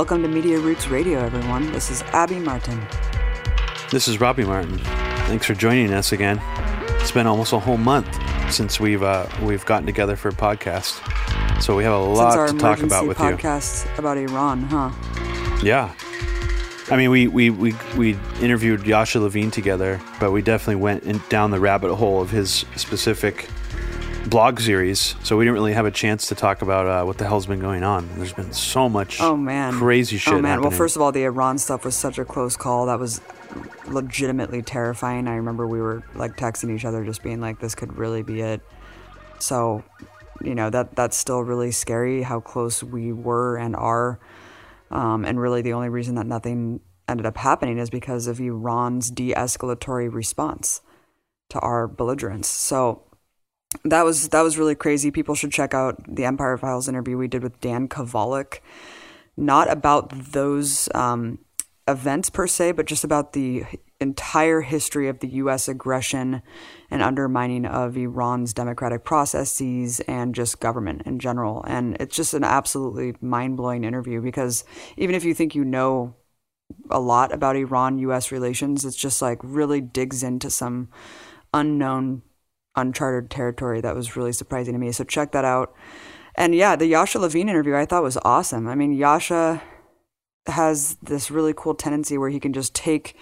[0.00, 1.70] Welcome to Media Roots Radio, everyone.
[1.72, 2.80] This is Abby Martin.
[3.90, 4.78] This is Robbie Martin.
[5.28, 6.40] Thanks for joining us again.
[7.02, 8.08] It's been almost a whole month
[8.50, 11.02] since we've uh, we've gotten together for a podcast,
[11.60, 13.98] so we have a lot to talk about with podcast you.
[13.98, 14.90] about Iran, huh?
[15.62, 15.92] Yeah.
[16.90, 21.20] I mean, we, we, we, we interviewed Yasha Levine together, but we definitely went in,
[21.28, 23.50] down the rabbit hole of his specific
[24.28, 27.26] blog series, so we didn't really have a chance to talk about uh, what the
[27.26, 28.08] hell's been going on.
[28.16, 30.34] There's been so much oh man crazy shit.
[30.34, 30.52] Oh man!
[30.52, 30.70] Happening.
[30.70, 32.86] Well, first of all, the Iran stuff was such a close call.
[32.86, 33.20] That was
[33.86, 35.28] legitimately terrifying.
[35.28, 38.40] I remember we were like texting each other, just being like, "This could really be
[38.40, 38.60] it."
[39.38, 39.82] So,
[40.42, 44.20] you know that that's still really scary how close we were and are,
[44.90, 49.10] um, and really the only reason that nothing ended up happening is because of Iran's
[49.10, 50.80] de-escalatory response
[51.48, 52.46] to our belligerence.
[52.46, 53.02] So
[53.84, 55.10] that was that was really crazy.
[55.10, 58.60] People should check out the Empire Files interview we did with Dan Kovalik,
[59.36, 61.38] not about those um,
[61.86, 63.64] events per se, but just about the
[64.00, 65.68] entire history of the U.S.
[65.68, 66.42] aggression
[66.90, 71.62] and undermining of Iran's democratic processes and just government in general.
[71.66, 74.64] And it's just an absolutely mind blowing interview because
[74.96, 76.14] even if you think you know
[76.88, 78.32] a lot about Iran U.S.
[78.32, 80.88] relations, it's just like really digs into some
[81.52, 82.22] unknown
[82.76, 84.92] uncharted territory that was really surprising to me.
[84.92, 85.74] So check that out.
[86.34, 88.68] And yeah, the Yasha Levine interview I thought was awesome.
[88.68, 89.62] I mean, Yasha
[90.46, 93.16] has this really cool tendency where he can just take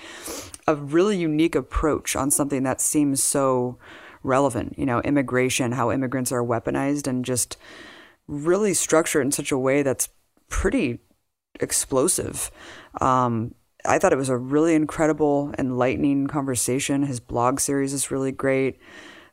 [0.66, 3.78] a really unique approach on something that seems so
[4.22, 7.56] relevant, you know, immigration, how immigrants are weaponized and just
[8.26, 10.10] really structure it in such a way that's
[10.48, 10.98] pretty
[11.60, 12.50] explosive.
[13.00, 13.54] Um,
[13.84, 17.04] I thought it was a really incredible, enlightening conversation.
[17.04, 18.78] His blog series is really great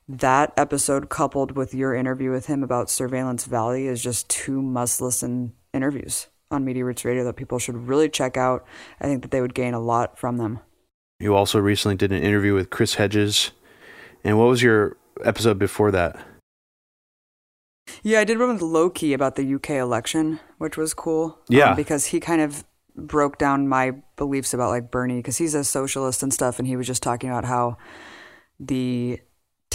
[0.08, 5.02] that episode coupled with your interview with him about Surveillance Valley is just two must
[5.02, 8.66] listen interviews on Media Roots Radio that people should really check out.
[9.00, 10.60] I think that they would gain a lot from them.
[11.20, 13.52] You also recently did an interview with Chris Hedges.
[14.24, 16.24] And what was your episode before that?
[18.04, 21.40] Yeah, I did one with Loki about the UK election, which was cool.
[21.50, 21.72] Yeah.
[21.72, 22.64] Um, because he kind of
[22.96, 26.60] broke down my beliefs about like Bernie, because he's a socialist and stuff.
[26.60, 27.78] And he was just talking about how
[28.60, 29.20] the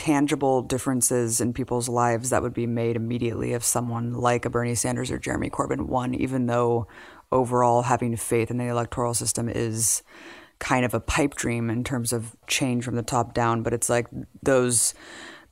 [0.01, 4.75] tangible differences in people's lives that would be made immediately if someone like a Bernie
[4.75, 6.87] Sanders or Jeremy Corbyn won, even though
[7.31, 10.03] overall having faith in the electoral system is
[10.59, 13.63] kind of a pipe dream in terms of change from the top down.
[13.63, 14.07] But it's like
[14.43, 14.95] those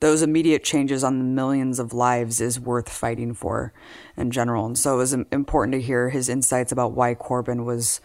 [0.00, 3.74] those immediate changes on the millions of lives is worth fighting for
[4.16, 4.64] in general.
[4.64, 8.00] And so it was important to hear his insights about why Corbyn was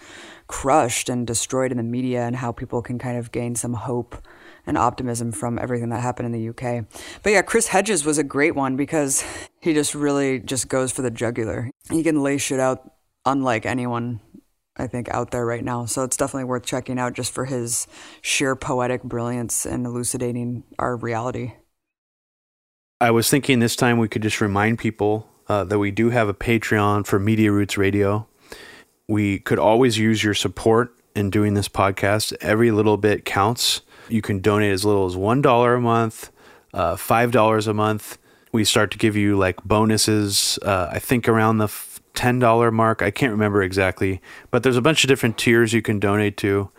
[0.48, 4.18] crushed and destroyed in the media and how people can kind of gain some hope
[4.66, 6.86] and optimism from everything that happened in the UK.
[7.22, 9.24] But yeah, Chris Hedges was a great one because
[9.62, 11.70] he just really just goes for the jugular.
[11.90, 12.92] He can lay shit out
[13.26, 14.20] unlike anyone
[14.76, 15.86] I think out there right now.
[15.86, 17.88] So it's definitely worth checking out just for his
[18.22, 21.54] sheer poetic brilliance in elucidating our reality.
[23.00, 26.30] I was thinking this time we could just remind people uh, that we do have
[26.30, 28.28] a Patreon for Media Roots Radio.
[29.08, 32.34] We could always use your support in doing this podcast.
[32.42, 33.82] Every little bit counts.
[34.10, 36.32] You can donate as little as $1 a month,
[36.74, 38.18] uh, $5 a month.
[38.52, 43.02] We start to give you like bonuses, uh, I think around the $10 mark.
[43.02, 44.22] I can't remember exactly,
[44.52, 46.70] but there's a bunch of different tiers you can donate to.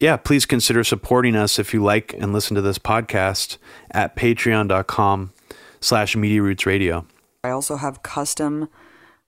[0.00, 3.58] Yeah, please consider supporting us if you like and listen to this podcast
[3.90, 5.32] at patreon.com
[5.80, 7.04] slash media roots radio.
[7.42, 8.68] I also have custom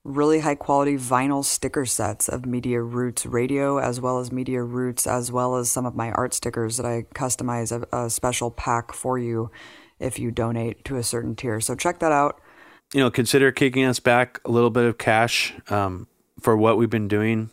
[0.04, 5.06] really high quality vinyl sticker sets of Media Roots Radio, as well as Media Roots,
[5.06, 8.92] as well as some of my art stickers that I customize a, a special pack
[8.92, 9.50] for you
[9.98, 11.60] if you donate to a certain tier.
[11.60, 12.40] So check that out.
[12.94, 16.08] You know, consider kicking us back a little bit of cash um,
[16.40, 17.50] for what we've been doing.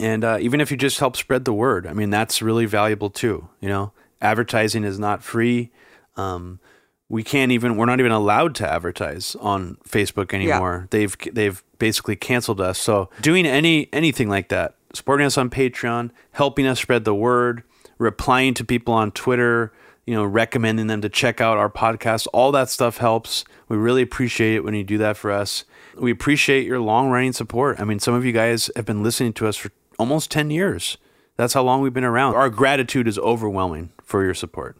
[0.00, 3.10] And uh, even if you just help spread the word, I mean, that's really valuable
[3.10, 3.48] too.
[3.60, 5.72] You know, advertising is not free.
[6.16, 6.60] Um,
[7.08, 10.80] we can't even we're not even allowed to advertise on Facebook anymore.
[10.82, 10.86] Yeah.
[10.90, 12.78] They've they've basically canceled us.
[12.78, 17.62] So doing any anything like that, supporting us on Patreon, helping us spread the word,
[17.98, 19.72] replying to people on Twitter,
[20.06, 23.44] you know, recommending them to check out our podcast, all that stuff helps.
[23.68, 25.64] We really appreciate it when you do that for us.
[25.96, 27.80] We appreciate your long running support.
[27.80, 30.96] I mean, some of you guys have been listening to us for almost 10 years.
[31.36, 32.34] That's how long we've been around.
[32.34, 34.76] Our gratitude is overwhelming for your support.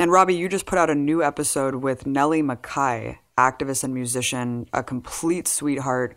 [0.00, 4.66] And Robbie, you just put out a new episode with Nellie McKay, activist and musician,
[4.72, 6.16] a complete sweetheart,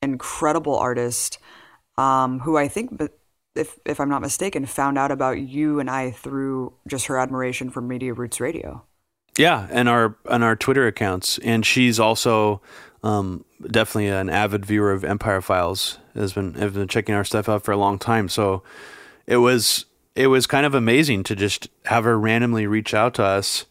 [0.00, 1.40] incredible artist,
[1.96, 3.02] um, who I think,
[3.56, 7.70] if if I'm not mistaken, found out about you and I through just her admiration
[7.70, 8.84] for Media Roots Radio.
[9.36, 12.62] Yeah, and our on our Twitter accounts, and she's also
[13.02, 15.98] um, definitely an avid viewer of Empire Files.
[16.14, 18.28] Has been has been checking our stuff out for a long time.
[18.28, 18.62] So
[19.26, 19.86] it was
[20.18, 23.66] it was kind of amazing to just have her randomly reach out to us,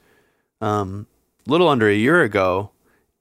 [0.62, 1.08] um,
[1.48, 2.72] a little under a year ago,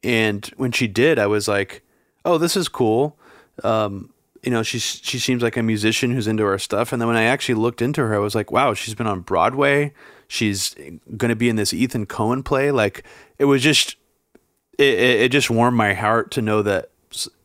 [0.03, 1.83] and when she did, I was like,
[2.25, 3.17] "Oh, this is cool."
[3.65, 4.13] Um,
[4.43, 6.93] you know, she she seems like a musician who's into our stuff.
[6.93, 9.21] And then when I actually looked into her, I was like, "Wow, she's been on
[9.21, 9.93] Broadway."
[10.29, 10.75] she's
[11.17, 12.71] going to be in this Ethan Coen play.
[12.71, 13.05] Like
[13.39, 13.97] it was just,
[14.79, 16.91] it, it just warmed my heart to know that,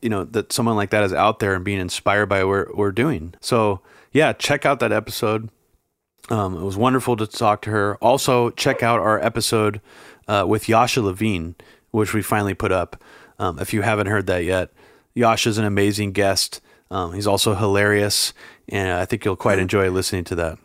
[0.01, 2.91] you know, that someone like that is out there and being inspired by what we're
[2.91, 3.33] doing.
[3.41, 3.81] So
[4.11, 5.49] yeah, check out that episode.
[6.29, 7.97] Um, it was wonderful to talk to her.
[7.97, 9.81] Also, check out our episode
[10.27, 11.55] uh, with Yasha Levine,
[11.91, 13.01] which we finally put up.
[13.39, 14.71] Um, if you haven't heard that yet,
[15.13, 16.61] Yasha's an amazing guest.
[16.89, 18.33] Um, he's also hilarious,
[18.69, 20.59] and I think you'll quite enjoy listening to that.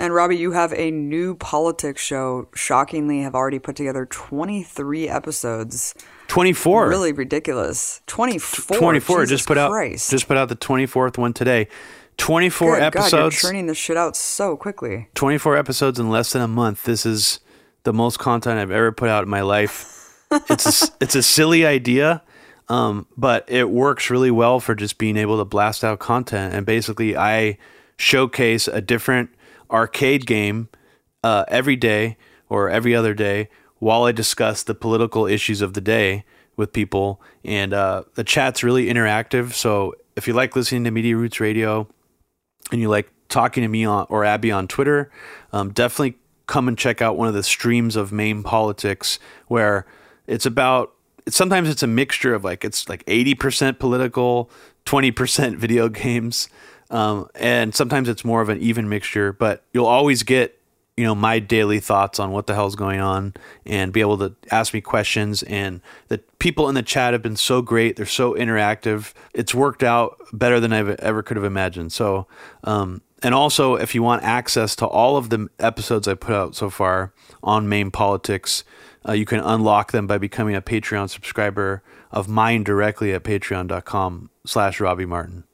[0.00, 2.48] And Robbie, you have a new politics show.
[2.54, 5.94] Shockingly, have already put together 23 episodes.
[6.28, 6.88] 24.
[6.88, 8.00] Really ridiculous.
[8.06, 8.78] 24.
[8.78, 9.20] 24.
[9.22, 10.08] Jesus just put Christ.
[10.08, 11.66] out just put out the 24th one today.
[12.18, 13.10] 24 Good episodes.
[13.10, 15.08] God, you're churning this shit out so quickly.
[15.14, 16.84] 24 episodes in less than a month.
[16.84, 17.40] This is
[17.84, 20.24] the most content I've ever put out in my life.
[20.50, 22.22] it's a, it's a silly idea,
[22.68, 26.54] um, but it works really well for just being able to blast out content.
[26.54, 27.56] And basically, I
[27.96, 29.30] showcase a different
[29.70, 30.68] arcade game
[31.24, 32.16] uh, every day
[32.48, 33.48] or every other day
[33.78, 36.24] while I discuss the political issues of the day
[36.56, 37.22] with people.
[37.44, 39.52] And uh, the chat's really interactive.
[39.52, 41.88] So if you like listening to Media Roots Radio
[42.72, 45.10] and you like talking to me on or Abby on Twitter,
[45.52, 49.18] um, definitely come and check out one of the streams of Maine politics
[49.48, 49.86] where
[50.26, 50.92] it's about
[51.28, 54.50] sometimes it's a mixture of like it's like 80% political
[54.86, 56.48] 20% video games
[56.90, 60.57] um, and sometimes it's more of an even mixture, but you'll always get,
[60.98, 63.32] you know, my daily thoughts on what the hell's going on
[63.64, 65.44] and be able to ask me questions.
[65.44, 67.94] And the people in the chat have been so great.
[67.94, 69.12] They're so interactive.
[69.32, 71.92] It's worked out better than I ever could have imagined.
[71.92, 72.26] So,
[72.64, 76.56] um, and also, if you want access to all of the episodes I put out
[76.56, 77.12] so far
[77.44, 78.64] on main politics,
[79.08, 84.30] uh, you can unlock them by becoming a Patreon subscriber of mine directly at patreon.com
[84.44, 85.44] slash Robbie Martin.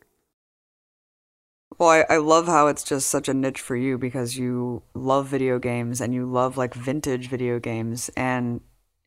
[1.78, 5.26] Well, I, I love how it's just such a niche for you because you love
[5.26, 8.10] video games and you love like vintage video games.
[8.16, 8.60] And,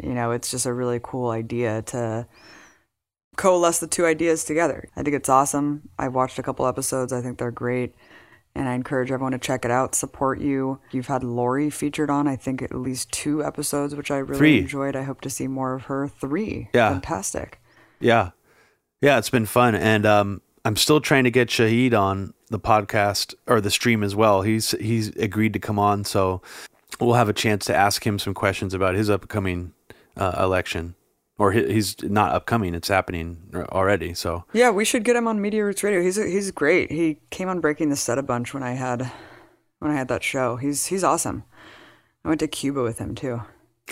[0.03, 2.27] you know, it's just a really cool idea to
[3.37, 4.89] coalesce the two ideas together.
[4.95, 5.89] I think it's awesome.
[5.97, 7.95] I've watched a couple episodes, I think they're great.
[8.55, 10.79] And I encourage everyone to check it out, support you.
[10.91, 14.59] You've had Lori featured on, I think, at least two episodes, which I really Three.
[14.61, 14.95] enjoyed.
[14.95, 16.07] I hope to see more of her.
[16.07, 16.69] Three.
[16.73, 16.89] Yeah.
[16.89, 17.61] Fantastic.
[17.99, 18.31] Yeah.
[18.99, 19.75] Yeah, it's been fun.
[19.75, 24.15] And um, I'm still trying to get Shahid on the podcast or the stream as
[24.15, 24.41] well.
[24.41, 26.41] He's he's agreed to come on, so
[26.99, 29.73] we'll have a chance to ask him some questions about his upcoming
[30.15, 30.95] uh, election.
[31.39, 33.37] Or he, he's not upcoming; it's happening
[33.69, 34.15] already.
[34.15, 36.01] So Yeah, we should get him on Media Roots Radio.
[36.01, 36.91] He's he's great.
[36.91, 39.11] He came on Breaking the Set a bunch when I had
[39.79, 40.55] when I had that show.
[40.55, 41.43] He's he's awesome.
[42.25, 43.41] I went to Cuba with him too.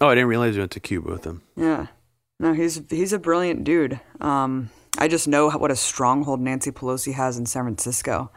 [0.02, 1.44] oh, I didn't realize you went to Cuba with him.
[1.56, 1.88] Yeah.
[2.40, 4.00] No, he's he's a brilliant dude.
[4.20, 8.32] Um, I just know what a stronghold Nancy Pelosi has in San Francisco.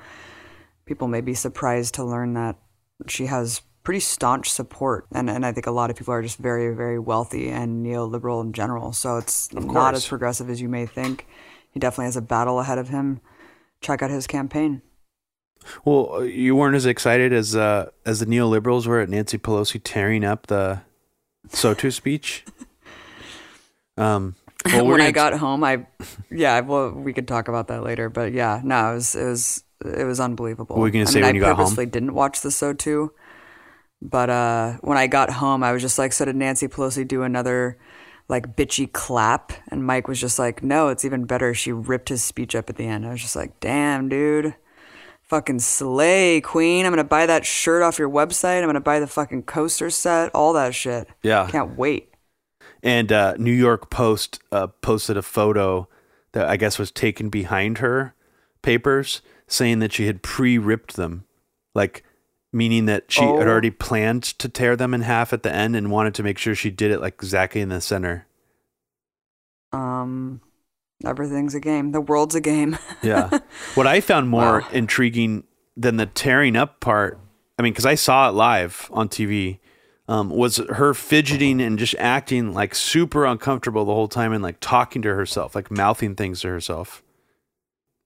[0.87, 2.57] People may be surprised to learn that
[3.07, 6.39] she has pretty staunch support, and and I think a lot of people are just
[6.39, 8.93] very very wealthy and neoliberal in general.
[8.93, 11.27] So it's not as progressive as you may think.
[11.73, 13.21] He definitely has a battle ahead of him.
[13.81, 14.83] Check out his campaign.
[15.85, 19.81] Well, uh, you weren't as excited as uh, as the neoliberals were at Nancy Pelosi
[19.83, 20.83] tearing up the
[21.49, 22.45] SOTU speech.
[23.99, 24.37] Um,
[24.73, 25.87] well, when I got home, I
[26.31, 28.09] yeah, well, we could talk about that later.
[28.09, 30.77] But yeah, no, it was it was it was unbelievable.
[30.77, 31.77] What were you gonna I say mean, when I you got home?
[31.77, 33.11] purposely didn't watch the SOTU,
[34.03, 37.23] but uh, when I got home, I was just like, so did Nancy Pelosi do
[37.23, 37.79] another
[38.29, 39.53] like bitchy clap?
[39.71, 41.55] And Mike was just like, no, it's even better.
[41.55, 43.07] She ripped his speech up at the end.
[43.07, 44.55] I was just like, damn, dude.
[45.23, 46.87] Fucking slay, queen.
[46.87, 48.63] I'm gonna buy that shirt off your website.
[48.63, 51.07] I'm gonna buy the fucking coaster set, all that shit.
[51.23, 51.47] Yeah.
[51.51, 52.08] Can't wait.
[52.89, 55.89] And uh, New York Post uh, posted a photo
[56.33, 58.15] that I guess was taken behind her
[58.63, 61.25] papers, saying that she had pre-ripped them,
[61.75, 62.03] like
[62.53, 63.39] meaning that she Oh.
[63.39, 66.39] had already planned to tear them in half at the end and wanted to make
[66.39, 68.27] sure she did it like exactly in the center.
[69.73, 70.41] Um,
[71.05, 71.93] everything's a game.
[71.93, 72.79] The world's a game.
[73.03, 73.39] Yeah.
[73.75, 74.69] what I found more Wow.
[74.73, 75.45] intriguing
[75.77, 77.19] than the tearing up part,
[77.59, 79.59] I mean, because I saw it live on TV,
[80.09, 84.57] um, was her fidgeting and just acting like super uncomfortable the whole time and like
[84.61, 87.03] talking to herself, like mouthing things to herself.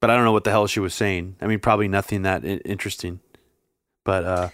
[0.00, 1.36] But I don't know what the hell she was saying.
[1.40, 3.20] I mean, probably nothing that interesting.
[4.04, 4.48] But uh,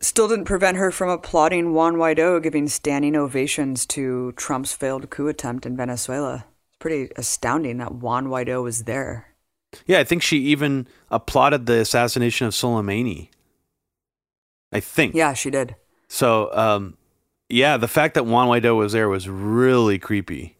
[0.00, 5.28] Still didn't prevent her from applauding Juan Guaido giving standing ovations to Trump's failed coup
[5.28, 6.46] attempt in Venezuela.
[6.68, 9.34] It's pretty astounding that Juan Guaido was there.
[9.86, 13.28] Yeah, I think she even applauded the assassination of Soleimani.
[14.76, 15.14] I think.
[15.14, 15.74] Yeah, she did.
[16.06, 16.98] So, um,
[17.48, 20.56] yeah, the fact that Juan Guaido was there was really creepy.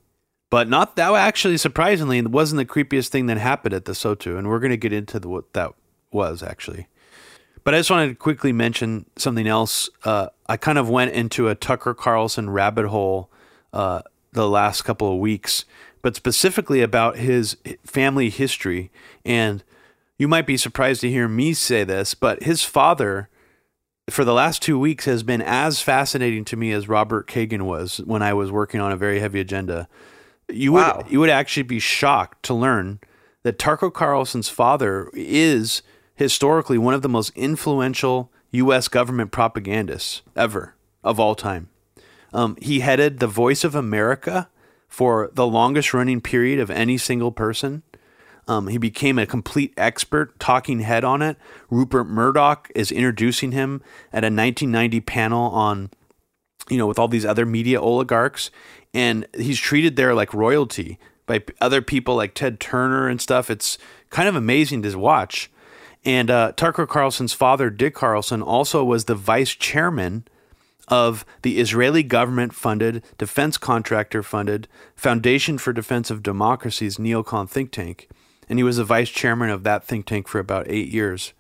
[0.49, 4.39] But not that actually surprisingly it wasn't the creepiest thing that happened at the SOTU,
[4.39, 5.75] and we're going to get into the, what that
[6.11, 6.89] was actually.
[7.63, 9.91] But I just wanted to quickly mention something else.
[10.03, 13.31] Uh, I kind of went into a Tucker Carlson rabbit hole
[13.73, 15.67] uh, the last couple of weeks,
[16.01, 18.91] but specifically about his family history.
[19.25, 19.63] And
[20.17, 23.29] you might be surprised to hear me say this, but his father,
[24.11, 27.99] for the last two weeks, has been as fascinating to me as Robert Kagan was
[28.05, 29.89] when I was working on a very heavy agenda.
[30.49, 30.99] You Wow.
[30.99, 33.01] would you would actually be shocked to learn
[33.43, 35.83] that Tucker Carlson's father is
[36.15, 38.89] historically one of the most influential U.S.
[38.89, 41.69] government propagandists ever of all time.
[42.33, 44.49] Um, he headed the Voice of America
[44.89, 47.83] for the longest running period of any single person.
[48.49, 51.37] Um, he became a complete expert, talking head on it.
[51.69, 55.91] Rupert Murdoch is introducing him at a 1990 panel on,
[56.69, 58.51] you know, with all these other media oligarchs,
[58.95, 63.51] and he's treated there like royalty by other people like Ted Turner and stuff.
[63.51, 63.79] It's
[64.11, 65.51] kind of amazing to watch.
[66.05, 70.25] And uh, Tucker Carlson's father, Dick Carlson, also was the vice chairman
[70.87, 77.73] of the Israeli government funded, defense contractor funded Foundation for Defense of Democracy's neocon think
[77.73, 78.09] tank.
[78.49, 81.33] And he was the vice chairman of that think tank for about eight years.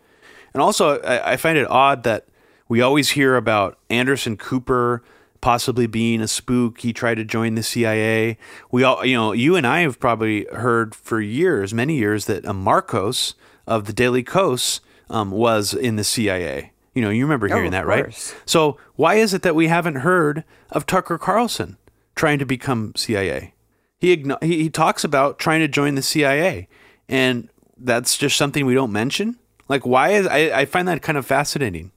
[0.52, 2.26] And also, I, I find it odd that
[2.68, 5.02] we always hear about Anderson Cooper
[5.40, 6.80] possibly being a spook.
[6.80, 8.38] He tried to join the CIA.
[8.70, 12.44] We all, you know, you and I have probably heard for years, many years, that
[12.44, 13.34] uh, Markos
[13.66, 16.72] of the Daily Kos um, was in the CIA.
[16.94, 18.04] You know, you remember hearing of that, right?
[18.04, 18.34] course.
[18.46, 21.76] So why is it that we haven't heard of Tucker Carlson
[22.14, 23.54] trying to become CIA?
[23.98, 26.68] He, igno- he he talks about trying to join the CIA,
[27.08, 29.36] and that's just something we don't mention.
[29.68, 31.92] Like, why is I, I find that kind of fascinating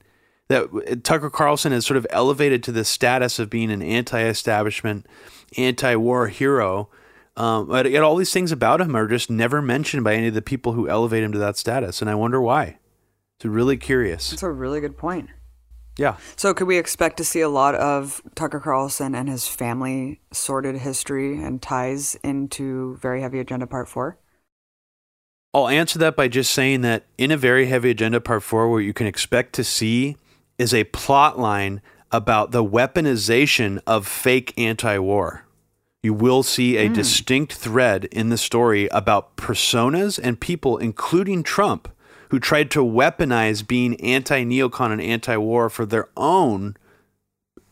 [0.50, 5.06] that Tucker Carlson is sort of elevated to the status of being an anti-establishment,
[5.58, 6.90] anti-war hero.
[7.38, 10.34] Um, but yet all these things about him are just never mentioned by any of
[10.34, 12.80] the people who elevate him to that status, and I wonder why.
[13.38, 14.32] It's really curious.
[14.32, 15.30] That's a really good point.
[15.98, 16.18] Yeah.
[16.36, 20.78] So, could we expect to see a lot of Tucker Carlson and his family sordid
[20.78, 24.18] history and ties into Very Heavy Agenda Part 4?
[25.54, 28.78] I'll answer that by just saying that in a very heavy agenda part four, what
[28.80, 30.16] you can expect to see
[30.58, 35.46] is a plot line about the weaponization of fake anti war.
[36.04, 41.90] You will see a distinct thread in the story about personas and people, including Trump,
[42.30, 46.78] who tried to weaponize being anti neocon and anti war for their own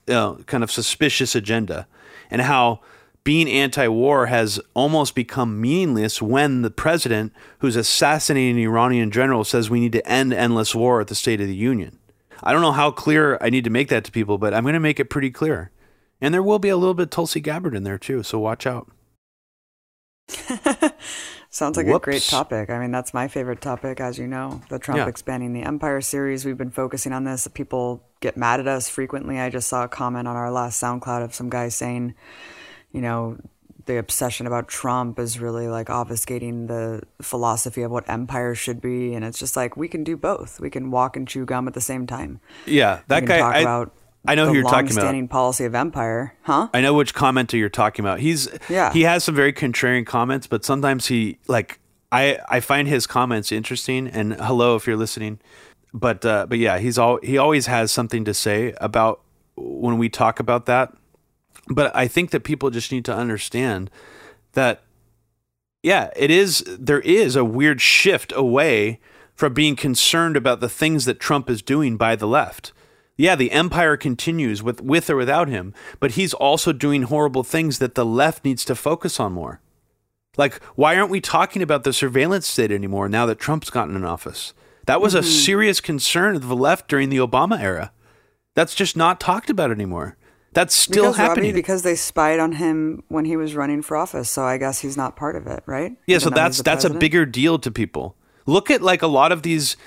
[0.08, 1.88] uh, kind of suspicious agenda,
[2.30, 2.82] and how
[3.28, 9.44] being anti war has almost become meaningless when the president, who's assassinating an Iranian general,
[9.44, 12.00] says we need to end endless war at the State of the Union.
[12.42, 14.76] I don't know how clear I need to make that to people, but I'm going
[14.76, 15.72] to make it pretty clear.
[16.22, 18.66] And there will be a little bit of Tulsi Gabbard in there too, so watch
[18.66, 18.90] out.
[21.50, 22.70] Sounds like a great topic.
[22.70, 25.08] I mean, that's my favorite topic, as you know, the Trump Yeah.
[25.08, 26.46] expanding the empire series.
[26.46, 27.46] We've been focusing on this.
[27.50, 29.38] People get mad at us frequently.
[29.38, 32.16] I just saw a comment on our last SoundCloud of some guy saying,
[32.98, 33.38] you know,
[33.86, 39.14] the obsession about Trump is really like obfuscating the philosophy of what empire should be.
[39.14, 40.60] And it's just like, we can do both.
[40.60, 42.40] We can walk and chew gum at the same time.
[42.66, 43.38] Yeah, that can guy.
[43.38, 43.94] talk I, about
[44.28, 44.96] I know the who you're talking about.
[44.96, 46.70] long-standing policy of empire, huh?
[46.74, 48.20] I know which commenter you're talking about.
[48.20, 48.92] He's Yeah.
[48.92, 51.80] He has some very contrarian comments, but sometimes he like
[52.12, 54.08] I I find his comments interesting.
[54.08, 55.40] And hello if you're listening,
[55.94, 59.22] but uh, but yeah, he's all he always has something to say about
[59.56, 60.94] when we talk about that.
[61.70, 63.90] But I think that people just need to understand
[64.54, 64.84] that
[65.84, 69.00] yeah, it is there is a weird shift away
[69.36, 72.74] from being concerned about the things that Trump is doing by the left.
[73.16, 77.80] Yeah, the empire continues with with or without him, but he's also doing horrible things
[77.80, 79.62] that the left needs to focus on more.
[80.38, 84.04] Like, why aren't we talking about the surveillance state anymore now that Trump's gotten in
[84.04, 84.54] office?
[84.86, 85.30] That was a mm-hmm.
[85.30, 87.92] serious concern of the left during the Obama era.
[88.54, 90.16] That's just not talked about anymore.
[90.58, 91.54] That's still because, Robbie, happening.
[91.54, 94.28] because they spied on him when he was running for office.
[94.28, 95.96] So I guess he's not part of it, right?
[96.08, 98.16] Yeah, Even so that's that's a bigger deal to people.
[98.48, 99.78] Look at like a lot of these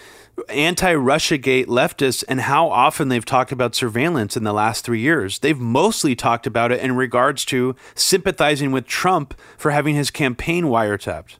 [0.49, 5.41] anti-Russia gate leftists and how often they've talked about surveillance in the last 3 years.
[5.41, 10.67] They've mostly talked about it in regards to sympathizing with Trump for having his campaign
[10.67, 11.39] wiretapped.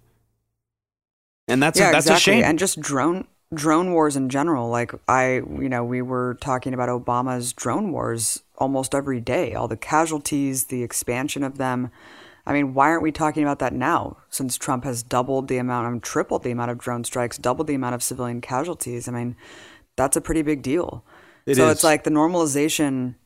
[1.47, 2.33] And that's yeah, a, that's exactly.
[2.33, 2.45] a shame.
[2.45, 4.71] And just drone drone wars in general.
[4.71, 9.67] Like I, you know, we were talking about Obama's drone wars almost every day, all
[9.67, 11.91] the casualties, the expansion of them.
[12.47, 14.19] I mean, why aren't we talking about that now?
[14.29, 17.75] Since Trump has doubled the amount, um, tripled the amount of drone strikes, doubled the
[17.75, 19.09] amount of civilian casualties.
[19.09, 19.37] I mean,
[19.97, 21.05] that's a pretty big deal.
[21.47, 21.73] It so is.
[21.73, 23.17] it's like the normalization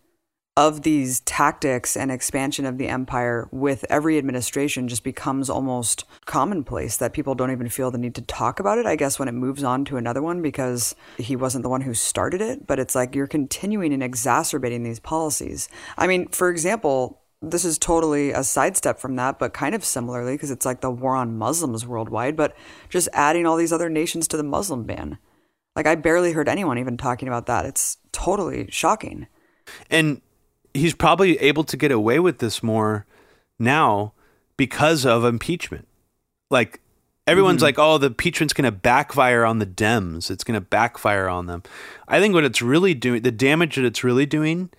[0.57, 6.97] of these tactics and expansion of the empire with every administration just becomes almost commonplace
[6.97, 9.33] that people don't even feel the need to talk about it, I guess, when it
[9.33, 12.69] moves on to another one because he wasn't the one who started it.
[12.69, 15.69] But it's like you're continuing and exacerbating these policies.
[15.99, 20.35] I mean, for example, this is totally a sidestep from that, but kind of similarly
[20.35, 22.57] because it's like the war on Muslims worldwide, but
[22.89, 25.19] just adding all these other nations to the Muslim ban.
[25.75, 27.67] Like, I barely heard anyone even talking about that.
[27.67, 29.27] It's totally shocking.
[29.91, 30.21] And
[30.75, 33.07] he's probably able to get away with this more
[33.59, 34.13] now
[34.57, 35.89] because of impeachment.
[36.51, 36.81] Like
[37.27, 37.65] everyone's mm-hmm.
[37.65, 40.31] like, "Oh, the impeachment's going to backfire on the Dems.
[40.31, 41.63] It's going to backfire on them."
[42.07, 44.71] I think what it's really doing, the damage that it's really doing,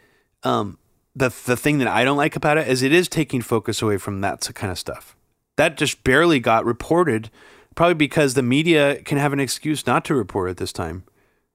[0.43, 0.77] um,
[1.15, 3.97] the the thing that I don't like about it is it is taking focus away
[3.97, 5.15] from that kind of stuff.
[5.57, 7.31] That just barely got reported,
[7.75, 11.05] probably because the media can have an excuse not to report it this time.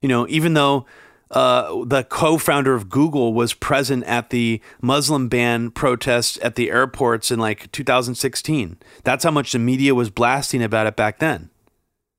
[0.01, 0.87] You know, even though
[1.31, 7.31] uh, the co-founder of Google was present at the Muslim ban protests at the airports
[7.31, 8.79] in like 2016.
[9.05, 11.51] That's how much the media was blasting about it back then.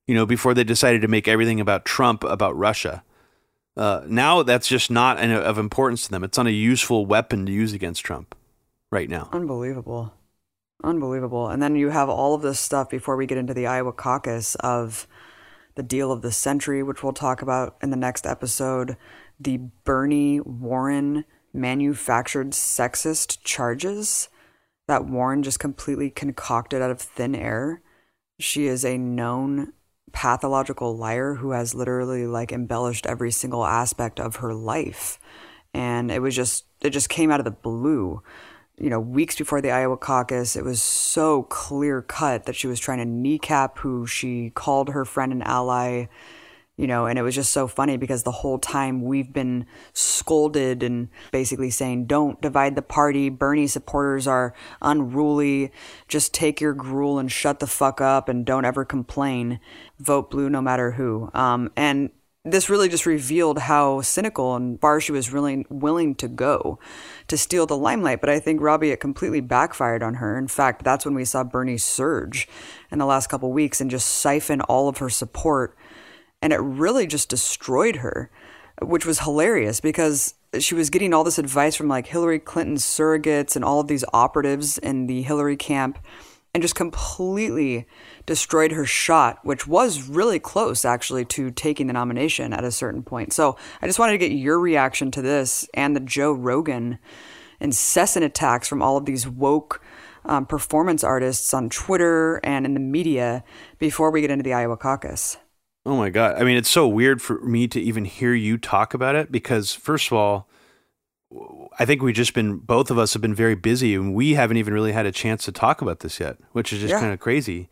[0.08, 3.04] You know, before they decided to make everything about Trump about Russia.
[3.78, 6.24] Uh, now that's just not an, of importance to them.
[6.24, 8.36] It's not a useful weapon to use against Trump
[8.92, 9.30] right now.
[9.32, 10.14] Unbelievable,
[10.84, 11.50] unbelievable.
[11.50, 14.56] And then you have all of this stuff before we get into the Iowa caucus
[14.56, 15.08] of
[15.82, 18.98] the deal of the century, which we'll talk about in the next episode,
[19.40, 24.30] the Bernie Warren manufactured sexist charges
[24.88, 27.82] that Warren just completely concocted out of thin air.
[28.40, 29.74] She is a known
[30.12, 35.18] pathological liar who has literally like embellished every single aspect of her life.
[35.74, 38.22] And it was just, it just came out of the blue
[38.82, 42.80] you know, weeks before the Iowa caucus, it was so clear cut that she was
[42.80, 46.08] trying to kneecap who she called her friend and ally,
[46.78, 50.82] you know, and it was just so funny because the whole time we've been scolded
[50.82, 53.30] and basically saying, don't divide the party.
[53.30, 55.72] Bernie supporters are unruly.
[56.08, 59.60] Just take your gruel and shut the fuck up and don't ever complain.
[60.00, 61.30] Vote blue no matter who.
[61.36, 62.10] Um, and
[62.44, 66.80] this really just revealed how cynical and far she was really willing to go
[67.28, 68.20] to steal the limelight.
[68.20, 70.38] But I think Robbie, it completely backfired on her.
[70.38, 72.48] In fact, that's when we saw Bernie surge
[72.92, 75.78] in the last couple weeks and just siphon all of her support.
[76.42, 78.32] And it really just destroyed her,
[78.82, 83.56] which was hilarious because she was getting all this advice from like Hillary Clinton's surrogates
[83.56, 86.00] and all of these operatives in the Hillary camp
[86.54, 87.88] and just completely
[88.26, 93.04] destroyed her shot, which was really close actually to taking the nomination at a certain
[93.04, 93.32] point.
[93.34, 97.00] So I just wanted to get your reaction to this and the Joe Rogan
[97.60, 99.82] incessant attacks from all of these woke
[100.26, 103.44] um, performance artists on Twitter and in the media
[103.80, 105.38] before we get into the Iowa caucus.
[105.86, 106.36] Oh my God.
[106.40, 109.74] I mean, it's so weird for me to even hear you talk about it because,
[109.74, 110.48] first of all,
[111.80, 114.58] I think we've just been both of us have been very busy and we haven't
[114.58, 117.00] even really had a chance to talk about this yet, which is just yeah.
[117.00, 117.70] kind of crazy.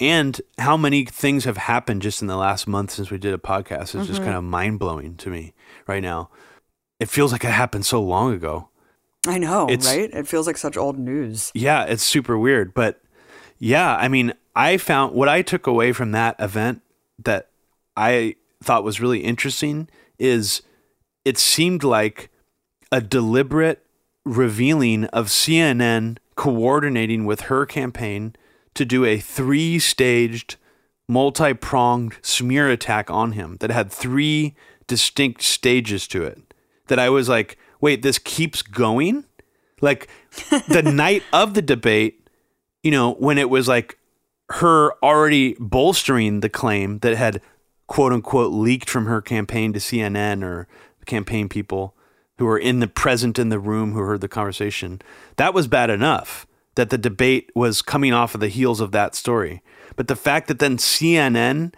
[0.00, 3.38] And how many things have happened just in the last month since we did a
[3.38, 4.04] podcast is mm-hmm.
[4.04, 5.54] just kind of mind blowing to me
[5.86, 6.30] right now.
[7.00, 8.68] It feels like it happened so long ago.
[9.26, 10.10] I know, it's, right?
[10.12, 11.50] It feels like such old news.
[11.54, 12.74] Yeah, it's super weird.
[12.74, 13.00] But
[13.58, 16.82] yeah, I mean, I found what I took away from that event
[17.24, 17.48] that
[17.96, 20.62] I thought was really interesting is
[21.24, 22.30] it seemed like
[22.90, 23.84] a deliberate
[24.24, 28.34] revealing of CNN coordinating with her campaign
[28.74, 30.56] to do a three staged,
[31.08, 34.54] multi pronged smear attack on him that had three
[34.86, 36.54] distinct stages to it.
[36.86, 39.24] That I was like, wait, this keeps going?
[39.80, 40.08] Like
[40.68, 42.28] the night of the debate,
[42.82, 43.98] you know, when it was like
[44.50, 47.42] her already bolstering the claim that had
[47.86, 50.68] quote unquote leaked from her campaign to CNN or
[51.04, 51.94] campaign people
[52.38, 55.02] who were in the present in the room who heard the conversation.
[55.36, 56.46] That was bad enough
[56.76, 59.62] that the debate was coming off of the heels of that story.
[59.96, 61.74] But the fact that then CNN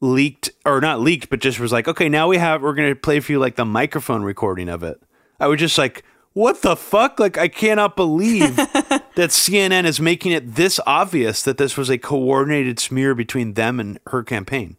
[0.00, 3.18] leaked or not leaked, but just was like, okay, now we have we're gonna play
[3.18, 5.02] for you like the microphone recording of it.
[5.40, 7.18] I was just like, what the fuck?
[7.18, 11.98] Like I cannot believe that CNN is making it this obvious that this was a
[11.98, 14.76] coordinated smear between them and her campaign.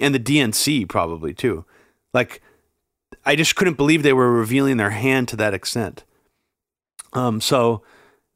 [0.00, 1.64] And the DNC probably too.
[2.12, 2.42] Like
[3.26, 6.04] I just couldn't believe they were revealing their hand to that extent.
[7.12, 7.82] Um, so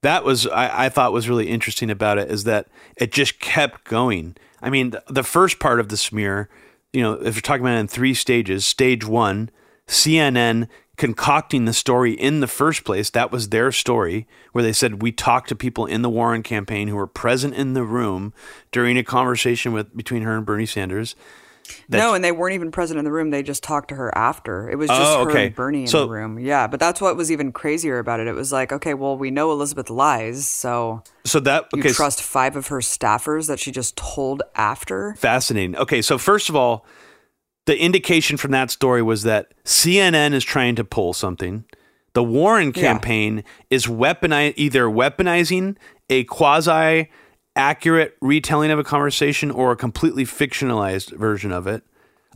[0.02, 3.84] that was I, I thought was really interesting about it is that it just kept
[3.84, 4.36] going.
[4.62, 6.48] I mean, the, the first part of the smear,
[6.92, 9.50] you know, if you're talking about in three stages, stage one,
[9.86, 13.08] CNN concocting the story in the first place.
[13.08, 16.88] That was their story, where they said we talked to people in the Warren campaign
[16.88, 18.34] who were present in the room
[18.72, 21.14] during a conversation with between her and Bernie Sanders.
[21.88, 23.30] No, and they weren't even present in the room.
[23.30, 24.68] They just talked to her after.
[24.70, 25.46] It was just Oh, her okay.
[25.46, 26.38] and Bernie in So- the room.
[26.38, 28.26] Yeah, but that's what was even crazier about it.
[28.26, 32.56] It was like, okay, well, we know Elizabeth lies, so So that you trust five
[32.56, 35.14] of her staffers that she just told after.
[35.18, 35.76] fascinating.
[35.76, 36.84] Okay, so first of all,
[37.66, 41.64] the indication from that story was that CNN is trying to pull something.
[42.14, 42.82] The Warren Yeah.
[42.82, 45.76] campaign is weaponi- either weaponizing
[46.08, 47.08] a quasi
[47.56, 51.82] accurate retelling of a conversation or a completely fictionalized version of it.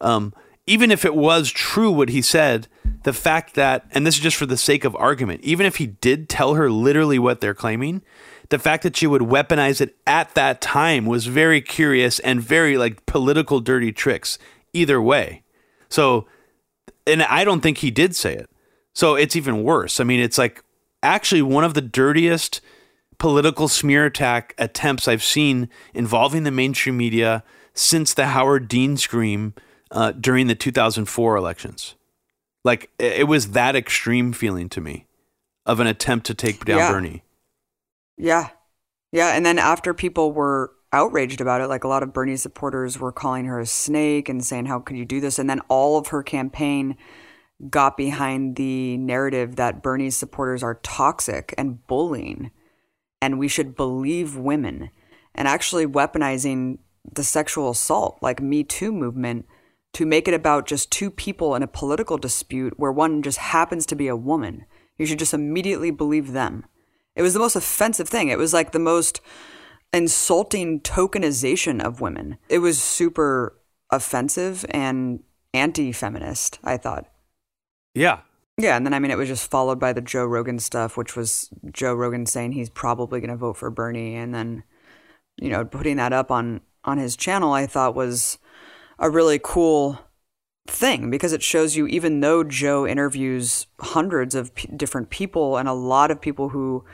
[0.00, 0.34] Um,
[0.66, 2.68] even if it was true what he said,
[3.02, 5.86] the fact that, and this is just for the sake of argument, even if he
[5.86, 8.02] did tell her literally what they're claiming,
[8.48, 12.76] the fact that she would weaponize it at that time was very curious and very
[12.76, 14.38] like political dirty tricks
[14.72, 15.42] either way.
[15.88, 16.26] So,
[17.06, 18.48] and I don't think he did say it.
[18.92, 20.00] So it's even worse.
[20.00, 20.62] I mean, it's like
[21.02, 22.60] actually one of the dirtiest
[23.18, 27.44] political smear attack attempts I've seen involving the mainstream media
[27.74, 29.54] since the Howard Dean scream
[29.90, 31.94] uh, during the 2004 elections.
[32.64, 35.06] Like it was that extreme feeling to me
[35.66, 36.92] of an attempt to take down Yeah.
[36.92, 37.22] Bernie.
[38.16, 38.48] Yeah.
[39.10, 39.34] Yeah.
[39.34, 43.12] And then after people were outraged about it, like a lot of Bernie supporters were
[43.12, 45.38] calling her a snake and saying, How could you do this?
[45.38, 46.96] And then all of her campaign
[47.68, 52.50] got behind the narrative that Bernie's supporters are toxic and bullying
[53.22, 54.90] and we should believe women
[55.32, 56.78] and actually weaponizing
[57.14, 59.46] the sexual assault, like Me Too movement,
[59.92, 63.86] to make it about just two people in a political dispute where one just happens
[63.86, 64.64] to be a woman.
[64.98, 66.66] You should just immediately believe them.
[67.14, 68.28] It was the most offensive thing.
[68.28, 69.20] It was like the most
[69.92, 72.38] insulting tokenization of women.
[72.48, 73.56] It was super
[73.90, 75.22] offensive and
[75.54, 77.06] anti feminist, I thought.
[77.94, 78.20] Yeah.
[78.58, 81.16] Yeah, and then I mean, it was just followed by the Joe Rogan stuff, which
[81.16, 84.62] was Joe Rogan saying he's probably going to vote for Bernie, and then
[85.36, 88.38] you know putting that up on on his channel, I thought was
[88.98, 89.98] a really cool
[90.68, 95.68] thing because it shows you even though Joe interviews hundreds of p- different people and
[95.68, 96.84] a lot of people who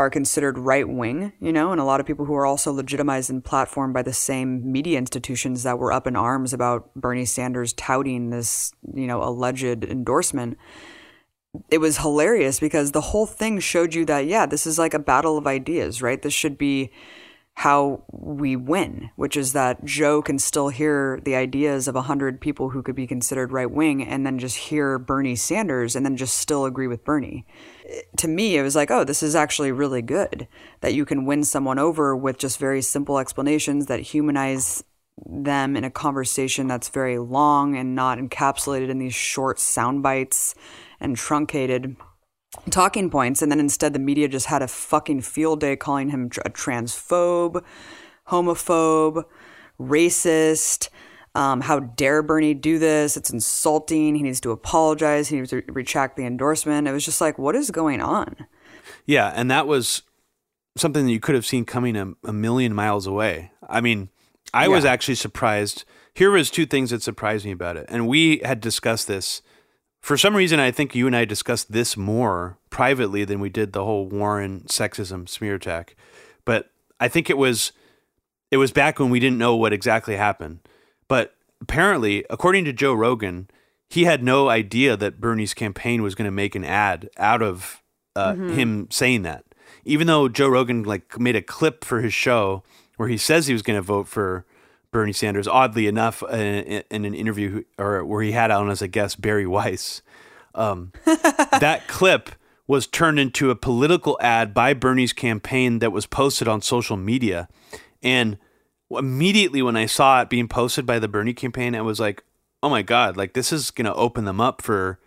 [0.00, 3.28] are considered right wing, you know, and a lot of people who are also legitimized
[3.28, 7.74] and platformed by the same media institutions that were up in arms about Bernie Sanders
[7.74, 10.56] touting this, you know, alleged endorsement.
[11.70, 14.98] It was hilarious because the whole thing showed you that, yeah, this is like a
[14.98, 16.22] battle of ideas, right?
[16.22, 16.90] This should be
[17.54, 22.70] how we win, which is that Joe can still hear the ideas of 100 people
[22.70, 26.38] who could be considered right wing and then just hear Bernie Sanders and then just
[26.38, 27.46] still agree with Bernie.
[28.16, 30.48] To me, it was like, oh, this is actually really good
[30.80, 34.82] that you can win someone over with just very simple explanations that humanize
[35.26, 40.54] them in a conversation that's very long and not encapsulated in these short sound bites
[40.98, 41.96] and truncated
[42.70, 46.26] talking points and then instead the media just had a fucking field day calling him
[46.44, 47.62] a transphobe
[48.28, 49.24] homophobe
[49.80, 50.88] racist
[51.36, 55.62] um, how dare bernie do this it's insulting he needs to apologize he needs to
[55.68, 58.36] retract the endorsement it was just like what is going on
[59.06, 60.02] Yeah, and that was
[60.76, 63.52] something that you could have seen coming a, a million miles away.
[63.68, 64.08] I mean,
[64.52, 65.84] I was actually surprised.
[66.14, 69.42] Here was two things that surprised me about it, and we had discussed this.
[70.00, 73.72] For some reason, I think you and I discussed this more privately than we did
[73.72, 75.94] the whole Warren sexism smear attack.
[76.44, 77.72] But I think it was
[78.50, 80.60] it was back when we didn't know what exactly happened.
[81.06, 83.48] But apparently, according to Joe Rogan,
[83.88, 87.82] he had no idea that Bernie's campaign was going to make an ad out of
[88.16, 89.44] uh, him saying that.
[89.84, 92.62] Even though Joe Rogan like made a clip for his show
[92.96, 94.44] where he says he was going to vote for
[94.92, 98.88] Bernie Sanders, oddly enough, in, in an interview or where he had on as a
[98.88, 100.02] guest Bari Weiss.
[100.54, 102.30] Um, that clip
[102.66, 107.48] was turned into a political ad by Bernie's campaign that was posted on social media.
[108.02, 108.38] And
[108.90, 112.22] immediately when I saw it being posted by the Bernie campaign, I was like,
[112.62, 114.98] oh my God, like this is going to open them up for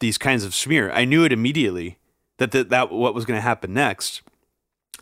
[0.00, 0.90] these kinds of smear.
[0.90, 1.98] I knew it immediately
[2.38, 4.22] that that, that what was going to happen next.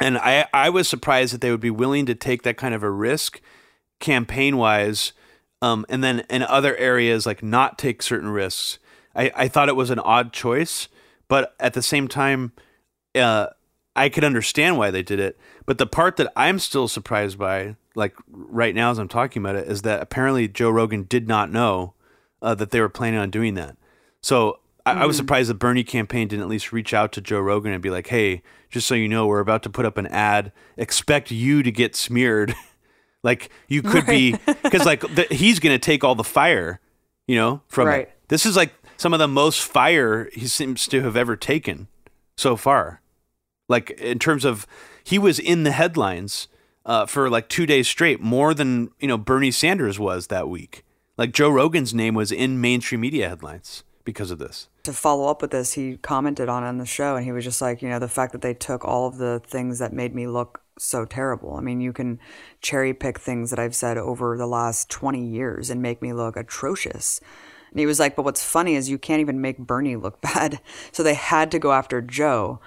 [0.00, 2.82] And I, I was surprised that they would be willing to take that kind of
[2.82, 3.40] a risk
[4.00, 5.12] campaign wise.
[5.62, 8.78] Um, and then in other areas, like not take certain risks.
[9.14, 10.88] I, I thought it was an odd choice,
[11.28, 12.52] but at the same time,
[13.14, 13.48] uh,
[13.96, 15.38] I could understand why they did it.
[15.66, 19.56] But the part that I'm still surprised by, like right now as I'm talking about
[19.56, 21.94] it, is that apparently Joe Rogan did not know
[22.42, 23.76] uh, that they were planning on doing that.
[24.20, 27.40] So I, I was surprised the Bernie campaign didn't at least reach out to Joe
[27.40, 30.06] Rogan and be like, "Hey, just so you know, we're about to put up an
[30.08, 30.52] ad.
[30.76, 32.54] Expect you to get smeared."
[33.24, 36.78] Like you could be because like the, he's going to take all the fire,
[37.26, 38.00] you know, from Right.
[38.02, 38.12] it.
[38.28, 41.88] This is like some of the most fire he seems to have ever taken
[42.36, 43.00] so far.
[43.68, 44.66] Like in terms of
[45.02, 46.48] he was in the headlines
[46.86, 50.84] uh, for like two days straight, more than you know Bernie Sanders was that week.
[51.16, 54.68] Like Joe Rogan's name was in mainstream media headlines because of this.
[54.82, 57.42] to follow up with this, he commented on it on the show, and he was
[57.44, 60.14] just like, you know, the fact that they took all of the things that made
[60.14, 61.54] me look so terrible.
[61.56, 62.18] I mean, you can
[62.60, 66.36] cherry pick things that I've said over the last 20 years and make me look
[66.36, 67.20] atrocious.
[67.70, 70.60] And he was like, but what's funny is you can't even make Bernie look bad.
[70.92, 72.60] So they had to go after Joe.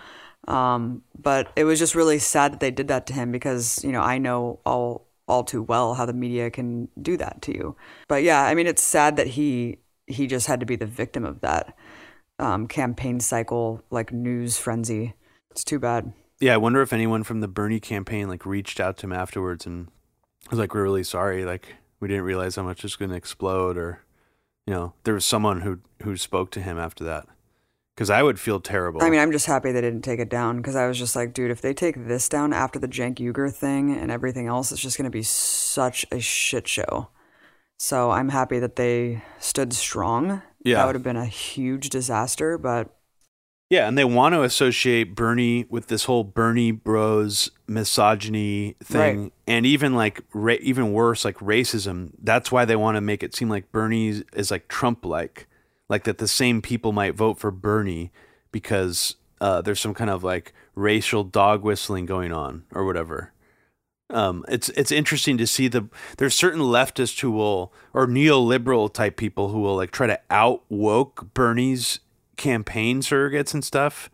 [0.47, 3.91] Um, but it was just really sad that they did that to him because, you
[3.91, 7.75] know, I know all all too well how the media can do that to you.
[8.07, 11.25] But yeah, I mean, it's sad that he he just had to be the victim
[11.25, 11.75] of that
[12.39, 15.15] um, campaign cycle, like news frenzy.
[15.51, 16.13] It's too bad.
[16.39, 19.65] Yeah, I wonder if anyone from the Bernie campaign like reached out to him afterwards
[19.65, 19.87] and
[20.49, 21.45] was like, "We're really sorry.
[21.45, 24.01] Like, we didn't realize how much it's going to explode." Or,
[24.65, 27.27] you know, there was someone who who spoke to him after that.
[27.95, 29.01] Because I would feel terrible.
[29.01, 31.33] I mean, I'm just happy they didn't take it down because I was just like,
[31.33, 34.81] dude, if they take this down after the Cenk Uygur thing and everything else, it's
[34.81, 37.09] just going to be such a shit show.
[37.79, 40.43] So I'm happy that they stood strong.
[40.63, 40.75] Yeah.
[40.75, 42.95] That would have been a huge disaster, but
[43.69, 49.33] yeah, and they want to associate Bernie with this whole Bernie Bros misogyny thing, Right.
[49.47, 52.11] and even like ra- even worse, like racism.
[52.21, 55.47] That's why they want to make it seem like Bernie is like Trump-like,
[55.89, 58.11] like that the same people might vote for Bernie
[58.51, 63.33] because uh, there's some kind of like racial dog whistling going on or whatever.
[64.09, 69.17] Um, it's it's interesting to see the there's certain leftists who will or neoliberal type
[69.17, 71.99] people who will like try to out woke Bernie's
[72.37, 74.09] campaign surrogates and stuff,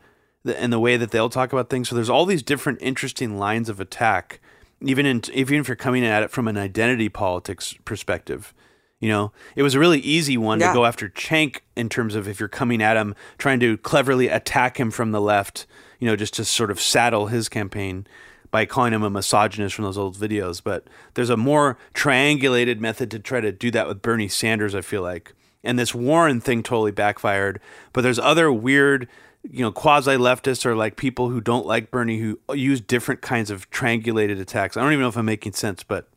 [0.45, 1.89] and the way that they'll talk about things.
[1.89, 4.39] So there's all these different interesting lines of attack,
[4.81, 8.53] even in even if you're coming at it from an identity politics perspective.
[8.99, 10.69] You know, it was a really easy one Yeah.
[10.69, 14.29] to go after Cenk in terms of if you're coming at him, trying to cleverly
[14.29, 15.65] attack him from the left,
[15.99, 18.07] you know, just to sort of saddle his campaign
[18.49, 20.61] by calling him a misogynist from those old videos.
[20.63, 24.79] But there's a more triangulated method to try to do that with Bernie Sanders, I
[24.81, 25.33] feel like.
[25.63, 27.59] And this Warren thing totally backfired.
[27.93, 29.07] But there's other weird,
[29.43, 33.49] you know, quasi leftists or like people who don't like Bernie who use different kinds
[33.49, 34.75] of triangulated attacks.
[34.75, 36.07] I don't even know if I'm making sense, but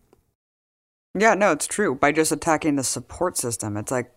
[1.19, 1.95] yeah, no, it's true.
[1.95, 4.13] By just attacking the support system, it's like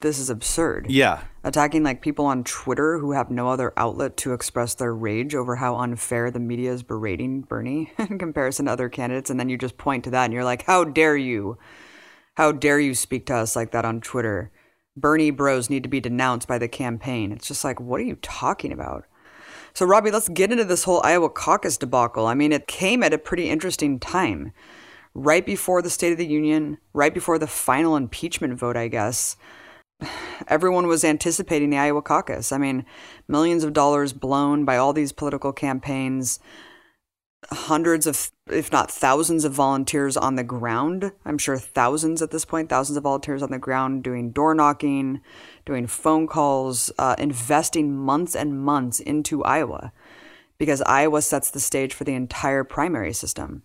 [0.00, 0.86] this is absurd.
[0.88, 1.22] yeah.
[1.42, 5.56] attacking like people on Twitter who have no other outlet to express their rage over
[5.56, 9.58] how unfair the media is berating Bernie in comparison to other candidates, and then you
[9.58, 11.58] just point to that and you're like, "How dare you?
[12.36, 14.52] How dare you speak to us like that on Twitter?
[15.00, 18.16] Bernie bros need to be denounced by the campaign." It's just like, what are you
[18.16, 19.04] talking about?
[19.74, 22.26] So, Robbie, let's get into this whole Iowa caucus debacle.
[22.26, 24.52] I mean, it came at a pretty interesting time.
[25.14, 29.36] Right before the State of the Union, right before the final impeachment vote, I guess
[30.46, 32.52] everyone was anticipating the Iowa caucus.
[32.52, 32.84] I mean,
[33.26, 36.38] millions of dollars blown by all these political campaigns,
[37.50, 41.12] hundreds of, if not thousands of volunteers on the ground.
[41.24, 45.20] I'm sure thousands at this point, thousands of volunteers on the ground doing door knocking,
[45.64, 49.92] doing phone calls, uh, investing months and months into Iowa
[50.58, 53.62] because Iowa sets the stage for the entire primary system.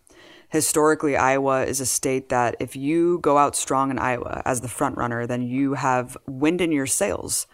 [0.50, 4.68] Historically, Iowa is a state that if you go out strong in Iowa as the
[4.68, 7.48] front runner, then you have wind in your sails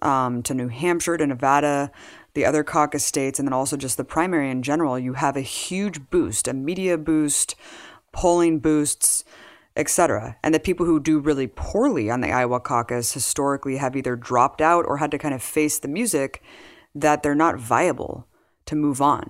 [0.00, 1.90] um, to New Hampshire, to Nevada,
[2.38, 4.96] the other caucus states, and then also just the primary in general.
[4.96, 7.56] You have a huge boost, a media boost,
[8.12, 9.24] polling boosts,
[9.74, 10.36] etc.
[10.44, 14.60] And the people who do really poorly on the Iowa caucus historically have either dropped
[14.60, 16.40] out or had to kind of face the music
[16.94, 18.28] that they're not viable
[18.66, 19.28] to move on.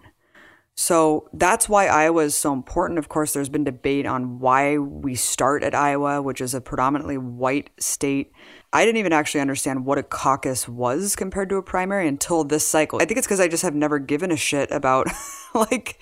[0.75, 2.99] So that's why Iowa is so important.
[2.99, 7.17] Of course, there's been debate on why we start at Iowa, which is a predominantly
[7.17, 8.33] white state.
[8.73, 12.67] I didn't even actually understand what a caucus was compared to a primary until this
[12.67, 13.01] cycle.
[13.01, 15.07] I think it's because I just have never given a shit about
[15.55, 15.99] like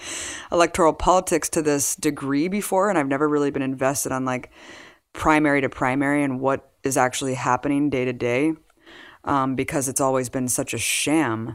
[0.50, 4.50] electoral politics to this degree before, and I've never really been invested on like
[5.12, 8.52] primary to primary and what is actually happening day to day
[9.24, 11.54] um, because it's always been such a sham.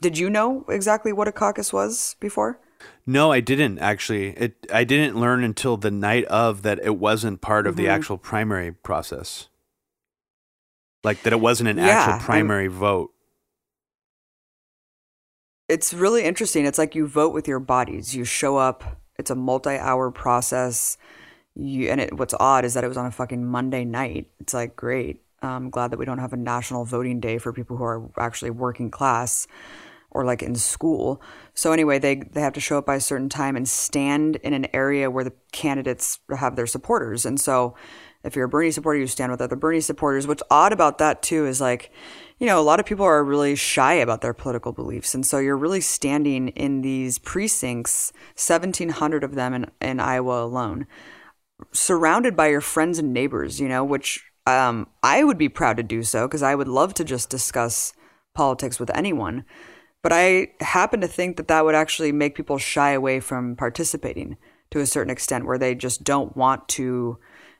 [0.00, 2.60] Did you know exactly what a caucus was before?
[3.06, 4.30] No, I didn't actually.
[4.30, 7.84] It I didn't learn until the night of that it wasn't part of Mm-hmm.
[7.84, 9.48] the actual primary process.
[11.04, 13.12] Like that it wasn't an Yeah, actual I'm- primary vote.
[15.68, 16.64] It's really interesting.
[16.64, 18.14] It's like you vote with your bodies.
[18.14, 19.00] You show up.
[19.18, 20.96] It's a multi-hour process.
[21.54, 22.16] You and it.
[22.16, 24.30] What's odd is that it was on a fucking Monday night.
[24.40, 25.22] It's like great.
[25.42, 28.50] I'm glad that we don't have a national voting day for people who are actually
[28.50, 29.46] working class.
[30.10, 31.20] or like in school.
[31.52, 34.54] So anyway, they they have to show up by a certain time and stand in
[34.54, 37.26] an area where the candidates have their supporters.
[37.26, 37.74] And so
[38.24, 40.26] if you're a Bernie supporter, you stand with other Bernie supporters.
[40.26, 41.90] What's odd about that too is like,
[42.38, 45.14] you know, a lot of people are really shy about their political beliefs.
[45.14, 50.86] And so you're really standing in these precincts, 1,700 of them in, in Iowa alone,
[51.72, 55.82] surrounded by your friends and neighbors, you know, which um, I would be proud to
[55.82, 57.92] do so because I would love to just discuss
[58.34, 59.44] politics with anyone.
[60.02, 64.36] But I happen to think that that would actually make people shy away from participating
[64.70, 67.18] to a certain extent, where they just don't want to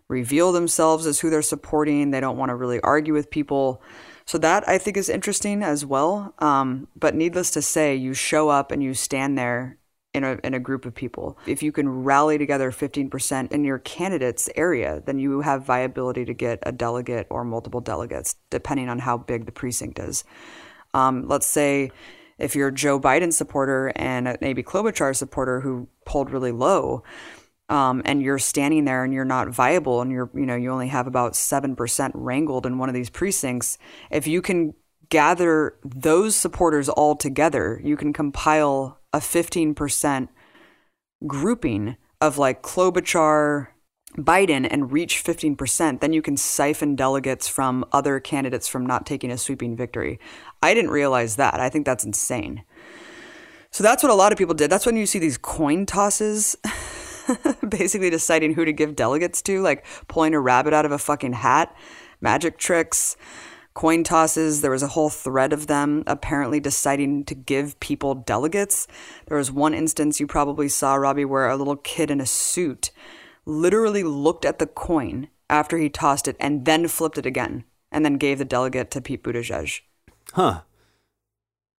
[0.09, 2.11] reveal themselves as who they're supporting.
[2.11, 3.83] They don't want to really argue with people.
[4.25, 6.35] So that I think is interesting as well.
[6.38, 9.79] Um, but needless to say, you show up and you stand there
[10.14, 11.38] in a, in a group of people.
[11.47, 16.35] If you can rally together 15% in your candidate's area, then you have viability to
[16.35, 20.25] get a delegate or multiple delegates, depending on how big the precinct is.
[20.94, 21.90] Um, let's say
[22.38, 27.03] if you're a Joe Biden supporter and a maybe Klobuchar supporter who pulled really low,
[27.68, 30.88] um, and you're standing there and you're not viable and you're you know you only
[30.88, 33.78] have about 7% wrangled in one of these precincts
[34.11, 34.74] if you can
[35.11, 40.28] gather those supporters all together you can compile a 15%
[41.26, 43.68] grouping of like Klobuchar
[44.16, 49.31] Biden and reach 15%, then you can siphon delegates from other candidates from not taking
[49.31, 50.18] a sweeping victory.
[50.62, 51.61] I didn't realize that.
[51.61, 52.64] I think that's insane.
[53.70, 54.70] So that's what a lot of people did.
[54.70, 56.57] That's when you see these coin tosses
[57.69, 61.35] basically deciding who to give delegates to, like pulling a rabbit out of a fucking
[61.35, 61.75] hat,
[62.21, 63.17] magic tricks,
[63.75, 64.61] coin tosses.
[64.61, 68.88] There was a whole thread of them apparently deciding to give people delegates.
[69.27, 72.91] There was one instance you probably saw, Robbie, where a little kid in a suit
[73.47, 78.05] literally looked at the coin after he tossed it and then flipped it again and
[78.05, 79.81] then gave the delegate to Pete Buttigieg.
[80.33, 80.62] Huh.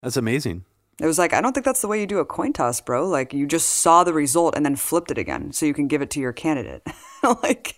[0.02, 0.66] That's amazing.
[1.00, 3.08] It was like, I don't think that's the way you do a coin toss, bro.
[3.08, 6.02] Like, you just saw the result and then flipped it again so you can give
[6.02, 6.86] it to your candidate.
[7.44, 7.76] like,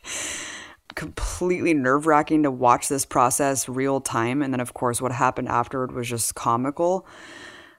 [0.95, 4.41] completely nerve wracking to watch this process real time.
[4.41, 7.05] And then, of course, what happened afterward was just comical.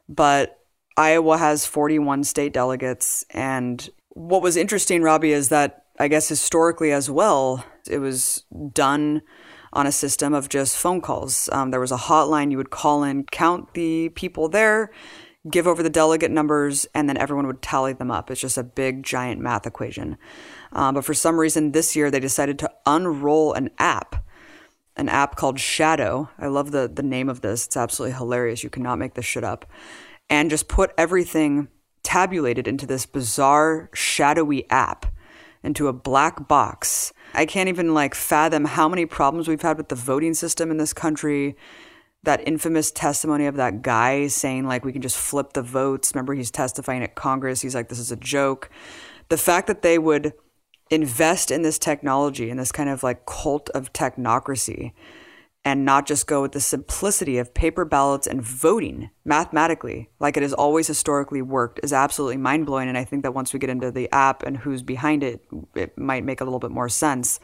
[0.09, 0.61] But
[0.97, 3.25] Iowa has 41 state delegates.
[3.31, 9.23] And what was interesting, Robbie, is that I guess historically as well, it was done
[9.73, 11.49] on a system of just phone calls.
[11.53, 14.91] Um, there was a hotline you would call in, count the people there,
[15.51, 18.31] give over the delegate numbers, and then everyone would tally them up.
[18.31, 20.17] It's just a big, giant math equation.
[20.73, 24.25] Um, but for some reason this year, they decided to unroll an app,
[24.97, 26.31] an app called Shadow.
[26.39, 27.67] I love the, the name of this.
[27.67, 28.63] It's absolutely hilarious.
[28.63, 29.67] You cannot make this shit up.
[30.31, 31.69] And just put everything
[32.03, 35.07] tabulated into this bizarre, shadowy app,
[35.63, 37.13] into a black box.
[37.35, 40.77] I can't even like fathom how many problems we've had with the voting system in
[40.77, 41.57] this country
[42.25, 46.15] that infamous testimony of that guy saying like we can just flip the votes.
[46.15, 47.61] Remember he's testifying at Congress.
[47.61, 48.71] He's like this is a joke.
[49.29, 50.33] The fact that they would
[50.91, 54.93] invest in this technology and this kind of like cult of technocracy
[55.65, 60.43] and not just go with the simplicity of paper ballots and voting mathematically like it
[60.43, 63.91] has always historically worked is absolutely mind-blowing and i think that once we get into
[63.91, 67.41] the app and who's behind it it might make a little bit more sense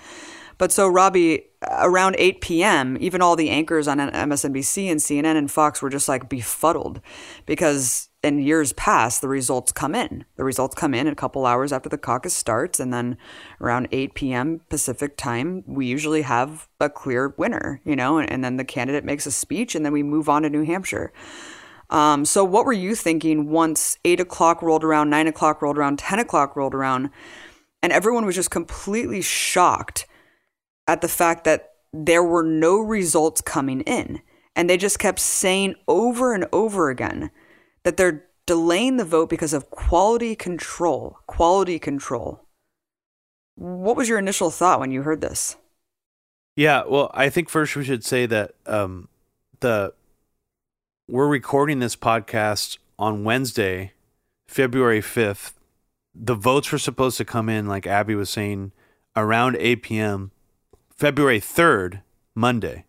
[0.58, 5.50] but so, Robbie, around 8 p.m., even all the anchors on MSNBC and CNN and
[5.50, 7.00] Fox were just like befuddled
[7.46, 10.24] because in years past, the results come in.
[10.36, 12.80] The results come in a couple hours after the caucus starts.
[12.80, 13.16] And then
[13.60, 14.60] around 8 p.m.
[14.68, 19.04] Pacific time, we usually have a clear winner, you know, and, and then the candidate
[19.04, 21.12] makes a speech and then we move on to New Hampshire.
[21.90, 25.98] Um, so, what were you thinking once 8 o'clock rolled around, 9 o'clock rolled around,
[26.00, 27.08] 10 o'clock rolled around,
[27.82, 30.06] and everyone was just completely shocked
[30.88, 34.20] at the fact that there were no results coming in.
[34.56, 37.30] And they just kept saying over and over again
[37.84, 41.18] that they're delaying the vote because of quality control.
[41.28, 42.40] Quality control.
[43.54, 45.56] What was your initial thought when you heard this?
[46.56, 49.08] Yeah, well, I think first we should say that um,
[49.60, 49.94] the
[51.06, 53.92] we're recording this podcast on Wednesday,
[54.48, 55.54] February fifth.
[56.14, 58.72] The votes were supposed to come in, like Abby was saying,
[59.14, 60.32] around eight p.m.
[60.98, 62.02] February 3rd,
[62.34, 62.84] Monday.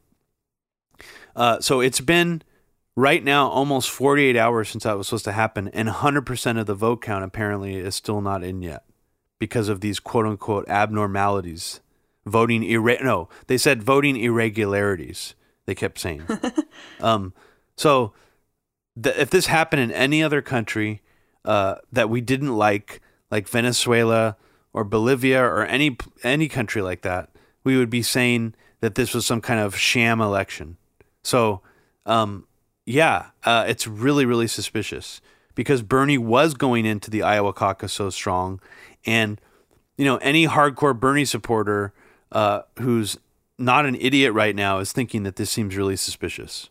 [1.35, 2.41] Uh, so it's been
[2.95, 6.73] right now almost 48 hours since that was supposed to happen, and 100% of the
[6.73, 8.83] vote count apparently is still not in yet
[9.37, 11.81] because of these quote unquote abnormalities.
[12.25, 15.35] Voting irre- no, they said voting irregularities.
[15.67, 16.23] They kept saying.
[16.99, 17.33] um,
[17.77, 18.13] so
[19.01, 21.03] th- if this happened in any other country
[21.45, 24.35] uh, that we didn't like, like Venezuela
[24.73, 27.29] or Bolivia or any any country like that,
[27.69, 30.77] we would be saying that this was some kind of sham election.
[31.23, 31.61] So,
[32.07, 32.47] um,
[32.87, 35.21] yeah, uh, it's really, really suspicious
[35.53, 38.59] because Bernie was going into the Iowa caucus so strong.
[39.05, 39.39] And,
[39.99, 41.93] you know, any hardcore Bernie supporter
[42.31, 43.19] uh, who's
[43.59, 46.69] not an idiot right now is thinking that this seems really suspicious.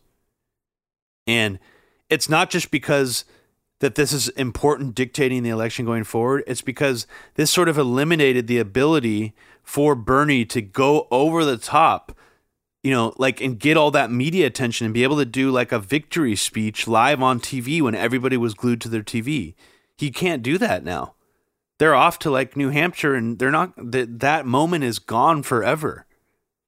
[1.25, 1.59] And
[2.09, 3.23] it's not just because
[3.79, 6.43] that this is important dictating the election going forward.
[6.45, 9.33] It's because this sort of eliminated the ability
[9.69, 12.17] for Bernie to go over the top,
[12.81, 15.71] you know, like and get all that media attention and be able to do like
[15.71, 19.53] a victory speech live on TV when everybody was glued to their TV.
[19.95, 21.13] He can't do that now.
[21.77, 26.07] They're off to like New Hampshire and they're not that that moment is gone forever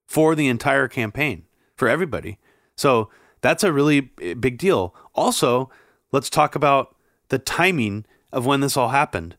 [0.07, 1.45] for the entire campaign
[1.75, 2.37] for everybody.
[2.75, 3.09] So
[3.41, 4.93] that's a really big deal.
[5.15, 5.71] Also,
[6.11, 6.95] let's talk about
[7.29, 9.37] the timing of when this all happened.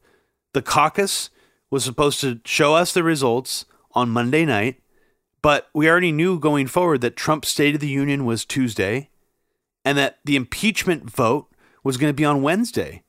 [0.52, 1.30] The caucus
[1.73, 4.83] was supposed to show us the results on Monday night,
[5.41, 9.09] but we already knew going forward that Trump's State of the Union was Tuesday
[9.83, 11.49] and that the impeachment vote
[11.83, 13.03] was going to be on Wednesday.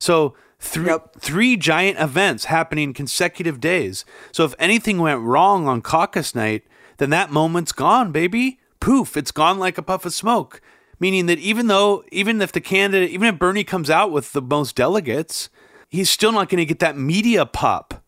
[0.00, 1.14] So, three, yep.
[1.20, 4.04] three giant events happening consecutive days.
[4.32, 6.64] So, if anything went wrong on caucus night,
[6.98, 8.58] then that moment's gone, baby.
[8.80, 10.60] Poof, it's gone like a puff of smoke
[10.98, 14.40] meaning that even though even if the candidate even if Bernie comes out with the
[14.40, 15.50] most delegates,
[15.92, 18.02] he's still not going to get that media pop.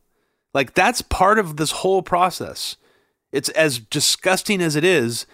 [0.54, 2.76] Like that's part of this whole process.
[3.30, 5.26] It's as disgusting as it is,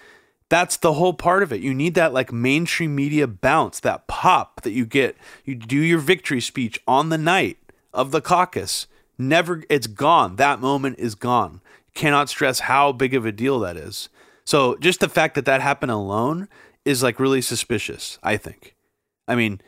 [0.49, 1.61] that's the whole part of it.
[1.61, 5.17] You need that like mainstream media bounce, that pop that you get.
[5.45, 7.59] You do your victory speech on the night
[7.95, 8.89] of the caucus.
[9.17, 10.37] Never it's gone.
[10.37, 11.61] That moment is gone.
[11.95, 14.09] Cannot stress how big of a deal that is.
[14.45, 16.49] So just the fact that that happened alone
[16.85, 18.75] is like really suspicious, I think.
[19.29, 19.61] I mean,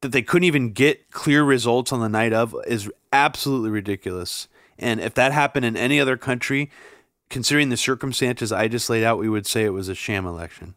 [0.00, 4.48] that they couldn't even get clear results on the night of is absolutely ridiculous.
[4.78, 6.70] And if that happened in any other country,
[7.30, 10.74] considering the circumstances I just laid out, we would say it was a sham election.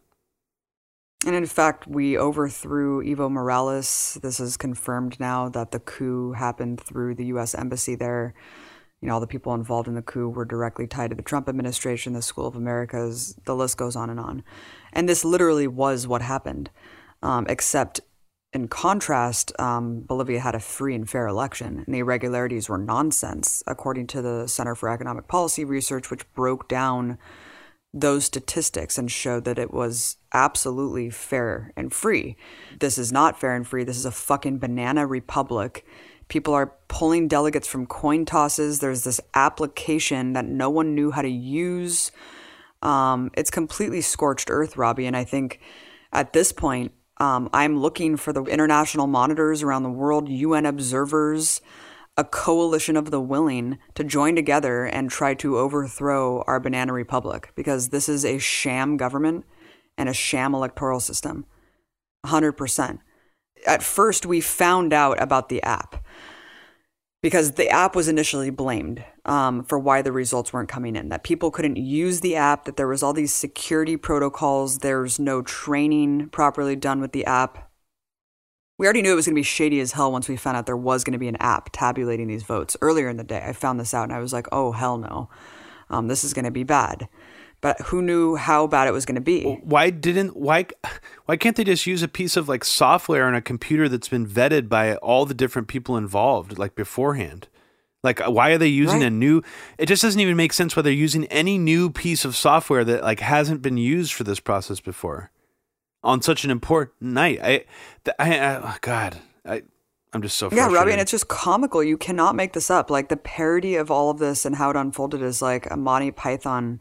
[1.26, 4.18] And in fact, we overthrew Evo Morales.
[4.22, 7.54] This is confirmed now that the coup happened through the U.S.
[7.54, 8.32] Embassy there.
[9.02, 11.46] You know, all the people involved in the coup were directly tied to the Trump
[11.48, 14.42] administration, the School of Americas, the list goes on and on.
[14.94, 16.70] And this literally was what happened,
[17.22, 18.00] um, except
[18.52, 23.62] in contrast, um, Bolivia had a free and fair election, and the irregularities were nonsense,
[23.66, 27.18] according to the Center for Economic Policy Research, which broke down
[27.92, 32.36] those statistics and showed that it was absolutely fair and free.
[32.78, 33.84] This is not fair and free.
[33.84, 35.84] This is a fucking banana republic.
[36.28, 38.78] People are pulling delegates from coin tosses.
[38.78, 42.12] There's this application that no one knew how to use
[42.82, 45.06] um, it's completely scorched earth, Robbie.
[45.06, 45.60] And I think
[46.12, 51.60] at this point, um, I'm looking for the international monitors around the world, UN observers,
[52.16, 57.52] a coalition of the willing to join together and try to overthrow our banana republic
[57.54, 59.44] because this is a sham government
[59.96, 61.44] and a sham electoral system.
[62.26, 62.98] 100%.
[63.66, 66.02] At first, we found out about the app
[67.22, 71.22] because the app was initially blamed um, for why the results weren't coming in that
[71.22, 76.28] people couldn't use the app that there was all these security protocols there's no training
[76.30, 77.70] properly done with the app.
[78.78, 80.64] We already knew it was going to be shady as hell once we found out
[80.64, 83.42] there was going to be an app tabulating these votes earlier in the day.
[83.44, 85.28] I found this out and i was like oh hell no.
[85.90, 87.08] Um, this is going to be bad
[87.60, 90.66] but who knew how bad it was going to be why didn't why
[91.26, 94.26] why can't they just use a piece of like software on a computer that's been
[94.26, 97.48] vetted by all the different people involved like beforehand
[98.02, 99.06] like uh, why are they using right.
[99.06, 99.42] a new
[99.78, 103.02] it just doesn't even make sense why they're using any new piece of software that
[103.02, 105.30] like hasn't been used for this process before
[106.02, 107.64] on such an important night i
[108.18, 109.62] i, I oh god i
[110.12, 111.84] I'm just so yeah, Robbie, and it's just comical.
[111.84, 112.90] You cannot make this up.
[112.90, 116.10] Like the parody of all of this and how it unfolded is like a Monty
[116.10, 116.80] Python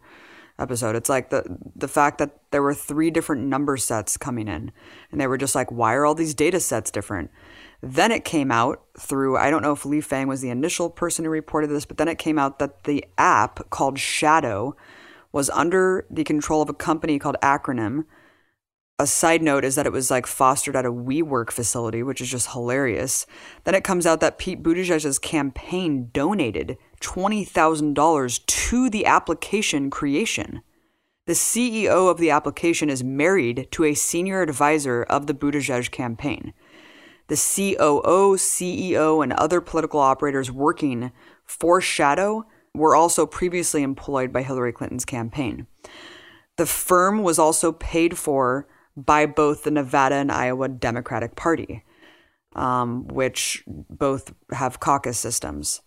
[0.59, 0.95] episode.
[0.95, 1.43] It's like the
[1.75, 4.71] the fact that there were three different number sets coming in,
[5.11, 7.31] and they were just like, why are all these data sets different?
[7.81, 11.25] Then it came out through I don't know if Lee Fang was the initial person
[11.25, 14.75] who reported this, but then it came out that the app called Shadow
[15.31, 18.05] was under the control of a company called Acronym.
[19.01, 22.29] A side note is that it was like fostered at a WeWork facility, which is
[22.29, 23.25] just hilarious.
[23.63, 30.61] Then it comes out that Pete Buttigieg's campaign donated $20,000 to the application creation.
[31.27, 36.53] The CEO of the application is married to a senior advisor of the Buttigieg campaign.
[37.27, 41.13] The COO, CEO, and other political operators working
[41.45, 45.67] for Shadow were also previously employed by Hillary Clinton's campaign.
[46.57, 51.83] The firm was also paid for by both the Nevada and Iowa Democratic Party,
[52.55, 55.81] um, which both have caucus systems.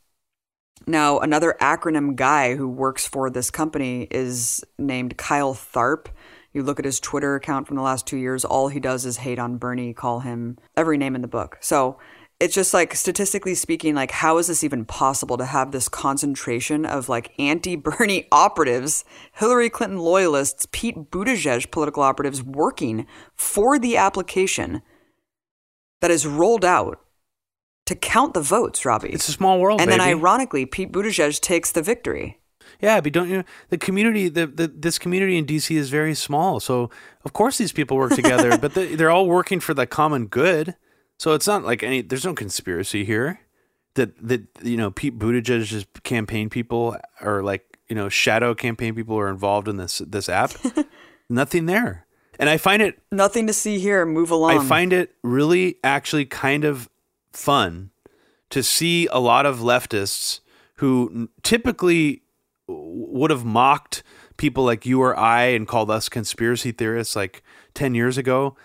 [0.87, 6.07] Now, another acronym guy who works for this company is named Kyle Tharp.
[6.53, 9.19] You look at his Twitter account from the last two years, all he does is
[9.19, 11.59] hate on Bernie, call him every name in the book.
[11.61, 11.99] So
[12.43, 16.85] it's just like statistically speaking, like how is this even possible to have this concentration
[16.85, 24.83] of like anti-Bernie operatives, Hillary Clinton loyalists, Pete Buttigieg political operatives working for the application
[26.01, 26.99] that is rolled out
[27.87, 29.11] to count the votes, Robbie.
[29.11, 30.01] It's a small world, and baby.
[30.01, 32.41] then ironically, Pete Buttigieg takes the victory.
[32.81, 33.37] Yeah, but don't you?
[33.39, 36.91] know, The community, the, the this community in DC is very small, so
[37.25, 40.75] of course these people work together, but they, they're all working for the common good.
[41.19, 42.03] So it's not like any.
[42.03, 43.41] There's no conspiracy here.
[43.95, 49.19] That that you know Pete Buttigieg's campaign people or like you know shadow campaign people
[49.19, 50.53] are involved in this this app.
[51.29, 52.07] Nothing there,
[52.39, 54.05] and I find it Nothing to see here.
[54.05, 54.59] Move along.
[54.59, 56.89] I find it really actually kind of
[57.33, 57.91] fun
[58.51, 60.41] to see a lot of leftists
[60.77, 62.23] who typically
[62.67, 64.03] would have mocked
[64.37, 67.43] people like you or I and called us conspiracy theorists like
[67.75, 68.57] 10 years ago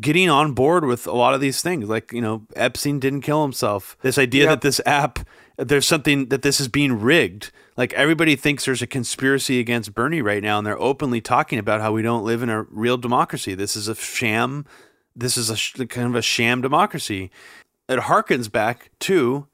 [0.00, 1.88] getting on board with a lot of these things.
[1.88, 3.96] Like you know Epstein didn't kill himself.
[4.02, 4.50] This idea Yep.
[4.50, 5.18] that this app
[5.56, 7.50] there's something that this is being rigged.
[7.76, 11.80] Like everybody thinks there's a conspiracy against Bernie right now and they're openly talking about
[11.82, 13.54] how we don't live in a real democracy.
[13.54, 14.64] This is a sham
[15.14, 17.30] this is a sh- kind of a sham democracy.
[17.88, 19.48] It harkens back to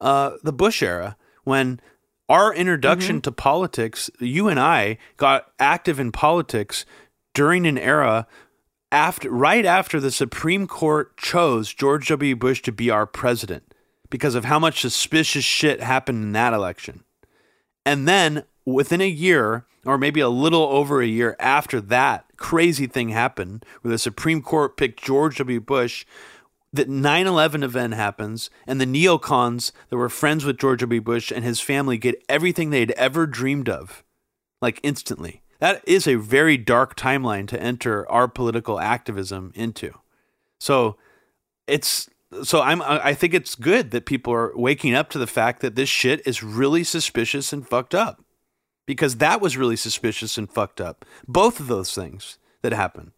[0.00, 1.80] uh, the Bush era when
[2.28, 6.86] our introduction to politics, you and I got active in politics
[7.34, 8.26] during an era
[8.92, 12.36] after right after the Supreme Court chose George W.
[12.36, 13.74] Bush to be our president
[14.10, 17.02] because of how much suspicious shit happened in that election.
[17.86, 22.86] And then within a year, or maybe a little over a year after that crazy
[22.86, 25.60] thing happened, where the Supreme Court picked George W.
[25.60, 26.04] Bush,
[26.72, 31.00] that 9 11 event happens, and the neocons that were friends with George W.
[31.00, 34.04] Bush and his family get everything they'd ever dreamed of,
[34.60, 35.41] like instantly.
[35.62, 39.92] That is a very dark timeline to enter our political activism into.
[40.58, 40.96] So
[41.68, 42.10] it's
[42.42, 45.76] so I'm I think it's good that people are waking up to the fact that
[45.76, 48.24] this shit is really suspicious and fucked up.
[48.86, 51.04] Because that was really suspicious and fucked up.
[51.28, 53.12] Both of those things that happened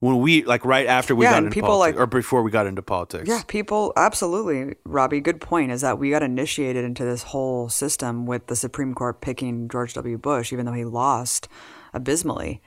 [0.00, 2.50] when we like right after we Yeah, got into people, politics like- or before we
[2.50, 3.26] got into politics.
[3.26, 5.20] Yeah, people absolutely, Robbie.
[5.20, 5.72] Good point.
[5.72, 9.94] Is that we got initiated into this whole system with the Supreme Court picking George
[9.94, 10.18] W.
[10.18, 11.48] Bush, even though he lost
[11.92, 12.60] abysmally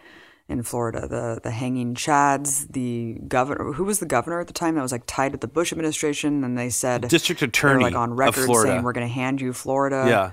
[0.47, 1.07] in Florida.
[1.07, 3.73] The the hanging chads, the governor.
[3.73, 6.43] Who was the governor at the time that was like tied to the Bush administration?
[6.43, 10.05] And they said District attorney like on record saying we're going to hand you Florida.
[10.07, 10.31] Yeah.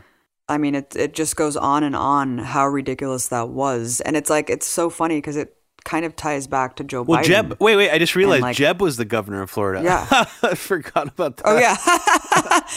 [0.49, 4.31] I mean, it it just goes on and on how ridiculous that was, and it's
[4.31, 5.57] like it's so funny because it
[5.87, 7.27] kind of ties back to Joe Well, Biden.
[7.27, 7.57] Jeb.
[7.61, 7.91] Wait, wait.
[7.91, 9.83] I just realized like- Jeb was the governor of Florida.
[9.85, 10.07] Yeah.
[10.43, 11.45] I forgot about that.
[11.47, 11.77] Oh yeah.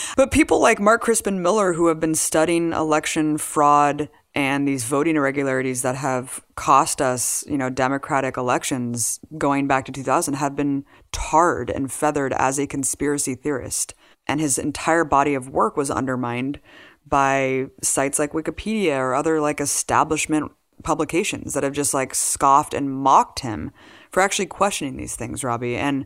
[0.15, 5.15] but people like Mark Crispin Miller who have been studying election fraud and these voting
[5.15, 10.85] irregularities that have cost us, you know, democratic elections going back to 2000 have been
[11.11, 13.95] tarred and feathered as a conspiracy theorist.
[14.27, 16.59] And his entire body of work was undermined
[17.07, 20.51] by sites like Wikipedia or other like establishment
[20.83, 23.71] publications that have just like scoffed and mocked him
[24.11, 25.75] for actually questioning these things, Robbie.
[25.75, 26.05] And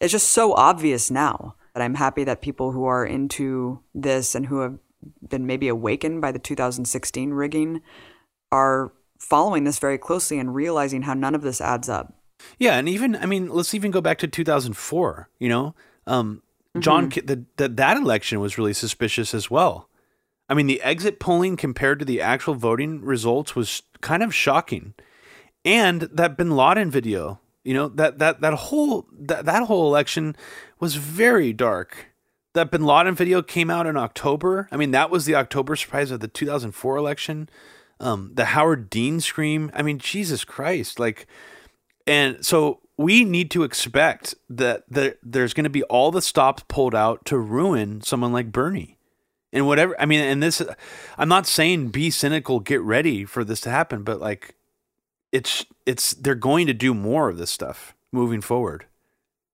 [0.00, 4.46] it's just so obvious now that I'm happy that people who are into this and
[4.46, 4.78] who have
[5.26, 7.82] been maybe awakened by the 2016 rigging
[8.52, 12.14] are following this very closely and realizing how none of this adds up.
[12.58, 15.28] Yeah, and even I mean, let's even go back to 2004.
[15.38, 15.74] You know,
[16.06, 16.42] um,
[16.78, 19.88] John, the, the, that election was really suspicious as well.
[20.48, 24.94] I mean, the exit polling compared to the actual voting results was kind of shocking,
[25.64, 27.40] and that Bin Laden video.
[27.62, 30.36] You know that that that whole that, that whole election
[30.80, 32.13] was very dark.
[32.54, 34.68] That Bin Laden video came out in October.
[34.70, 37.48] I mean, that was the October surprise of the 2004 election.
[38.00, 39.70] Um, the Howard Dean scream.
[39.74, 40.98] I mean, Jesus Christ!
[40.98, 41.26] Like,
[42.06, 46.64] and so we need to expect that there, there's going to be all the stops
[46.68, 48.98] pulled out to ruin someone like Bernie.
[49.52, 50.62] And whatever, I mean, and this,
[51.16, 54.56] I'm not saying be cynical, get ready for this to happen, but like,
[55.32, 58.86] it's, it's, they're going to do more of this stuff moving forward.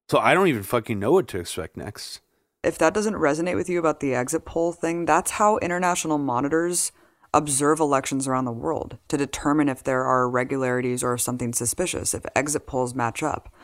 [0.09, 2.21] So I don't even fucking know what to expect next.
[2.63, 6.93] If that doesn't resonate with you about the exit poll thing, that's how international monitors
[7.33, 12.25] observe elections around the world to determine if there are irregularities or something suspicious, if
[12.35, 13.55] exit polls match up.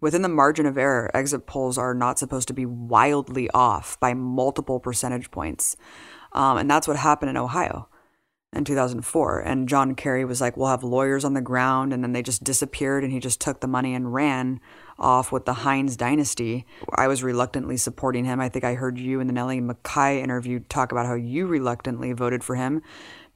[0.00, 4.14] Within the margin of error, exit polls are not supposed to be wildly off by
[4.14, 5.76] multiple percentage points.
[6.32, 7.88] Um, and that's what happened in Ohio
[8.52, 9.40] in 2004.
[9.40, 11.92] And John Kerry was like, we'll have lawyers on the ground.
[11.92, 14.60] And then they just disappeared and he just took the money and ran
[15.00, 16.66] off with the Heinz dynasty.
[16.94, 18.40] I was reluctantly supporting him.
[18.40, 22.12] I think I heard you in the Nellie McKay interview talk about how you reluctantly
[22.12, 22.82] voted for him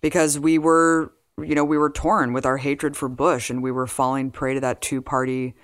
[0.00, 1.12] because we were
[1.42, 4.54] you know, we were torn with our hatred for Bush and we were falling prey
[4.54, 5.54] to that two party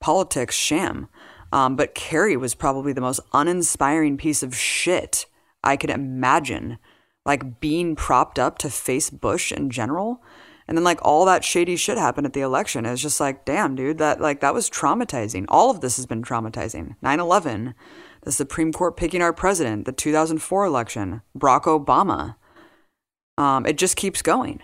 [0.00, 1.08] politics sham.
[1.52, 5.26] Um, but Kerry was probably the most uninspiring piece of shit
[5.62, 6.78] I could imagine.
[7.26, 10.22] Like being propped up to face Bush in general.
[10.66, 12.86] And then like all that shady shit happened at the election.
[12.86, 15.44] It was just like, damn, dude, that like that was traumatizing.
[15.48, 16.96] All of this has been traumatizing.
[17.02, 17.74] 9/11,
[18.22, 22.36] the Supreme Court picking our president, the 2004 election, Barack Obama.
[23.36, 24.62] Um, it just keeps going,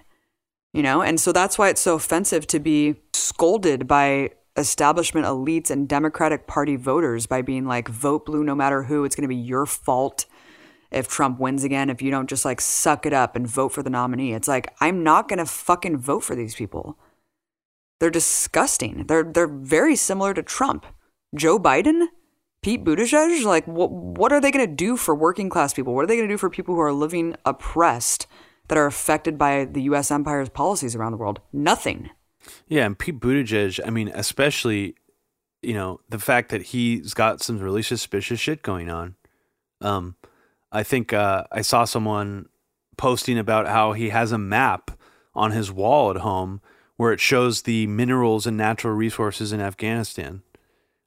[0.73, 1.03] you know.
[1.03, 6.47] And so that's why it's so offensive to be scolded by establishment elites and Democratic
[6.47, 9.05] Party voters by being like, vote blue no matter who.
[9.05, 10.27] It's going to be your fault
[10.91, 13.83] if Trump wins again, if you don't just like suck it up and vote for
[13.83, 14.33] the nominee.
[14.33, 16.99] It's like, I'm not going to fucking vote for these people.
[18.01, 19.07] They're disgusting.
[19.07, 20.87] They're, they're very similar to Trump.
[21.35, 22.07] Joe Biden,
[22.63, 25.95] Pete Buttigieg, like, what, what are they going to do for working class people?
[25.95, 28.27] What are they going to do for people who are living oppressed
[28.69, 30.11] that are affected by the U.S.
[30.11, 31.41] empire's policies around the world?
[31.53, 32.11] Nothing.
[32.67, 34.95] Yeah, and Pete Buttigieg, I mean, especially,
[35.63, 39.15] you know, the fact that he's got some really suspicious shit going on.
[39.83, 40.17] Um,
[40.73, 42.49] I think uh, I saw someone
[42.97, 44.91] posting about how he has a map
[45.35, 46.61] on his wall at home
[46.97, 50.43] where it shows the minerals and natural resources in Afghanistan.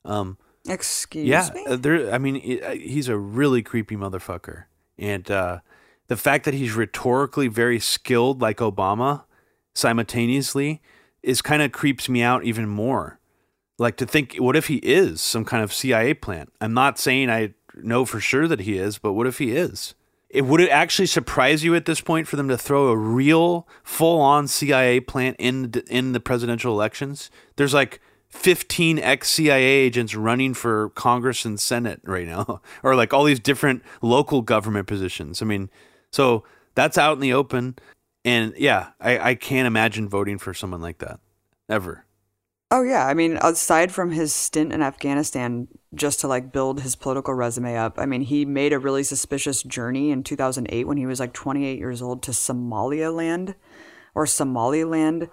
[0.03, 0.37] Um,
[0.67, 1.65] Excuse yeah, me?
[1.67, 2.11] uh, there.
[2.13, 4.63] I mean, uh, he's a really creepy motherfucker,
[4.97, 5.59] and uh,
[6.07, 9.25] the fact that he's rhetorically very skilled, like Obama,
[9.75, 10.81] simultaneously,
[11.21, 13.19] is kind of creeps me out even more.
[13.77, 16.53] Like to think, what if he is some kind of CIA plant?
[16.61, 19.95] I'm not saying I know for sure that he is, but what if he is?
[20.29, 23.67] It would it actually surprise you at this point for them to throw a real
[23.83, 27.29] full-on CIA plant in the, in the presidential elections?
[27.55, 33.13] There's like 15 ex CIA agents running for Congress and Senate right now, or like
[33.13, 35.41] all these different local government positions.
[35.41, 35.69] I mean,
[36.11, 36.43] so
[36.73, 37.75] that's out in the open.
[38.25, 41.19] And yeah, I, I can't imagine voting for someone like that
[41.69, 42.05] ever.
[42.71, 46.95] Oh yeah, I mean, aside from his stint in Afghanistan, just to like build his
[46.95, 51.05] political resume up, I mean, he made a really suspicious journey in 2008 when he
[51.05, 53.55] was like 28 years old to Somaliland,
[54.15, 55.29] or Somaliland,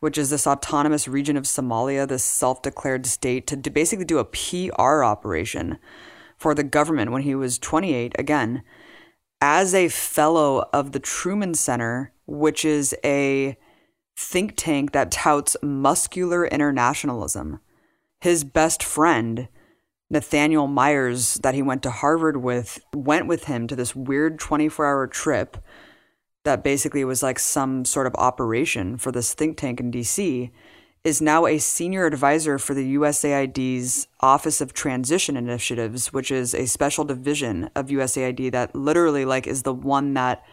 [0.00, 4.24] which is this autonomous region of Somalia, this self-declared state, to, to basically do a
[4.24, 5.78] PR operation
[6.36, 8.62] for the government when he was 28 again,
[9.40, 13.56] as a fellow of the Truman Center, which is a
[14.16, 17.60] think tank that touts muscular internationalism.
[18.20, 19.48] His best friend,
[20.10, 24.84] Nathaniel Myers, that he went to Harvard with, went with him to this weird 24
[24.84, 25.56] hour trip
[26.44, 30.50] that basically was like some sort of operation for this think tank in DC,
[31.02, 36.66] is now a senior advisor for the USAID's Office of Transition Initiatives, which is a
[36.66, 40.44] special division of USAID that literally like is the one that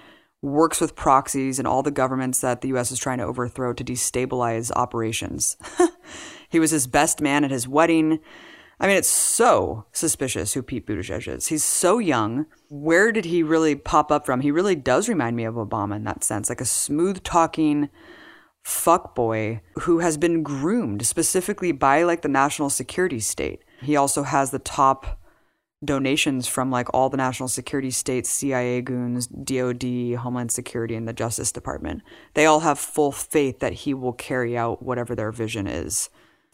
[0.41, 3.83] works with proxies and all the governments that the US is trying to overthrow to
[3.83, 5.57] destabilize operations.
[6.49, 8.19] he was his best man at his wedding.
[8.79, 11.47] I mean, it's so suspicious who Pete Buttigieg is.
[11.47, 12.45] He's so young.
[12.69, 14.41] Where did he really pop up from?
[14.41, 17.89] He really does remind me of Obama in that sense, like a smooth talking
[18.63, 23.63] fuckboy who has been groomed specifically by like the national security state.
[23.81, 25.19] He also has the top
[25.83, 31.13] donations from like all the national security states, CIA goons, DOD, Homeland Security, and the
[31.13, 32.01] Justice Department.
[32.33, 36.09] They all have full faith that he will carry out whatever their vision is.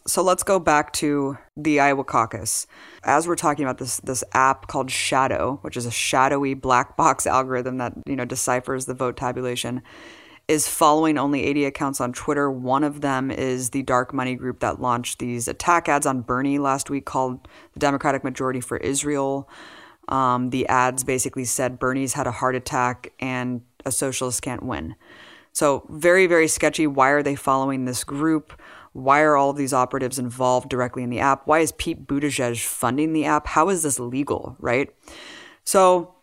[0.06, 2.68] So let's go back to the Iowa caucus.
[3.04, 7.26] As we're talking about this this app called Shadow, which is a shadowy black box
[7.26, 9.82] algorithm that, you know, deciphers the vote tabulation
[10.50, 12.52] is following only 80 accounts on Twitter.
[12.52, 16.60] One of them is the dark money group that launched these attack ads on Bernie
[16.60, 19.50] last week called the Democratic Majority for Israel.
[20.10, 24.96] Um, the ads basically said Bernie's had a heart attack and a socialist can't win.
[25.54, 26.88] So, very, very sketchy.
[26.88, 28.60] Why are they following this group?
[28.94, 31.46] Why are all of these operatives involved directly in the app?
[31.46, 33.48] Why is Pete Buttigieg funding the app?
[33.48, 34.90] How is this legal, right?
[35.66, 36.16] So,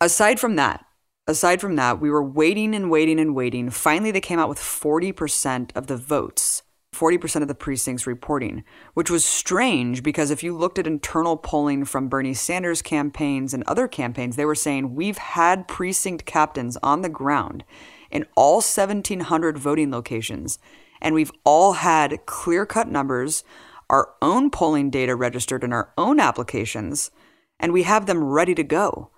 [0.00, 0.84] aside from that,
[1.30, 3.70] Aside from that, we were waiting and waiting and waiting.
[3.70, 8.64] Finally, they came out with 40% of the votes, 40% of the precincts reporting,
[8.94, 13.62] which was strange because if you looked at internal polling from Bernie Sanders campaigns and
[13.68, 17.62] other campaigns, they were saying we've had precinct captains on the ground
[18.10, 20.58] in all 1,700 voting locations,
[21.00, 23.44] and we've all had clear cut numbers,
[23.88, 27.10] our own polling data registered in our own applications,
[27.58, 29.10] and we have them ready to go.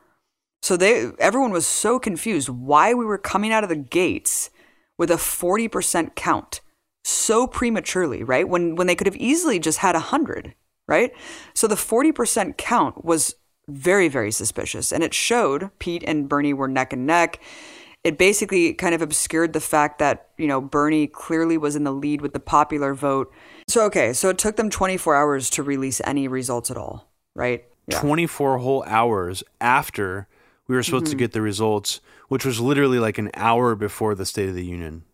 [0.62, 4.50] So they everyone was so confused why we were coming out of the gates
[4.96, 6.60] with a 40% count
[7.04, 8.48] so prematurely, right?
[8.48, 10.54] When when they could have easily just had 100,
[10.86, 11.12] right?
[11.54, 13.34] So the 40% count was
[13.68, 17.40] very very suspicious and it showed Pete and Bernie were neck and neck.
[18.04, 21.92] It basically kind of obscured the fact that, you know, Bernie clearly was in the
[21.92, 23.32] lead with the popular vote.
[23.68, 27.64] So, okay, so it took them 24 hours to release any results at all, right?
[27.86, 28.00] Yeah.
[28.00, 30.26] 24 whole hours after
[30.66, 31.12] we were supposed mm-hmm.
[31.12, 34.64] to get the results, which was literally like an hour before the State of the
[34.64, 35.04] Union.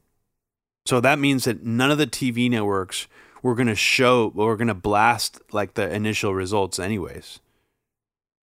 [0.87, 3.07] So that means that none of the TV networks
[3.43, 7.41] were going to show or going to blast like the initial results, anyways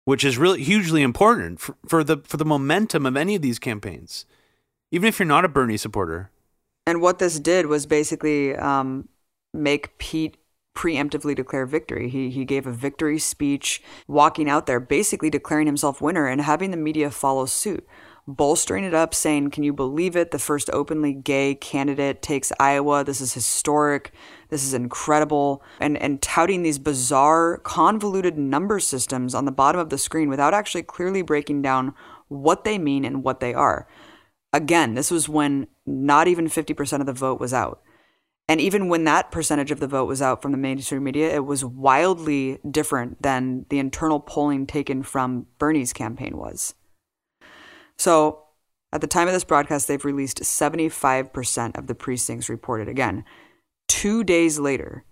[0.06, 3.58] which is really hugely important for, for the for the momentum of any of these
[3.58, 4.24] campaigns,
[4.90, 6.30] even if you're not a Bernie supporter.
[6.86, 9.08] And what this did was basically um,
[9.52, 10.36] make Pete
[10.76, 12.08] preemptively declare victory.
[12.08, 16.70] He he gave a victory speech, walking out there, basically declaring himself winner and having
[16.70, 17.84] the media follow suit
[18.26, 20.30] bolstering it up, saying, Can you believe it?
[20.30, 23.04] The first openly gay candidate takes Iowa.
[23.04, 24.12] This is historic.
[24.48, 25.62] This is incredible.
[25.80, 30.54] And, and touting these bizarre, convoluted number systems on the bottom of the screen without
[30.54, 31.94] actually clearly breaking down
[32.28, 33.86] what they mean and what they are.
[34.52, 37.82] Again, this was when not even 50% of the vote was out.
[38.48, 41.44] And even when that percentage of the vote was out from the mainstream media, it
[41.44, 46.74] was wildly different than the internal polling taken from Bernie's campaign was.
[47.98, 48.42] So
[48.92, 52.88] at the time of this broadcast, they've released 75% of the precincts reported.
[52.88, 53.24] Again,
[53.88, 55.04] two days later,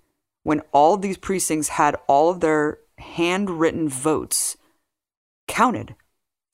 [0.43, 4.57] when all these precincts had all of their handwritten votes
[5.49, 5.97] counted,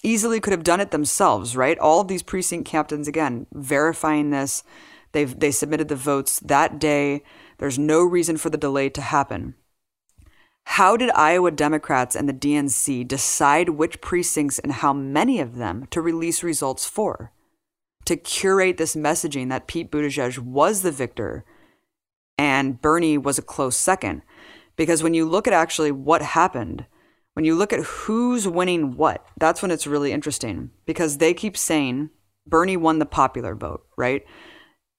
[0.02, 1.78] easily could have done it themselves, right?
[1.78, 4.62] All of these precinct captains, again, verifying this.
[5.12, 7.22] They've, they submitted the votes that day.
[7.58, 9.54] There's no reason for the delay to happen.
[10.74, 15.88] How did Iowa Democrats and the DNC decide which precincts and how many of them
[15.90, 17.32] to release results for?
[18.04, 21.44] To curate this messaging that Pete Buttigieg was the victor
[22.38, 24.22] and Bernie was a close second.
[24.76, 26.86] Because when you look at actually what happened,
[27.34, 30.70] when you look at who's winning what, that's when it's really interesting.
[30.86, 32.10] Because they keep saying
[32.46, 34.24] Bernie won the popular vote, right?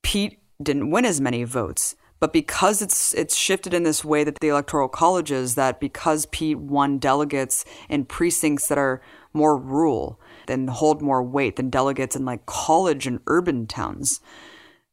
[0.04, 1.96] Pete didn't win as many votes.
[2.22, 6.28] But because it's it's shifted in this way that the electoral college is that because
[6.28, 9.02] Pete won delegates in precincts that are
[9.34, 14.22] more rural and hold more weight than delegates in like college and urban towns.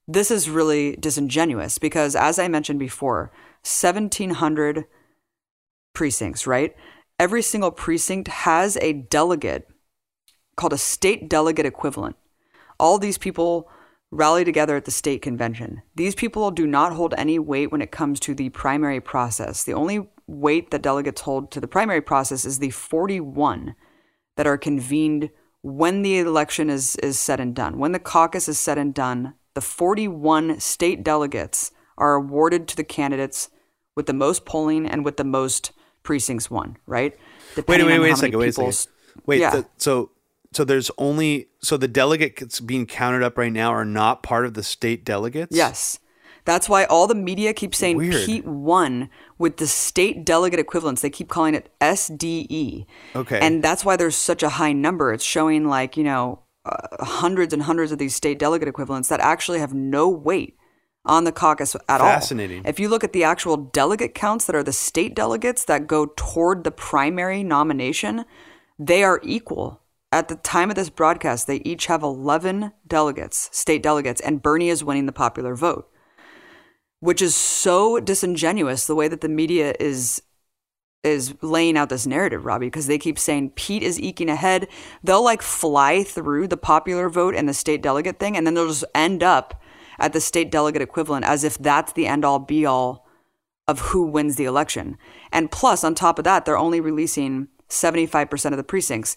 [0.06, 3.30] This is really disingenuous because as I mentioned before,
[3.62, 4.86] 1700
[5.92, 6.74] precincts, right?
[7.20, 9.68] Every single precinct has a delegate
[10.56, 12.16] called a state delegate equivalent.
[12.80, 13.68] All these people
[14.10, 15.82] rally together at the state convention.
[15.94, 19.64] These people do not hold any weight when it comes to the primary process.
[19.64, 23.74] The only weight that delegates hold to the primary process is the 41
[24.36, 25.30] that are convened
[25.62, 27.78] when the election is, is said and done.
[27.78, 32.84] When the caucus is said and done, the 41 state delegates are awarded to the
[32.84, 33.50] candidates
[33.96, 37.18] with the most polling and with the most precincts won, right?
[37.56, 38.94] Depending wait, wait, wait a second, wait a second.
[39.26, 39.50] Wait, yeah.
[39.50, 40.12] the, so
[40.52, 44.54] so there's only so the delegates being counted up right now are not part of
[44.54, 45.54] the state delegates.
[45.54, 45.98] Yes,
[46.44, 48.24] that's why all the media keep saying Weird.
[48.24, 51.02] Pete won with the state delegate equivalents.
[51.02, 52.86] They keep calling it SDE.
[53.14, 55.12] Okay, and that's why there's such a high number.
[55.12, 59.20] It's showing like you know uh, hundreds and hundreds of these state delegate equivalents that
[59.20, 60.56] actually have no weight
[61.04, 62.06] on the caucus at Fascinating.
[62.06, 62.14] all.
[62.14, 62.62] Fascinating.
[62.64, 66.06] If you look at the actual delegate counts that are the state delegates that go
[66.16, 68.24] toward the primary nomination,
[68.78, 69.80] they are equal
[70.10, 74.70] at the time of this broadcast, they each have 11 delegates, state delegates, and Bernie
[74.70, 75.90] is winning the popular vote,
[77.00, 80.22] which is so disingenuous the way that the media is
[81.04, 84.66] is laying out this narrative, Robbie, because they keep saying Pete is eking ahead.
[85.04, 88.66] They'll like fly through the popular vote and the state delegate thing, and then they'll
[88.66, 89.62] just end up
[90.00, 93.06] at the state delegate equivalent as if that's the end all be all
[93.68, 94.98] of who wins the election.
[95.30, 99.16] And plus, on top of that, they're only releasing 75% of the precincts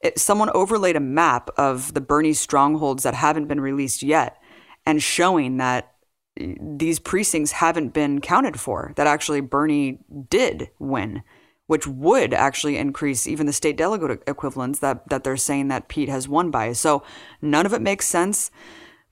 [0.00, 4.40] it, someone overlaid a map of the Bernie strongholds that haven't been released yet
[4.86, 5.94] and showing that
[6.36, 9.98] these precincts haven't been counted for, that actually Bernie
[10.30, 11.22] did win,
[11.66, 16.08] which would actually increase even the state delegate equivalents that, that they're saying that Pete
[16.08, 16.72] has won by.
[16.72, 17.02] So
[17.42, 18.50] none of it makes sense,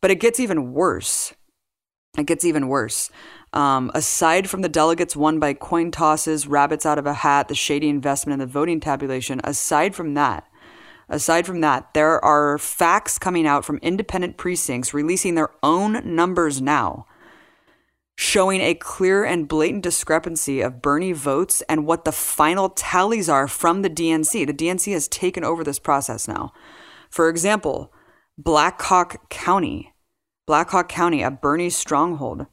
[0.01, 1.35] but it gets even worse.
[2.17, 3.11] It gets even worse.
[3.53, 7.55] Um, aside from the delegates won by coin tosses, rabbits out of a hat, the
[7.55, 10.48] shady investment in the voting tabulation, aside from that,
[11.09, 16.61] Aside from that, there are facts coming out from independent precincts releasing their own numbers
[16.61, 17.07] now,
[18.17, 23.49] showing a clear and blatant discrepancy of Bernie votes and what the final tallies are
[23.49, 24.47] from the DNC.
[24.47, 26.53] The DNC has taken over this process now.
[27.11, 27.93] For example,
[28.37, 29.95] Black Hawk County,
[30.47, 32.47] Black Hawk County, a Bernie stronghold.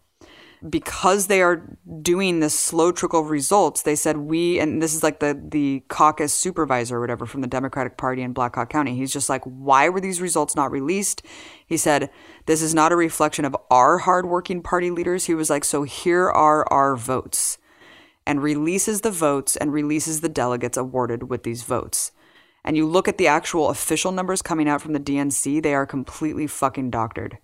[0.70, 5.03] Because they are doing this slow trickle of results, they said we and this is
[5.03, 8.95] like the the caucus supervisor or whatever from the Democratic Party in Black Hawk County.
[8.95, 11.22] He's just like, why were these results not released?
[11.66, 12.09] He said,
[12.45, 15.26] this is not a reflection of our hardworking party leaders.
[15.26, 17.57] He was like, so here are our votes,
[18.26, 22.11] and releases the votes and releases the delegates awarded with these votes.
[22.63, 25.86] And you look at the actual official numbers coming out from the DNC, they are
[25.86, 27.38] completely fucking doctored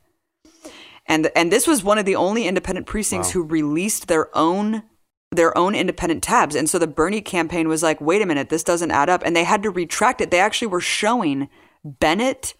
[1.11, 3.33] and and this was one of the only independent precincts wow.
[3.33, 4.83] who released their own
[5.31, 6.55] their own independent tabs.
[6.55, 9.21] And so the bernie campaign was like wait a minute this doesn't add up.
[9.25, 10.31] And they had to retract it.
[10.31, 11.49] They actually were showing
[11.83, 12.53] Bennet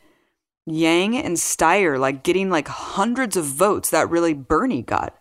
[0.66, 5.16] yang and steyer like getting like hundreds of votes that really bernie got.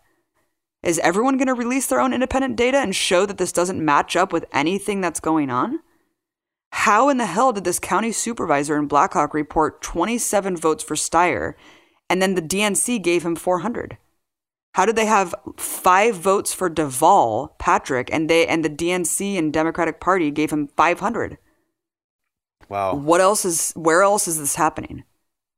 [0.83, 4.17] Is everyone going to release their own independent data and show that this doesn't match
[4.17, 5.81] up with anything that's going on?
[6.73, 10.95] How in the hell did this county supervisor in Black Hawk report 27 votes for
[10.95, 11.55] steyer
[12.11, 13.97] and then the DNC gave him 400.
[14.75, 19.53] How did they have five votes for Deval, Patrick, and they and the DNC and
[19.53, 21.39] Democratic Party gave him 500?
[22.69, 22.95] Wow.
[22.95, 25.05] What else is where else is this happening?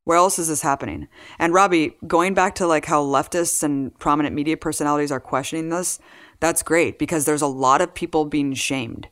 [0.05, 1.07] Where else is this happening?
[1.39, 5.99] And Robbie, going back to like how leftists and prominent media personalities are questioning this,
[6.39, 9.07] that's great because there's a lot of people being shamed.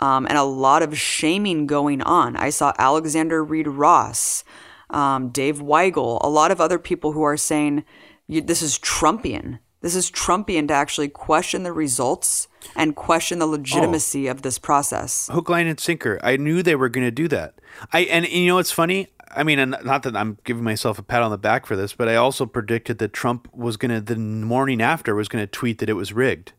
[0.00, 2.36] Um, and a lot of shaming going on.
[2.36, 4.44] I saw Alexander Reid Ross,
[4.90, 7.84] um, Dave Weigel, a lot of other people who are saying
[8.28, 9.58] this is Trumpian.
[9.80, 14.32] This is Trumpian to actually question the results and question the legitimacy oh.
[14.32, 15.28] of this process.
[15.32, 16.18] Hook, line, and sinker.
[16.22, 17.54] I knew they were going to do that.
[17.92, 19.08] I and, and you know what's funny?
[19.30, 22.08] I mean, not that I'm giving myself a pat on the back for this, but
[22.08, 25.78] I also predicted that Trump was going to the morning after was going to tweet
[25.78, 26.52] that it was rigged,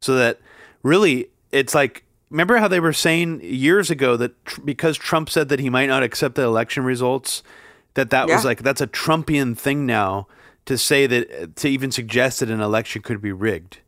[0.00, 0.40] so that
[0.82, 5.48] really it's like remember how they were saying years ago that tr- because Trump said
[5.48, 7.42] that he might not accept the election results
[7.98, 8.36] that that yeah.
[8.36, 10.28] was like that's a Trumpian thing now
[10.66, 13.80] to say that to even suggest that an election could be rigged.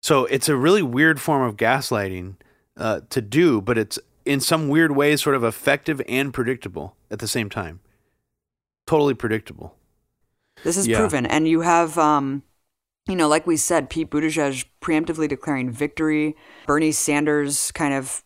[0.00, 2.36] So it's a really weird form of gaslighting
[2.78, 7.18] uh, to do, but it's in some weird way sort of effective and predictable at
[7.18, 7.80] the same time.
[8.86, 9.76] Totally predictable.
[10.64, 10.98] This is yeah.
[10.98, 12.42] proven, and you have, um,
[13.06, 16.34] you know, like we said, Pete Buttigieg preemptively declaring victory,
[16.66, 18.24] Bernie Sanders kind of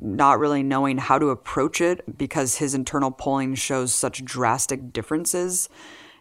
[0.00, 5.68] not really knowing how to approach it because his internal polling shows such drastic differences.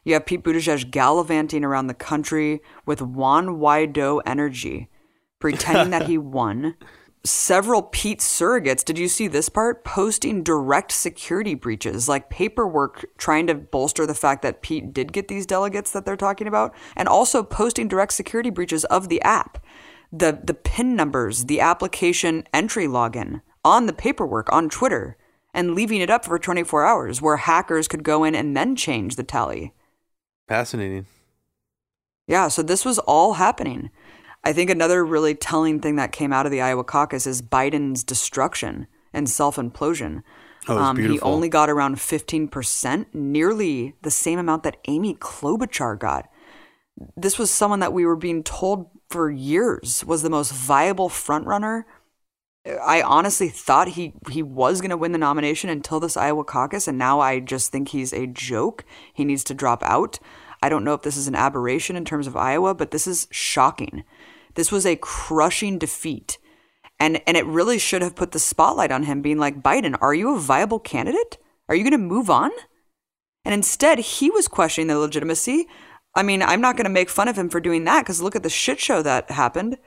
[0.04, 4.90] You have Pete Buttigieg gallivanting around the country with Juan Guaido energy,
[5.40, 6.76] pretending that he won.
[7.26, 9.86] Several Pete surrogates, did you see this part?
[9.86, 15.30] Posting direct security breaches, like paperwork trying to bolster the fact that Pete did get
[15.30, 19.63] these delegates that they're talking about, and also posting direct security breaches of the app
[20.14, 25.18] the the pin numbers, the application entry login on the paperwork on Twitter
[25.54, 29.16] and leaving it up for 24 hours where hackers could go in and then change
[29.16, 29.74] the tally.
[30.48, 31.06] Fascinating.
[32.28, 33.90] Yeah, so this was all happening.
[34.44, 38.04] I think another really telling thing that came out of the Iowa caucus is Biden's
[38.04, 40.24] destruction and self implosion.
[40.68, 46.30] Oh, um, he only got around 15%, nearly the same amount that Amy Klobuchar got.
[47.18, 51.84] This was someone that we were being told for years was the most viable frontrunner.
[52.66, 56.88] I honestly thought he he was going to win the nomination until this Iowa caucus,
[56.88, 58.86] and now I just think he's a joke.
[59.14, 60.20] He needs to drop out.
[60.62, 63.28] I don't know if this is an aberration in terms of Iowa, but this is
[63.32, 64.06] shocking.
[64.56, 66.38] This was a crushing defeat.
[67.00, 70.14] And and it really should have put the spotlight on him being like, "Biden, are
[70.14, 71.38] you a viable candidate?
[71.68, 72.52] Are you going to move on?"
[73.44, 75.68] And instead, he was questioning the legitimacy
[76.16, 78.36] I mean, I'm not going to make fun of him for doing that because look
[78.36, 79.78] at the shit show that happened.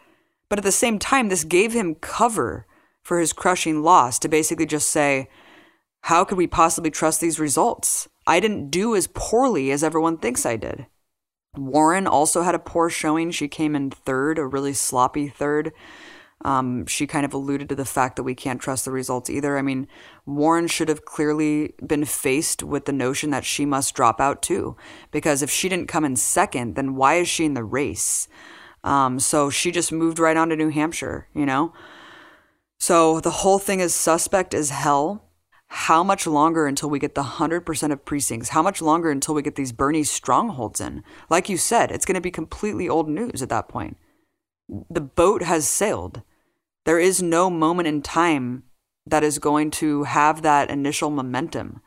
[0.49, 2.67] But at the same time, this gave him cover
[3.03, 5.29] for his crushing loss to basically just say,
[6.03, 8.09] how could we possibly trust these results?
[8.27, 10.87] I didn't do as poorly as everyone thinks I did.
[11.57, 13.31] Warren also had a poor showing.
[13.31, 15.73] She came in third, a really sloppy third.
[16.47, 19.59] Um, she kind of alluded to the fact that we can't trust the results either.
[19.59, 19.89] I mean,
[20.25, 24.77] Warren should have clearly been faced with the notion that she must drop out too,
[25.11, 28.29] because if she didn't come in second, then why is she in the race?
[28.85, 31.73] Um, so she just moved right on to New Hampshire, you know?
[32.79, 35.25] So the whole thing is suspect as hell.
[35.69, 38.51] How much longer until we get the 100% of precincts?
[38.51, 41.03] How much longer until we get these Bernie strongholds in?
[41.29, 43.97] Like you said, it's going to be completely old news at that point
[44.91, 46.23] the boat has sailed.
[46.87, 48.63] There is no moment in time
[49.07, 51.81] that is going to have that initial momentum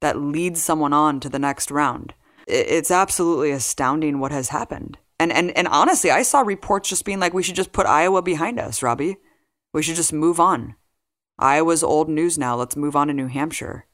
[0.00, 2.14] that leads someone on to the next round.
[2.48, 4.98] It's absolutely astounding what has happened.
[5.20, 8.22] And and and honestly, I saw reports just being like we should just put Iowa
[8.22, 9.18] behind us, Robbie.
[9.72, 10.74] We should just move on.
[11.38, 12.56] Iowa's old news now.
[12.56, 13.86] Let's move on to New Hampshire.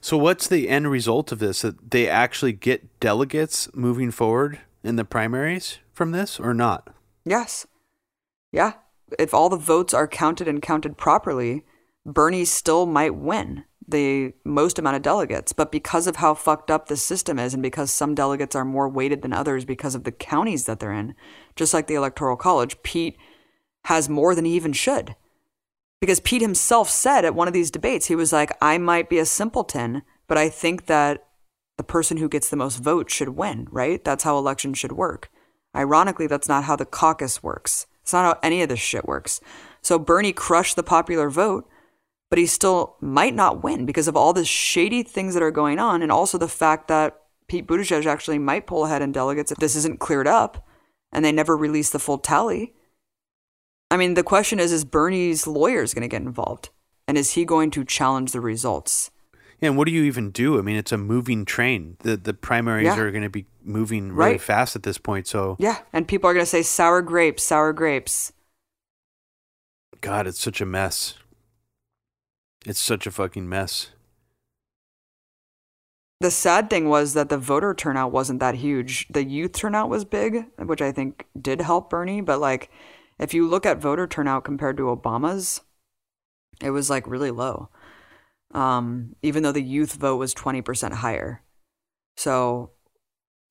[0.00, 1.62] So what's the end result of this?
[1.62, 6.88] That they actually get delegates moving forward in the primaries from this or not?
[7.24, 7.66] Yes.
[8.52, 8.74] Yeah.
[9.18, 11.64] If all the votes are counted and counted properly,
[12.04, 15.52] Bernie still might win the most amount of delegates.
[15.52, 18.88] But because of how fucked up the system is, and because some delegates are more
[18.88, 21.14] weighted than others because of the counties that they're in,
[21.56, 23.16] just like the Electoral College, Pete
[23.84, 25.16] has more than he even should.
[26.00, 29.18] Because Pete himself said at one of these debates, he was like, I might be
[29.18, 31.24] a simpleton, but I think that
[31.76, 34.04] the person who gets the most votes should win, right?
[34.04, 35.30] That's how elections should work.
[35.74, 37.86] Ironically, that's not how the caucus works.
[38.08, 39.38] It's not how any of this shit works.
[39.82, 41.68] So Bernie crushed the popular vote,
[42.30, 45.78] but he still might not win because of all the shady things that are going
[45.78, 49.58] on, and also the fact that Pete Buttigieg actually might pull ahead in delegates if
[49.58, 50.66] this isn't cleared up,
[51.12, 52.72] and they never release the full tally.
[53.90, 56.70] I mean, the question is: Is Bernie's lawyers going to get involved,
[57.06, 59.10] and is he going to challenge the results?
[59.60, 60.58] Yeah, and what do you even do?
[60.58, 61.96] I mean, it's a moving train.
[62.00, 62.98] The the primaries Yeah.
[62.98, 64.40] are going to be moving really Right.
[64.40, 65.26] fast at this point.
[65.26, 68.32] So, Yeah, and people are going to say sour grapes, sour grapes.
[70.00, 71.14] God, it's such a mess.
[72.66, 73.90] It's such a fucking mess.
[76.20, 79.06] The sad thing was that the voter turnout wasn't that huge.
[79.08, 82.70] The youth turnout was big, which I think did help Bernie, but like
[83.18, 85.60] if you look at voter turnout compared to Obama's,
[86.60, 87.68] it was like really low.
[88.52, 91.42] Um, even though the youth vote was 20% higher.
[92.16, 92.70] So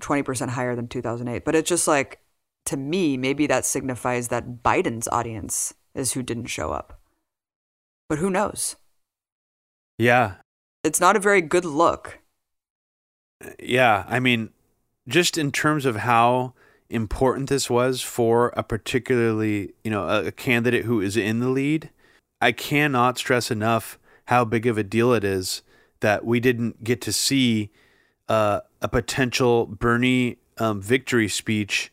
[0.01, 1.45] 20% higher than 2008.
[1.45, 2.19] But it's just like
[2.67, 6.99] to me, maybe that signifies that Biden's audience is who didn't show up.
[8.09, 8.75] But who knows?
[9.97, 10.35] Yeah,
[10.83, 12.19] It's not a very good look.
[13.59, 14.05] yeah.
[14.07, 14.51] I mean,
[15.07, 16.53] just in terms of how
[16.89, 21.49] important this was for a particularly, you know, a, a candidate who is in the
[21.49, 21.89] lead,
[22.41, 25.61] I cannot stress enough how big of a deal it is
[25.99, 27.71] that we didn't get to see
[28.29, 31.91] uh, a potential Bernie um, victory speech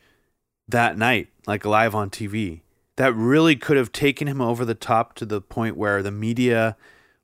[0.69, 2.61] that night, like live on TV.
[2.97, 6.77] That really could have taken him over the top to the point where the media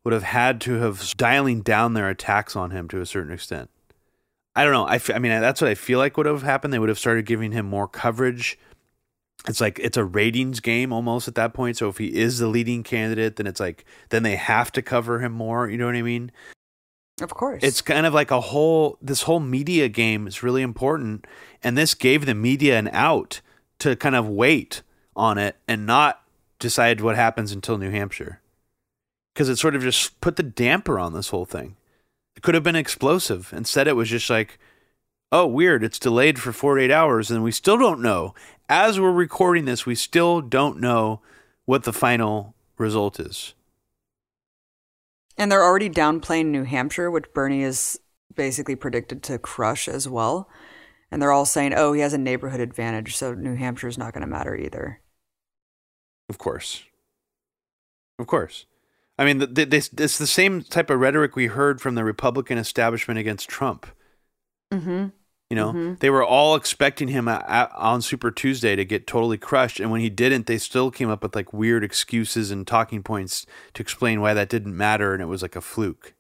[0.05, 3.71] would have had to have dialing down their attacks on him to a certain extent.
[4.57, 4.87] I don't know.
[4.87, 6.73] I, f- I mean, that's what I feel like would have happened.
[6.73, 8.59] They would have started giving him more coverage.
[9.49, 11.77] It's like it's a ratings game almost at that point.
[11.77, 15.21] So if he is the leading candidate, then it's like then they have to cover
[15.21, 15.69] him more.
[15.69, 16.31] You know what I mean?
[17.23, 17.63] Of course.
[17.63, 21.27] It's kind of like a whole this whole media game is really important,
[21.63, 23.41] and this gave the media an out
[23.79, 24.83] to kind of wait
[25.17, 26.23] on it and not
[26.59, 28.41] decide what happens until New Hampshire,
[29.35, 31.77] because it sort of just put the damper on this whole thing.
[32.37, 33.53] It could have been explosive.
[33.55, 34.59] Instead, it was just like,
[35.33, 38.35] oh, weird, it's delayed for 48 hours, and we still don't know.
[38.69, 41.21] As we're recording this, we still don't know
[41.65, 43.55] what the final result is.
[45.37, 47.99] And they're already downplaying New Hampshire, which Bernie is
[48.35, 50.49] basically predicted to crush as well.
[51.11, 54.23] And they're all saying, oh, he has a neighborhood advantage, so New Hampshire's not going
[54.23, 55.01] to matter either.
[56.29, 56.85] Of course.
[58.19, 58.67] Of course.
[59.19, 62.05] I mean, th- th- this it's the same type of rhetoric we heard from the
[62.05, 63.87] Republican establishment against Trump.
[64.73, 65.09] Mm-hmm.
[65.51, 65.99] You know, Mhm.
[65.99, 69.91] they were all expecting him a- a- on Super Tuesday to get totally crushed, and
[69.91, 73.83] when he didn't, they still came up with like weird excuses and talking points to
[73.83, 76.15] explain why that didn't matter, and it was like a fluke,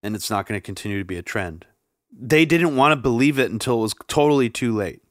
[0.00, 1.66] and it's not going to continue to be a trend.
[2.16, 5.02] They didn't want to believe it until it was totally too late.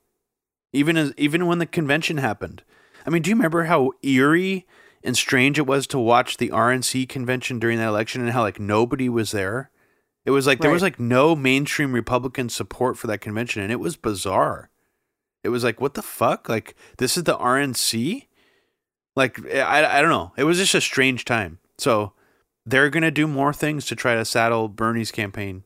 [0.72, 2.64] Even as even when the convention happened.
[3.06, 4.66] I mean, do you remember how eerie
[5.04, 8.62] and strange it was to watch the RNC convention during that election and how like
[8.62, 9.72] nobody was there?
[10.26, 13.80] It was like there was like no mainstream Republican support for that convention and it
[13.80, 14.70] was bizarre.
[15.44, 16.48] It was like what the fuck?
[16.48, 18.28] Like this is the RNC?
[19.16, 20.32] Like I I don't know.
[20.38, 21.60] It was just a strange time.
[21.78, 22.14] So
[22.66, 25.64] they're going to do more things to try to saddle Bernie's campaign.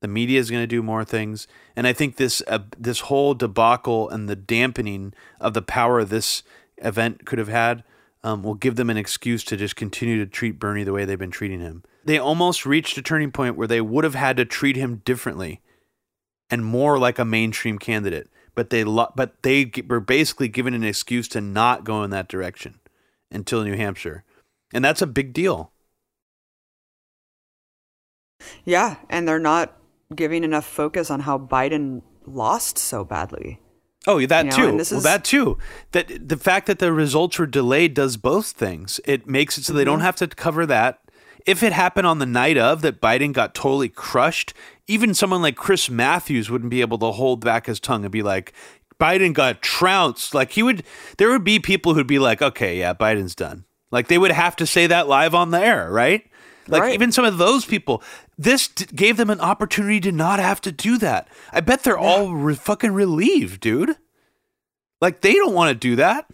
[0.00, 3.34] The media is going to do more things, and I think this uh, this whole
[3.34, 6.44] debacle and the dampening of the power this
[6.76, 7.82] event could have had
[8.22, 11.18] um, will give them an excuse to just continue to treat Bernie the way they've
[11.18, 11.82] been treating him.
[12.08, 15.60] They almost reached a turning point where they would have had to treat him differently
[16.48, 20.84] and more like a mainstream candidate, but they lo- but they were basically given an
[20.84, 22.80] excuse to not go in that direction
[23.30, 24.24] until New Hampshire,
[24.72, 25.70] and that's a big deal.
[28.64, 29.76] Yeah, and they're not
[30.14, 33.60] giving enough focus on how Biden lost so badly.
[34.06, 34.76] Oh, that You know, too.
[34.78, 35.58] this well, that too.
[35.92, 38.98] That the fact that the results were delayed does both things.
[39.04, 39.90] It makes it so they Mm-hmm.
[39.90, 41.00] don't have to cover that.
[41.48, 44.52] If it happened on the night of that Biden got totally crushed,
[44.86, 48.22] even someone like Chris Matthews wouldn't be able to hold back his tongue and be
[48.22, 48.52] like,
[49.00, 50.34] Biden got trounced.
[50.34, 50.82] Like he would,
[51.16, 53.64] there would be people who'd be like, okay, yeah, Biden's done.
[53.90, 56.24] Like they would have to say that live on the air, right?
[56.66, 56.92] Like Right.
[56.94, 58.02] even some of those people,
[58.36, 61.28] this d- gave them an opportunity to not have to do that.
[61.50, 63.96] I bet they're all re- fucking relieved, dude.
[65.00, 66.26] Like they don't want to do that.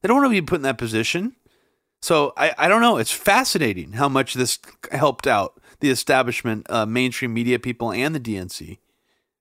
[0.00, 1.34] They don't want to be put in that position.
[2.04, 2.98] So I, I don't know.
[2.98, 4.58] It's fascinating how much this
[4.92, 8.76] helped out the establishment, uh, mainstream media people, and the DNC.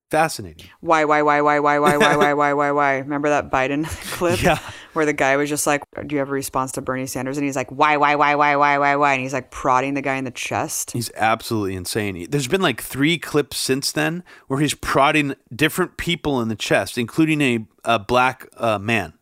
[0.09, 0.67] Fascinating.
[0.79, 2.97] Why, why, why, why, why, why, why, why, why, why, why?
[2.99, 4.41] Remember that Biden clip?
[4.41, 4.59] Yeah.
[4.93, 7.37] Where the guy was just like, Do you have a response to Bernie Sanders?
[7.37, 9.13] And he's like, Why, why, why, why, why, why, why?
[9.15, 10.91] And he's like prodding the guy in the chest.
[10.91, 12.27] He's absolutely insane.
[12.29, 16.97] There's been like three clips since then where he's prodding different people in the chest,
[16.97, 19.15] including a, a black uh, man.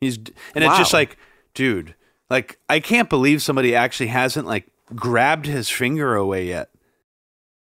[0.00, 0.16] He's
[0.56, 1.18] and it's just like,
[1.54, 1.94] dude,
[2.30, 6.70] like I can't believe somebody actually hasn't like grabbed his finger away yet.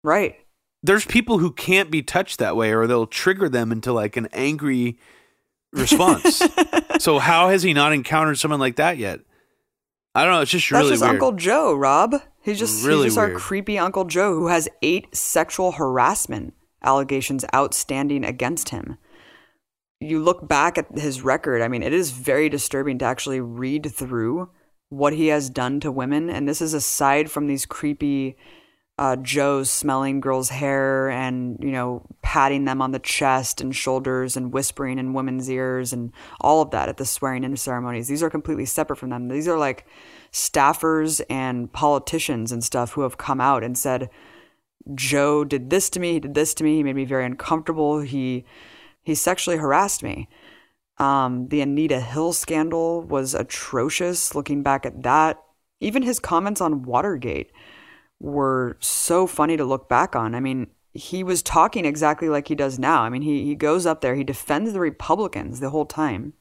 [0.04, 0.38] Right.
[0.84, 4.28] There's people who can't be touched that way, or they'll trigger them into like an
[4.32, 4.98] angry
[5.74, 6.42] response.
[7.00, 9.20] so how has he not encountered someone like that yet?
[10.16, 10.42] I don't know.
[10.42, 11.14] It's just That's really just weird.
[11.16, 12.16] Uncle Joe, Rob.
[12.42, 16.54] He's just Really he's just our creepy Uncle Joe who has eight sexual harassment
[16.84, 18.98] allegations outstanding against him.
[20.04, 23.92] You look back at his record, I mean, it is very disturbing to actually read
[23.94, 24.50] through
[24.90, 26.30] what he has done to women.
[26.30, 28.36] And this is aside from these creepy
[28.98, 34.36] uh, Joes smelling girls' hair and, you know, patting them on the chest and shoulders
[34.36, 38.08] and whispering in women's ears and all of that at the swearing in ceremonies.
[38.08, 39.28] These are completely separate from them.
[39.28, 39.86] These are like
[40.32, 44.10] staffers and politicians and stuff who have come out and said,
[44.96, 48.00] Joe did this to me, he did this to me, he made me very uncomfortable,
[48.00, 48.46] he
[49.04, 50.28] he sexually harassed me.
[50.98, 55.42] Um, the Anita Hill scandal was atrocious looking back at that.
[55.80, 57.52] Even his comments on Watergate
[58.20, 60.36] were so funny to look back on.
[60.36, 63.02] I mean, he was talking exactly like he does now.
[63.02, 66.34] I mean, he, he goes up there, he defends the Republicans the whole time.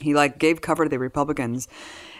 [0.00, 1.66] He like gave cover to the Republicans.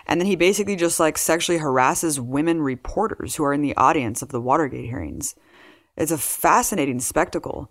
[0.07, 4.23] And then he basically just like sexually harasses women reporters who are in the audience
[4.23, 5.37] of the Watergate hearings.
[5.97, 7.71] It's a fascinating spectacle.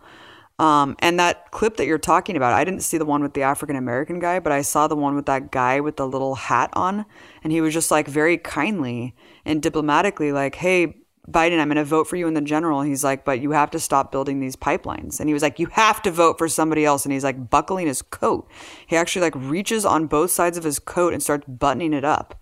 [0.59, 3.43] Um, and that clip that you're talking about, I didn't see the one with the
[3.43, 6.71] African American guy, but I saw the one with that guy with the little hat
[6.73, 7.05] on.
[7.43, 10.97] And he was just like very kindly and diplomatically, like, hey,
[11.29, 12.81] Biden, I'm going to vote for you in the general.
[12.81, 15.19] He's like, but you have to stop building these pipelines.
[15.19, 17.05] And he was like, you have to vote for somebody else.
[17.05, 18.49] And he's like buckling his coat.
[18.87, 22.41] He actually like reaches on both sides of his coat and starts buttoning it up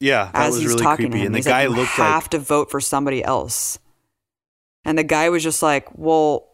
[0.00, 1.20] yeah, that as was he's really talking to creepy.
[1.20, 1.26] him.
[1.26, 3.78] And the He's guy like, you looked have like to vote for somebody else.
[4.84, 6.48] And the guy was just like, well,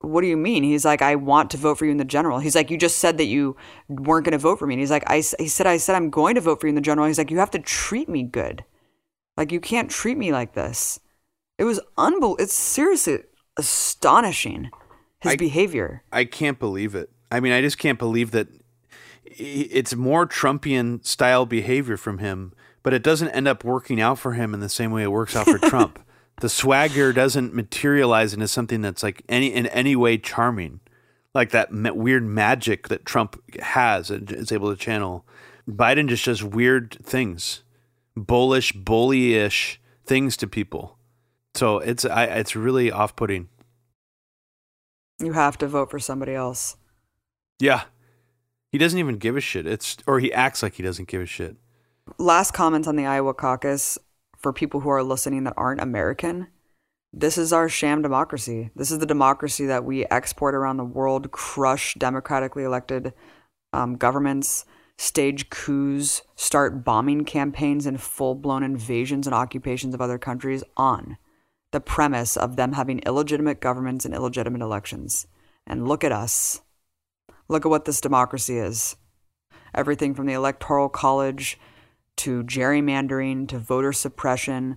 [0.00, 0.62] what do you mean?
[0.62, 2.38] He's like, I want to vote for you in the general.
[2.38, 3.56] He's like, you just said that you
[3.88, 4.74] weren't going to vote for me.
[4.74, 6.76] And he's like, I, he said, I said, I'm going to vote for you in
[6.76, 7.06] the general.
[7.06, 8.64] He's like, you have to treat me good.
[9.36, 11.00] Like, you can't treat me like this.
[11.58, 12.36] It was unbelievable.
[12.38, 13.18] It's seriously
[13.56, 14.70] astonishing,
[15.20, 16.04] his I- behavior.
[16.12, 17.10] I can't believe it.
[17.30, 18.48] I mean, I just can't believe that
[19.24, 24.32] it's more Trumpian style behavior from him, but it doesn't end up working out for
[24.32, 25.98] him in the same way it works out for Trump.
[26.40, 30.80] The swagger doesn't materialize into something that's like any in any way charming,
[31.34, 35.26] like that ma- weird magic that Trump has and is able to channel.
[35.68, 37.62] Biden just does weird things,
[38.16, 40.96] bullish, bullyish things to people.
[41.54, 43.48] So it's I, it's really off putting.
[45.20, 46.76] You have to vote for somebody else.
[47.58, 47.84] Yeah.
[48.70, 49.66] He doesn't even give a shit.
[49.66, 51.56] It's or he acts like he doesn't give a shit.
[52.18, 53.98] last comments on the Iowa caucus
[54.38, 56.48] for people who are listening that aren't American.
[57.12, 58.70] This is our sham democracy.
[58.76, 63.12] This is the democracy that we export around the world, crush democratically elected
[63.72, 64.64] um, governments,
[64.96, 71.16] stage coups, start bombing campaigns and full blown invasions and occupations of other countries on
[71.70, 75.26] the premise of them having illegitimate governments and illegitimate elections.
[75.66, 76.62] And look at us.
[77.48, 78.96] Look at what this democracy is.
[79.74, 81.58] Everything from the Electoral College
[82.18, 84.76] to gerrymandering to voter suppression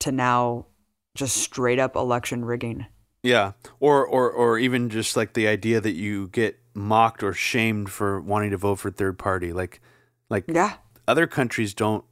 [0.00, 0.66] to now
[1.14, 2.86] just straight up election rigging.
[3.22, 3.52] Yeah.
[3.80, 8.20] Or or or even just like the idea that you get mocked or shamed for
[8.20, 9.52] wanting to vote for third party.
[9.52, 9.80] Like
[10.28, 10.74] like Yeah.
[11.08, 12.04] other countries don't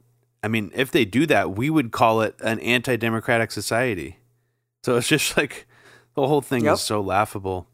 [0.43, 4.19] I mean, if they do that, we would call it an anti democratic society.
[4.83, 5.67] So it's just like
[6.15, 6.75] the whole thing Yep.
[6.75, 7.67] is so laughable.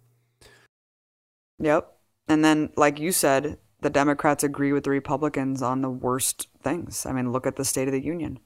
[1.59, 1.97] Yep.
[2.27, 7.05] And then, like you said, the Democrats agree with the Republicans on the worst things.
[7.05, 8.39] I mean, look at the State of the Union.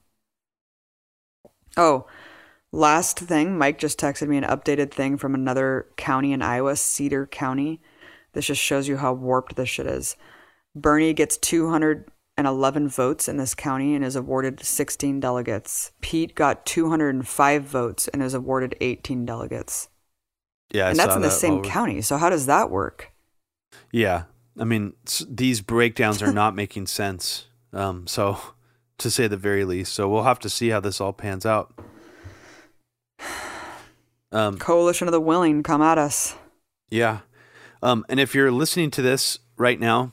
[1.76, 2.06] Oh,
[2.72, 7.26] last thing, Mike just texted me an updated thing from another county in Iowa, Cedar
[7.26, 7.80] County.
[8.32, 10.16] This just shows you how warped this shit is.
[10.74, 15.92] Bernie gets 211 votes in this county and is awarded 16 delegates.
[16.00, 19.88] Pete got 205 votes and is awarded 18 delegates.
[20.72, 22.00] Yeah, I and that's saw in the that same over- county.
[22.02, 23.12] So how does that work?
[23.92, 24.24] Yeah,
[24.58, 24.94] I mean
[25.28, 27.46] these breakdowns are not making sense.
[27.72, 28.38] Um, so
[28.98, 31.78] to say the very least, so we'll have to see how this all pans out.
[34.32, 36.34] Um, Coalition of the Willing, come at us.
[36.90, 37.20] Yeah.
[37.82, 40.12] Um, and if you're listening to this right now,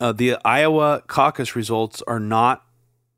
[0.00, 2.64] uh, the Iowa caucus results are not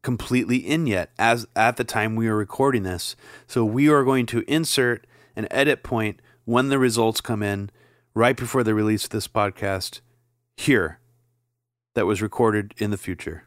[0.03, 3.17] completely in yet as at the time we are recording this.
[3.47, 7.71] So we are going to insert an edit point when the results come in
[8.15, 10.01] right before the release of this podcast
[10.57, 11.01] here
[11.95, 13.45] that was recorded in the future.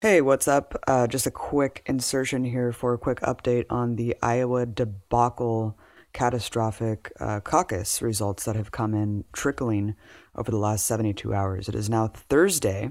[0.00, 0.74] Hey, what's up?
[0.86, 5.78] Uh, just a quick insertion here for a quick update on the Iowa debacle
[6.12, 9.94] catastrophic uh, caucus results that have come in trickling
[10.34, 11.68] over the last 72 hours.
[11.68, 12.90] It is now Thursday,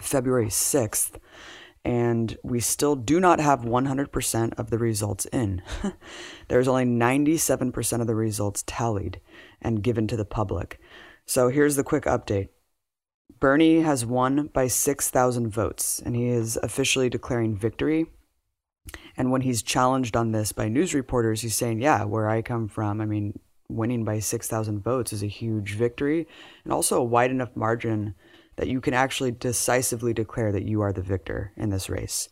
[0.00, 1.18] February 6th,
[1.84, 5.62] and we still do not have 100% of the results in.
[6.48, 9.20] There's only 97% of the results tallied
[9.62, 10.80] and given to the public.
[11.28, 12.48] So here's the quick update
[13.38, 18.06] Bernie has won by 6,000 votes, and he is officially declaring victory.
[19.14, 22.66] And when he's challenged on this by news reporters, he's saying, Yeah, where I come
[22.66, 23.38] from, I mean,
[23.68, 26.26] winning by 6,000 votes is a huge victory
[26.64, 28.14] and also a wide enough margin
[28.56, 32.30] that you can actually decisively declare that you are the victor in this race.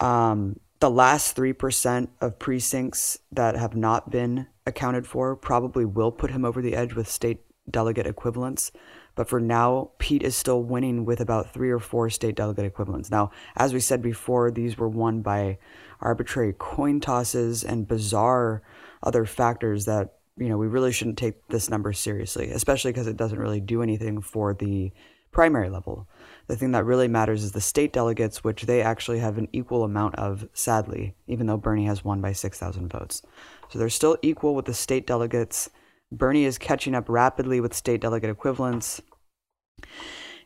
[0.00, 6.30] Um, the last 3% of precincts that have not been accounted for probably will put
[6.30, 7.40] him over the edge with state
[7.70, 8.72] delegate equivalents.
[9.14, 13.10] But for now, Pete is still winning with about three or four state delegate equivalents.
[13.10, 15.58] Now, as we said before, these were won by
[16.00, 18.62] arbitrary coin tosses and bizarre
[19.02, 23.16] other factors that, you know, we really shouldn't take this number seriously, especially because it
[23.16, 24.90] doesn't really do anything for the
[25.30, 26.08] primary level.
[26.46, 29.84] The thing that really matters is the state delegates, which they actually have an equal
[29.84, 33.22] amount of, sadly, even though Bernie has won by 6,000 votes.
[33.70, 35.70] So they're still equal with the state delegates
[36.12, 39.00] Bernie is catching up rapidly with state delegate equivalents.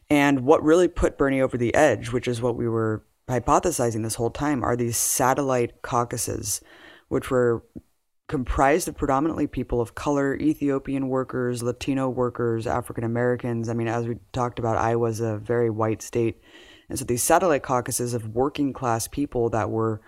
[0.09, 4.14] And what really put Bernie over the edge, which is what we were hypothesizing this
[4.14, 6.60] whole time, are these satellite caucuses,
[7.09, 7.64] which were
[8.28, 13.68] comprised of predominantly people of color, Ethiopian workers, Latino workers, African Americans.
[13.68, 16.40] I mean, as we talked about, Iowa's a very white state.
[16.88, 20.01] And so these satellite caucuses of working class people that were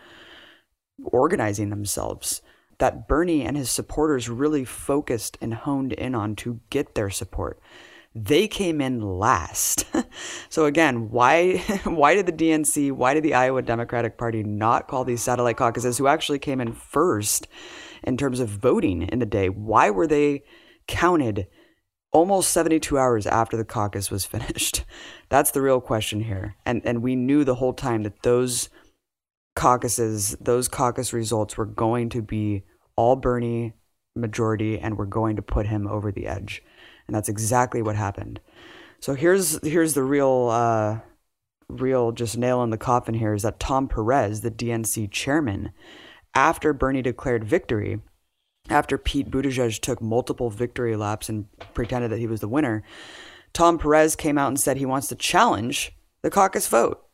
[1.04, 2.42] organizing themselves
[2.78, 7.60] that Bernie and his supporters really focused and honed in on to get their support.
[8.14, 9.84] They came in last.
[10.48, 15.04] so again, why why did the DNC, why did the Iowa Democratic Party not call
[15.04, 17.46] these satellite caucuses who actually came in first
[18.02, 19.48] in terms of voting in the day?
[19.48, 20.44] Why were they
[20.86, 21.46] counted
[22.10, 24.84] almost 72 hours after the caucus was finished?
[25.28, 26.56] That's the real question here.
[26.64, 28.68] And and we knew the whole time that those
[29.58, 32.62] caucuses, those caucus results were going to be
[32.94, 33.74] all Bernie
[34.14, 36.62] majority and we're going to put him over the edge.
[37.06, 38.40] And that's exactly what happened.
[39.00, 41.00] So here's here's the real uh,
[41.68, 45.72] real just nail in the coffin here is that Tom Perez, the DNC chairman,
[46.34, 48.00] after Bernie declared victory,
[48.70, 52.84] after Pete Buttigieg took multiple victory laps and pretended that he was the winner,
[53.52, 57.07] Tom Perez came out and said he wants to challenge the caucus vote.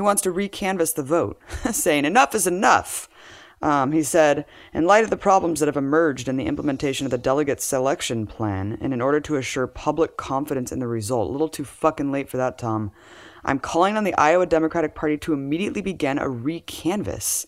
[0.00, 1.38] He wants to recanvass the vote,
[1.72, 3.06] saying, enough is enough.
[3.60, 7.10] Um, he said, in light of the problems that have emerged in the implementation of
[7.10, 11.32] the delegate selection plan, and in order to assure public confidence in the result, a
[11.32, 12.92] little too fucking late for that, Tom,
[13.44, 17.44] I'm calling on the Iowa Democratic Party to immediately begin a recanvass.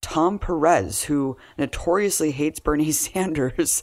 [0.00, 3.82] Tom Perez, who notoriously hates Bernie Sanders,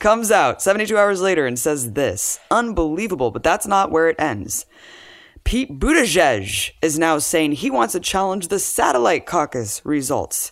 [0.00, 2.40] comes out 72 hours later and says this.
[2.50, 4.66] Unbelievable, but that's not where it ends.
[5.46, 10.50] Pete Buttigieg is now saying he wants to challenge the satellite caucus results,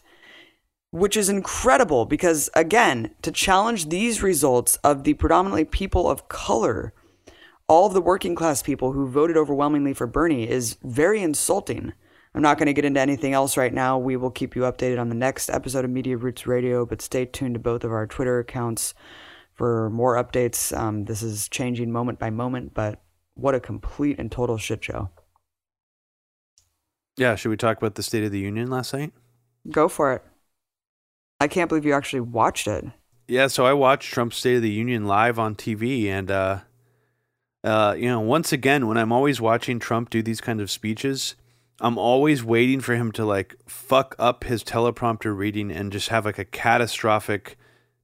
[0.93, 6.95] which is incredible because, again, to challenge these results of the predominantly people of color,
[7.67, 11.93] all of the working class people who voted overwhelmingly for Bernie, is very insulting.
[12.33, 13.99] I'm not going to get into anything else right now.
[13.99, 17.25] We will keep you updated on the next episode of Media Roots Radio, but stay
[17.25, 18.95] tuned to both of our Twitter accounts
[19.55, 20.77] for more updates.
[20.77, 23.04] Um, this is changing moment by moment, but
[23.35, 25.11] what a complete and total shit show.
[27.17, 29.13] Yeah, should we talk about the State of the Union last night?
[29.71, 30.23] Go for it.
[31.41, 32.85] I can't believe you actually watched it.
[33.29, 36.61] Yeah, so I watched Trump's State of the Union live on TV, and uh,
[37.63, 41.35] uh, you know, once again, when I'm always watching Trump do these kinds of speeches,
[41.81, 46.25] I'm always waiting for him to like fuck up his teleprompter reading and just have
[46.25, 47.57] like a catastrophic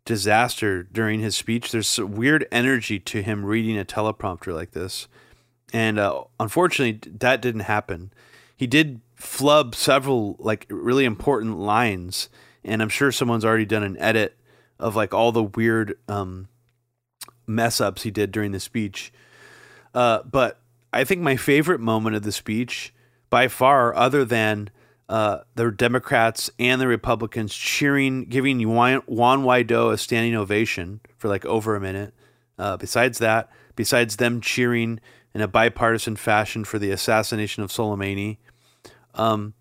[0.05, 1.71] disaster during his speech.
[1.71, 5.09] There's weird energy to him reading a teleprompter like this.
[5.73, 8.13] And uh, unfortunately, that didn't happen.
[8.57, 12.29] He did flub several like really important lines,
[12.65, 14.37] and I'm sure someone's already done an edit
[14.79, 16.49] of like all the weird um,
[17.47, 19.13] mess ups he did during the speech.
[19.95, 20.61] Uh, but
[20.93, 22.93] I think my favorite moment of the speech,
[23.29, 24.71] by far, other than
[25.09, 31.45] uh, the Democrats and the Republicans cheering, giving Juan, Guaido a standing ovation for like
[31.45, 32.15] over a minute.
[32.59, 35.01] Uh, besides that, besides them cheering
[35.35, 38.39] in a bipartisan fashion for the assassination of Soleimani,
[39.15, 39.55] um,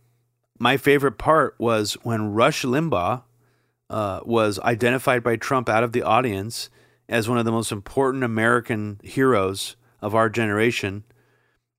[0.59, 3.23] my favorite part was when Rush Limbaugh
[3.89, 6.69] uh, was identified by Trump out of the audience
[7.07, 11.03] as one of the most important American heroes of our generation.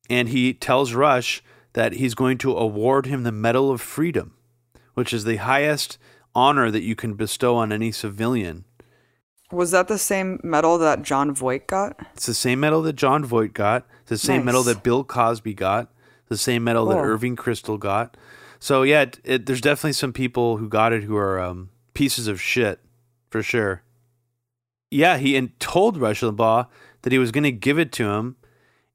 [0.09, 1.43] And he tells Rush
[1.75, 4.35] that he's going to award him the Medal of Freedom,
[4.95, 5.99] which is the highest
[6.35, 8.65] honor that you can bestow on any civilian.
[9.53, 11.97] Was that the same medal that Jon Voight got?
[12.15, 13.87] It's the same medal that Jon Voight got.
[14.03, 14.47] It's the same Nice.
[14.47, 15.89] medal that Bill Cosby got.
[16.29, 18.17] The same medal that Irving Kristol got.
[18.61, 22.29] So yeah, it, it, there's definitely some people who got it who are um, pieces
[22.29, 22.79] of shit,
[23.31, 23.83] for sure.
[24.93, 26.69] Yeah, he and told Rush Limbaugh
[27.03, 28.37] that he was going to give it to him,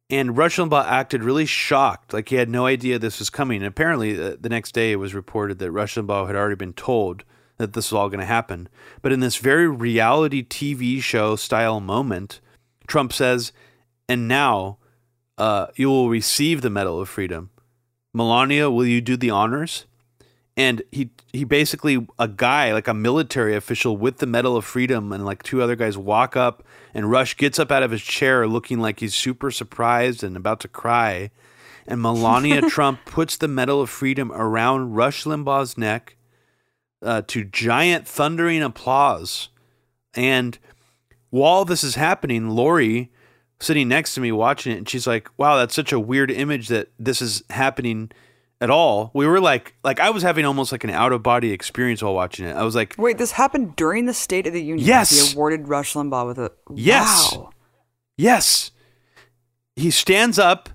[0.10, 3.58] and Rush Limbaugh acted really shocked, like he had no idea this was coming.
[3.58, 6.74] And apparently, uh, the next day it was reported that Rush Limbaugh had already been
[6.74, 7.24] told
[7.58, 8.68] that this was all going to happen.
[9.02, 12.42] But in this very reality TV show style moment,
[12.88, 13.52] Trump says,
[14.10, 14.78] "And now,
[15.38, 17.50] uh, you will receive the Medal of Freedom.
[18.14, 19.86] Melania, will you do the honors?"
[20.58, 25.12] and he he basically a guy like a military official with the medal of freedom
[25.12, 26.64] and like two other guys walk up
[26.94, 30.60] and rush gets up out of his chair looking like he's super surprised and about
[30.60, 31.30] to cry
[31.88, 36.15] and melania trump puts the medal of freedom around rush limbaugh's neck
[37.06, 39.50] uh, to giant thundering applause
[40.14, 40.58] and
[41.30, 43.12] while this is happening lori
[43.60, 46.68] sitting next to me watching it and she's like wow that's such a weird image
[46.68, 48.12] that this is happening
[48.62, 49.12] at all.
[49.14, 52.14] We were like, like I was having almost like an out of body experience while
[52.14, 52.56] watching it.
[52.56, 54.86] I was like, Wait, this happened during the State of the Union.
[54.86, 55.32] Yes.
[55.32, 56.52] He awarded Rush Limbaugh with a.
[56.74, 57.36] Yes.
[57.36, 57.52] Wow.
[58.18, 58.72] yes.
[59.76, 60.70] He stands up,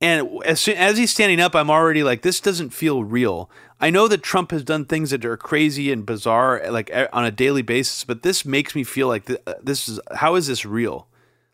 [0.00, 3.48] and as soon as he's standing up, I'm already like, this doesn't feel real.
[3.82, 7.32] I know that Trump has done things that are crazy and bizarre, like on a
[7.32, 11.08] daily basis, but this makes me feel like uh, this is how is this real?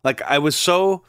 [0.05, 1.05] Like I was so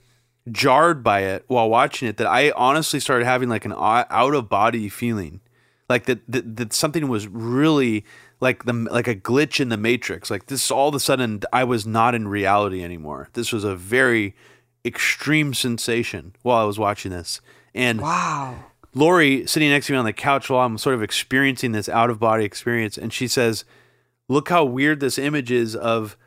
[0.50, 4.48] jarred by it while watching it that I honestly started having like an out of
[4.48, 5.42] body feeling,
[5.90, 8.06] like that, that that something was really
[8.40, 10.32] like the like a glitch in the matrix.
[10.32, 13.28] Like this, all of a sudden, I was not in reality anymore.
[13.34, 14.36] This was a very
[14.86, 17.42] extreme sensation while I was watching this,
[17.76, 18.69] and Wow.
[18.94, 22.10] Lori sitting next to me on the couch while I'm sort of experiencing this out
[22.10, 23.66] of body experience, and she says,
[24.28, 26.18] "Look how weird this image is of."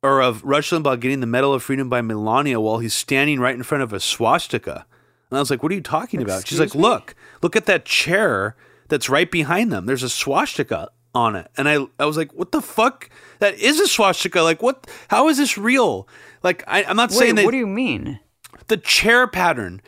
[0.00, 3.56] Or of Rush Limbaugh getting the Medal of Freedom by Melania while he's standing right
[3.56, 4.86] in front of a swastika.
[5.28, 6.46] And I was like, what are you talking about?
[6.46, 6.80] She's like, me?
[6.82, 8.54] look, look at that chair
[8.88, 9.86] that's right behind them.
[9.86, 11.50] There's a swastika on it.
[11.56, 13.10] And I, I was like, what the fuck?
[13.40, 14.42] That is a swastika.
[14.42, 14.86] Like, what?
[15.08, 16.08] How is this real?
[16.42, 18.20] Like, I, I'm not Wait, saying that what do you mean?
[18.68, 19.80] the chair pattern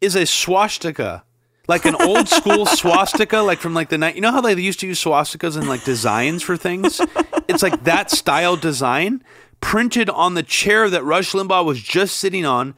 [0.00, 1.24] is a swastika.
[1.68, 4.14] Like an old school swastika, like from like the night.
[4.14, 7.00] You know how they used to use swastikas in like designs for things?
[7.48, 9.22] It's like that style design
[9.60, 12.74] printed on the chair that Rush Limbaugh was just sitting on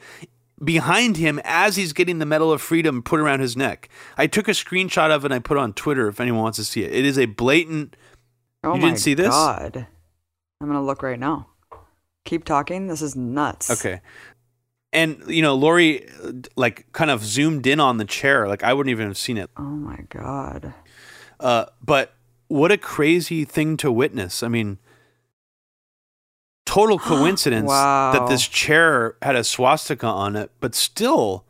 [0.63, 3.89] behind him as he's getting the Medal of Freedom put around his neck.
[4.17, 6.59] I took a screenshot of it and I put it on Twitter if anyone wants
[6.59, 6.93] to see it.
[6.93, 7.97] It is a blatant.
[8.65, 9.29] Oh You my didn't see this?
[9.29, 9.87] God.
[10.61, 11.49] I'm gonna look right now.
[12.25, 12.89] Keep talking.
[12.89, 13.71] This is nuts.
[13.71, 14.01] Okay.
[14.93, 18.49] And, you know, Lori, uh, like, kind of zoomed in on the chair.
[18.49, 19.51] Like, I wouldn't even have seen it.
[19.57, 20.73] Oh my God.
[21.39, 22.15] Uh, but
[22.49, 24.43] what a crazy thing to witness.
[24.43, 24.79] I mean,
[26.65, 28.13] total coincidence Wow.
[28.13, 31.45] that this chair had a swastika on it, but still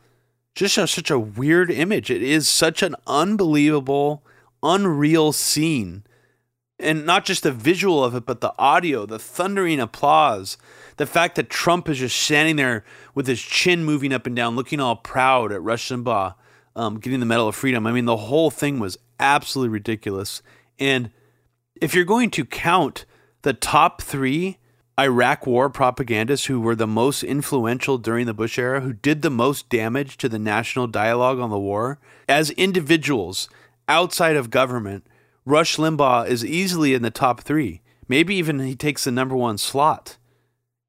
[0.54, 2.10] just a, such a weird image.
[2.10, 4.24] It is such an unbelievable,
[4.62, 6.02] unreal scene.
[6.80, 10.56] And not just the visual of it, but the audio, the thundering applause,
[10.98, 12.84] the fact that Trump is just standing there
[13.14, 16.34] with his chin moving up and down, looking all proud at Rush Limbaugh
[16.78, 17.86] um, getting the Medal of Freedom.
[17.86, 20.42] I mean, the whole thing was absolutely ridiculous.
[20.78, 21.10] And
[21.80, 23.04] if you're going to count
[23.42, 24.58] the top three
[24.98, 29.30] Iraq war propagandists who were the most influential during the Bush era, who did the
[29.30, 31.98] most damage to the national dialogue on the war,
[32.28, 33.48] as individuals
[33.88, 35.04] outside of government,
[35.44, 37.80] Rush Limbaugh is easily in the top three.
[38.06, 40.16] Maybe even he takes the number one slot.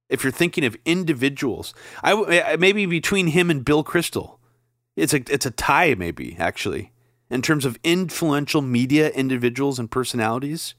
[0.09, 1.73] If you're thinking of individuals,
[2.03, 4.37] I uh, maybe between him and Bill Kristol,
[4.95, 6.91] it's a it's a tie maybe actually
[7.29, 10.73] in terms of influential media individuals and personalities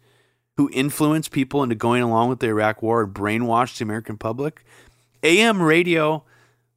[0.56, 4.64] who influence people into going along with the Iraq War and brainwashed the American public.
[5.22, 6.24] AM radio,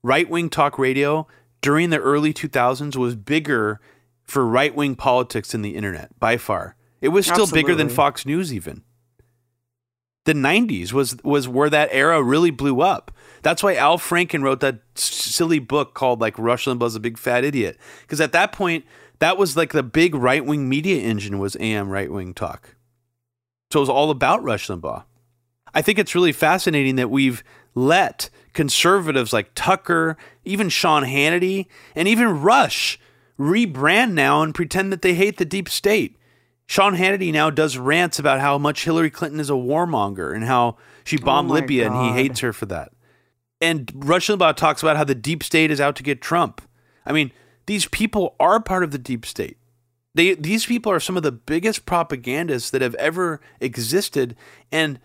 [0.03, 1.27] right wing talk radio
[1.61, 3.80] during the early 2000s was bigger
[4.21, 6.75] for right wing politics than the internet by far.
[7.01, 8.84] It was still bigger than Fox News even.
[10.25, 13.11] The 90s was was where that era really blew up.
[13.41, 17.43] That's why Al Franken wrote that silly book called like Rush Limbaugh's a big fat
[17.43, 18.85] idiot because at that point
[19.19, 22.75] that was like the big right wing media engine was AM right wing talk.
[23.71, 25.03] So it was all about Rush Limbaugh.
[25.73, 27.43] I think it's really fascinating that we've
[27.75, 32.99] let conservatives like Tucker, even Sean Hannity, and even Rush
[33.39, 36.17] rebrand now and pretend that they hate the deep state.
[36.65, 40.77] Sean Hannity now does rants about how much Hillary Clinton is a warmonger and how
[41.03, 42.91] she oh bombed Oh Libya and he hates her for that.
[43.61, 46.61] And Rush Limbaugh talks about how the deep state is out to get Trump.
[47.06, 47.31] I mean,
[47.65, 49.57] these people are part of the deep state.
[50.15, 54.35] They these people are some of the biggest propagandists that have ever existed
[54.72, 54.99] and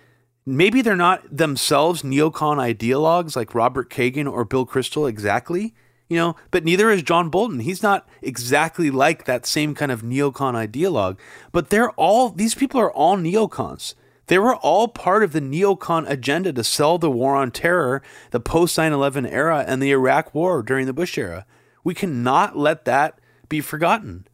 [0.45, 5.75] maybe they're not themselves neocon ideologues like Robert Kagan or Bill Kristol exactly,
[6.09, 7.61] you know, but neither is John Bolton.
[7.61, 11.19] He's not exactly like that same kind of neocon ideologue,
[11.53, 13.95] but they're all these people are all neocons.
[14.27, 18.41] They were all part of the neocon agenda to sell the war on terror, the
[18.41, 21.47] post 9 11 era, and the Iraq war during the Bush era.
[21.85, 23.19] We cannot let that
[23.49, 24.27] be forgotten.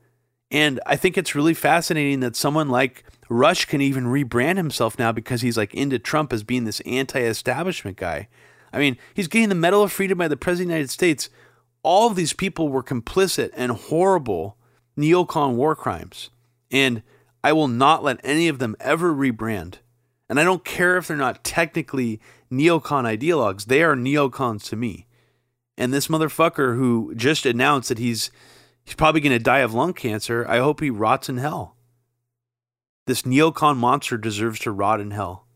[0.50, 5.10] And I think it's really fascinating that someone like Rush can even rebrand himself now
[5.10, 8.28] because he's like into Trump as being this anti establishment guy.
[8.72, 11.30] I mean, he's getting the Medal of Freedom by the President of the United States.
[11.84, 14.56] All of these people were complicit in horrible
[14.98, 16.30] neocon war crimes.
[16.70, 17.02] And
[17.44, 19.76] I will not let any of them ever rebrand.
[20.28, 22.20] And I don't care if they're not technically
[22.50, 25.06] neocon ideologues, they are neocons to me.
[25.76, 28.30] And this motherfucker who just announced that he's
[28.84, 31.76] he's probably going to die of lung cancer, I hope he rots in hell.
[33.06, 35.46] This neocon monster deserves to rot in hell.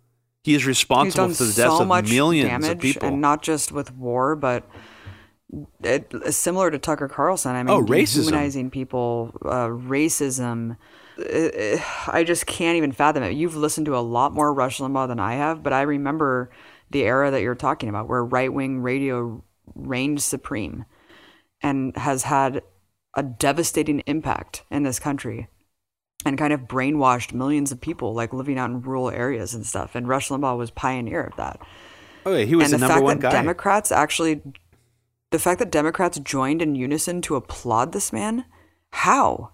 [0.42, 3.09] He is responsible for the deaths so of millions of people.
[3.09, 4.68] and not just with war, but
[5.82, 7.54] it, similar to Tucker Carlson.
[7.56, 8.26] I mean, Oh, racism.
[8.26, 10.76] dehumanizing people, uh, racism.
[11.16, 13.32] It- it- I just can't even fathom it.
[13.34, 16.50] You've listened to a lot more Rush Limbaugh than I have, but I remember
[16.90, 19.42] the era that you're talking about, where right wing radio
[19.74, 20.84] reigned supreme,
[21.62, 22.62] and has had
[23.16, 25.48] a devastating impact in this country
[26.24, 29.94] and kind of brainwashed millions of people like living out in rural areas and stuff
[29.94, 31.58] and rush limbaugh was pioneer of that
[32.26, 33.32] oh, yeah, he was and the, the, number fact one that guy.
[33.32, 34.40] democrats actually
[35.30, 38.44] the fact that democrats joined in unison to applaud this man
[38.90, 39.52] how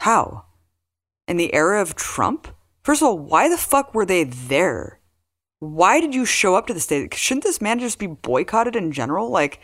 [0.00, 0.44] how
[1.28, 2.48] in the era of trump
[2.82, 5.00] first of all why the fuck were they there
[5.60, 8.92] why did you show up to the state shouldn't this man just be boycotted in
[8.92, 9.60] general like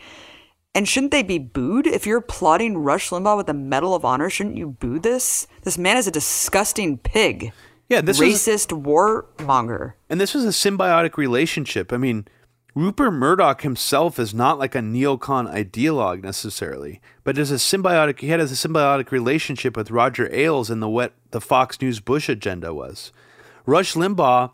[0.75, 1.87] and shouldn't they be booed?
[1.87, 5.47] If you're applauding Rush Limbaugh with a Medal of Honor, shouldn't you boo this?
[5.63, 7.51] This man is a disgusting pig.
[7.89, 9.93] yeah, this was racist warmonger.
[10.09, 11.91] And this was a symbiotic relationship.
[11.91, 12.27] I mean,
[12.79, 18.21] Rupert Murdoch himself is not like a neocon ideologue necessarily, but is a symbiotic.
[18.21, 22.29] He had a symbiotic relationship with Roger Ailes and the what the Fox News Bush
[22.29, 23.11] agenda was.
[23.65, 24.53] Rush Limbaugh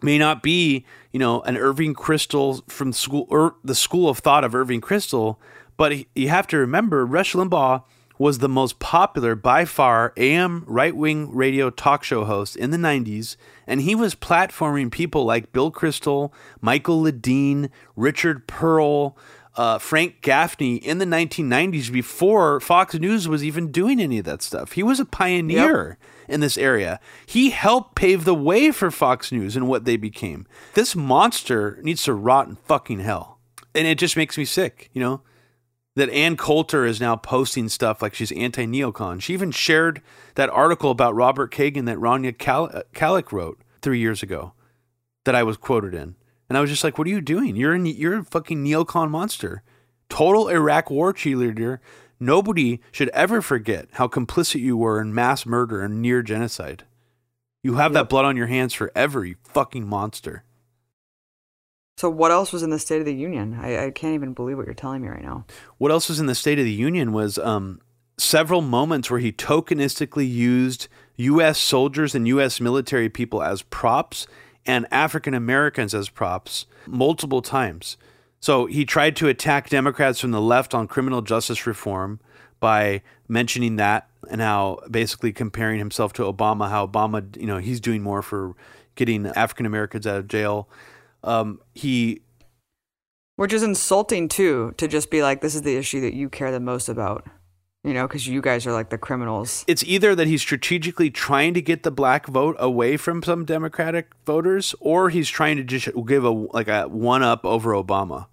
[0.00, 4.42] may not be, you know, an Irving Kristol from school or the school of thought
[4.42, 5.36] of Irving Kristol,
[5.76, 7.82] but you have to remember Rush Limbaugh
[8.20, 13.36] was the most popular by far AM right-wing radio talk show host in the 90s
[13.66, 16.30] and he was platforming people like Bill Kristol,
[16.60, 19.16] Michael Ledeen, Richard Perle,
[19.56, 24.42] uh, Frank Gaffney in the 1990s before Fox News was even doing any of that
[24.42, 24.72] stuff.
[24.72, 25.96] He was a pioneer
[26.28, 27.00] in this area.
[27.24, 30.46] He helped pave the way for Fox News and what they became.
[30.74, 33.38] This monster needs to rot in fucking hell.
[33.74, 35.22] And it just makes me sick, you know,
[35.96, 39.20] that Ann Coulter is now posting stuff like she's anti neocon.
[39.20, 40.02] She even shared
[40.34, 44.52] that article about Robert Kagan that Rania Kal- uh, Khalek wrote three years ago
[45.24, 46.16] that I was quoted in.
[46.48, 47.56] And I was just like, what are you doing?
[47.56, 49.62] You're a, you're a fucking neocon monster.
[50.08, 51.78] Total Iraq war cheerleader.
[52.18, 56.84] Nobody should ever forget how complicit you were in mass murder and near genocide.
[57.62, 60.44] You have that blood on your hands forever, you fucking monster.
[61.96, 63.58] So what else was in the State of the Union?
[63.60, 65.44] I, I can't even believe what you're telling me right now.
[65.78, 67.80] What else was in the State of the Union was um,
[68.16, 71.58] several moments where he tokenistically used U.S.
[71.58, 72.60] soldiers and U.S.
[72.60, 74.26] military people as props
[74.64, 77.96] and African Americans as props multiple times.
[78.40, 82.20] So he tried to attack Democrats from the left on criminal justice reform
[82.58, 87.80] by mentioning that and how basically comparing himself to Obama, how Obama, you know, he's
[87.80, 88.54] doing more for
[88.94, 90.68] getting African Americans out of jail.
[91.22, 92.22] Um, he
[93.36, 96.50] Which is insulting too, to just be like, this is the issue that you care
[96.50, 97.26] the most about.
[97.82, 99.64] You know, because you guys are like the criminals.
[99.66, 104.10] it's either that he's strategically trying to get the black vote away from some Democratic
[104.26, 108.26] voters, or he's trying to just give a like a one up over Obama.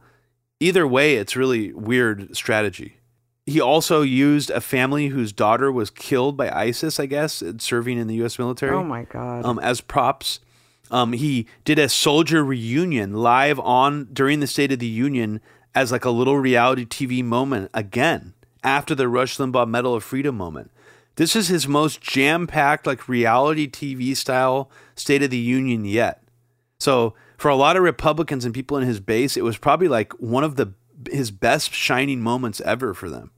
[0.59, 2.97] Either way, it's really weird strategy.
[3.45, 8.07] He also used a family whose daughter was killed by ISIS, I guess, serving in
[8.07, 8.37] the U.S.
[8.37, 9.45] military Oh my god.
[9.45, 10.41] um, as props.
[10.91, 15.41] Um, he did a soldier reunion live on during the State of the Union
[15.75, 18.33] as like a little reality TV moment again
[18.63, 20.71] after the Rush Limbaugh Medal of Freedom moment.
[21.15, 26.23] This is his most jam packed, like reality TV style State of the Union yet.
[26.79, 30.13] So for a lot of Republicans and people in his base, it was probably like
[30.13, 30.73] one of the
[31.11, 33.31] his best shining moments ever for them.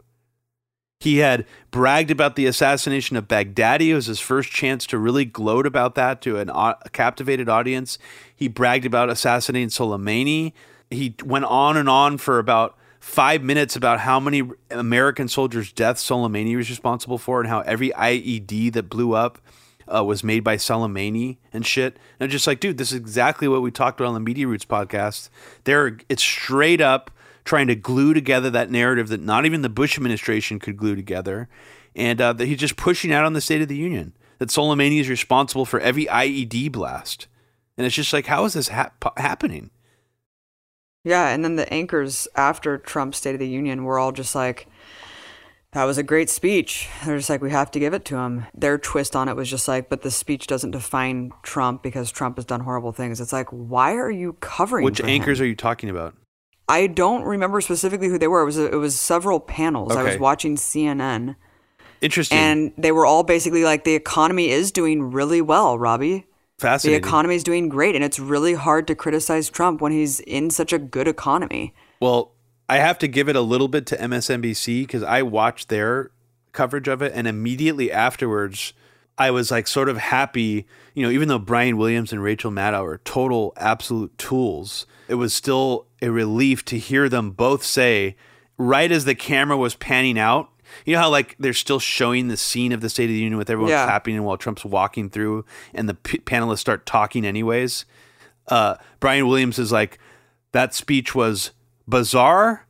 [0.99, 3.87] He had bragged about the assassination of Baghdadi.
[3.87, 7.97] It was his first chance to really gloat about that to an, a captivated audience.
[8.35, 10.51] He bragged about assassinating Soleimani.
[10.91, 16.05] He went on and on for about five minutes about how many American soldiers' deaths
[16.05, 19.39] Soleimani was responsible for and how every IED that blew up
[19.87, 21.93] uh, was made by Soleimani and shit.
[22.19, 24.47] And I'm just like, dude, this is exactly what we talked about on the Media
[24.47, 25.29] Roots podcast.
[25.63, 27.09] There, it's straight up
[27.45, 31.49] trying to glue together that narrative that not even the Bush administration could glue together,
[31.95, 34.99] and uh, that he's just pushing out on the State of the Union that Soleimani
[34.99, 37.27] is responsible for every IED blast,
[37.77, 39.69] and it's just like, how is this happening?
[41.03, 44.67] Yeah, and then the anchors after Trump's State of the Union were all just like,
[45.71, 46.89] that was a great speech.
[47.05, 48.47] They're just like, we have to give it to him.
[48.55, 52.37] Their twist on it was just like, but the speech doesn't define Trump because Trump
[52.37, 53.21] has done horrible things.
[53.21, 54.83] It's like, why are you covering?
[54.83, 55.45] Which anchors him?
[55.45, 56.15] are you talking about?
[56.69, 58.41] I don't remember specifically who they were.
[58.41, 59.91] It was a, it was several panels.
[59.91, 59.99] Okay.
[59.99, 61.35] I was watching CNN.
[61.99, 62.37] Interesting.
[62.37, 66.27] And they were all basically like the economy is doing really well, Robbie.
[66.59, 67.01] Fascinating.
[67.01, 70.51] The economy is doing great, and it's really hard to criticize Trump when he's in
[70.51, 71.73] such a good economy.
[71.99, 72.33] Well,
[72.67, 76.11] I have to give it a little bit to MSNBC because I watched their
[76.51, 78.73] coverage of it, and immediately afterwards,
[79.17, 80.67] I was like sort of happy.
[80.93, 85.33] You know, even though Brian Williams and Rachel Maddow are total absolute tools, it was
[85.33, 88.15] still a relief to hear them both say,
[88.57, 90.49] right as the camera was panning out,
[90.85, 93.37] you know how like they're still showing the scene of the State of the Union
[93.37, 93.85] with everyone yeah.
[93.85, 97.85] clapping and while Trump's walking through, and the p- panelists start talking anyways.
[98.47, 99.97] Uh, Brian Williams is like,
[100.51, 101.51] that speech was
[101.87, 102.67] bizarre,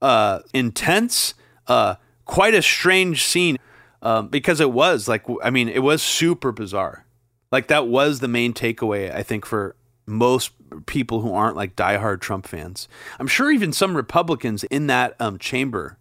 [0.00, 1.34] uh, intense,
[1.66, 3.58] uh, quite a strange scene
[4.00, 7.04] um, because it was like, I mean, it was super bizarre.
[7.50, 10.52] Like that was the main takeaway I think for most
[10.86, 12.88] people who aren't like diehard Trump fans.
[13.18, 15.98] I'm sure even some Republicans in that um, chamber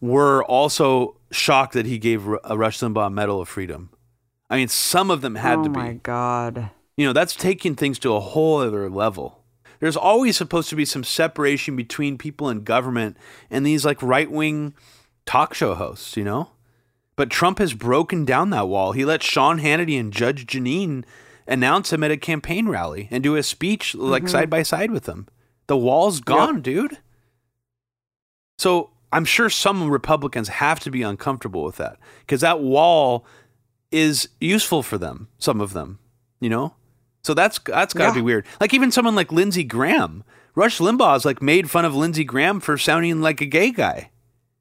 [0.00, 3.90] were also shocked that he gave a Rush Limbaugh a Medal of Freedom.
[4.50, 5.80] I mean, some of them had oh to be.
[5.80, 6.70] Oh my God.
[6.96, 9.42] You know, that's taking things to a whole other level.
[9.80, 13.16] There's always supposed to be some separation between people in government
[13.50, 14.74] and these like right wing
[15.26, 16.50] talk show hosts, you know?
[17.16, 18.92] But Trump has broken down that wall.
[18.92, 21.04] He let Sean Hannity and Judge Jeanine
[21.46, 24.30] announce him at a campaign rally and do a speech like mm-hmm.
[24.30, 25.28] side by side with him.
[25.66, 26.62] The wall's gone, yep.
[26.62, 26.98] dude.
[28.58, 33.26] So I'm sure some Republicans have to be uncomfortable with that because that wall
[33.90, 35.28] is useful for them.
[35.38, 35.98] Some of them,
[36.40, 36.74] you know.
[37.22, 38.14] So that's that's got to yeah.
[38.14, 38.46] be weird.
[38.60, 40.24] Like even someone like Lindsey Graham,
[40.54, 44.10] Rush Limbaugh has like made fun of Lindsey Graham for sounding like a gay guy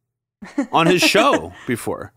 [0.72, 2.14] on his show before.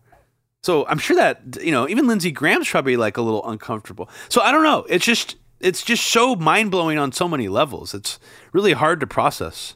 [0.65, 4.09] So I'm sure that you know even Lindsey Graham's probably like a little uncomfortable.
[4.29, 4.83] So I don't know.
[4.89, 7.93] It's just it's just so mind blowing on so many levels.
[7.93, 8.19] It's
[8.51, 9.75] really hard to process.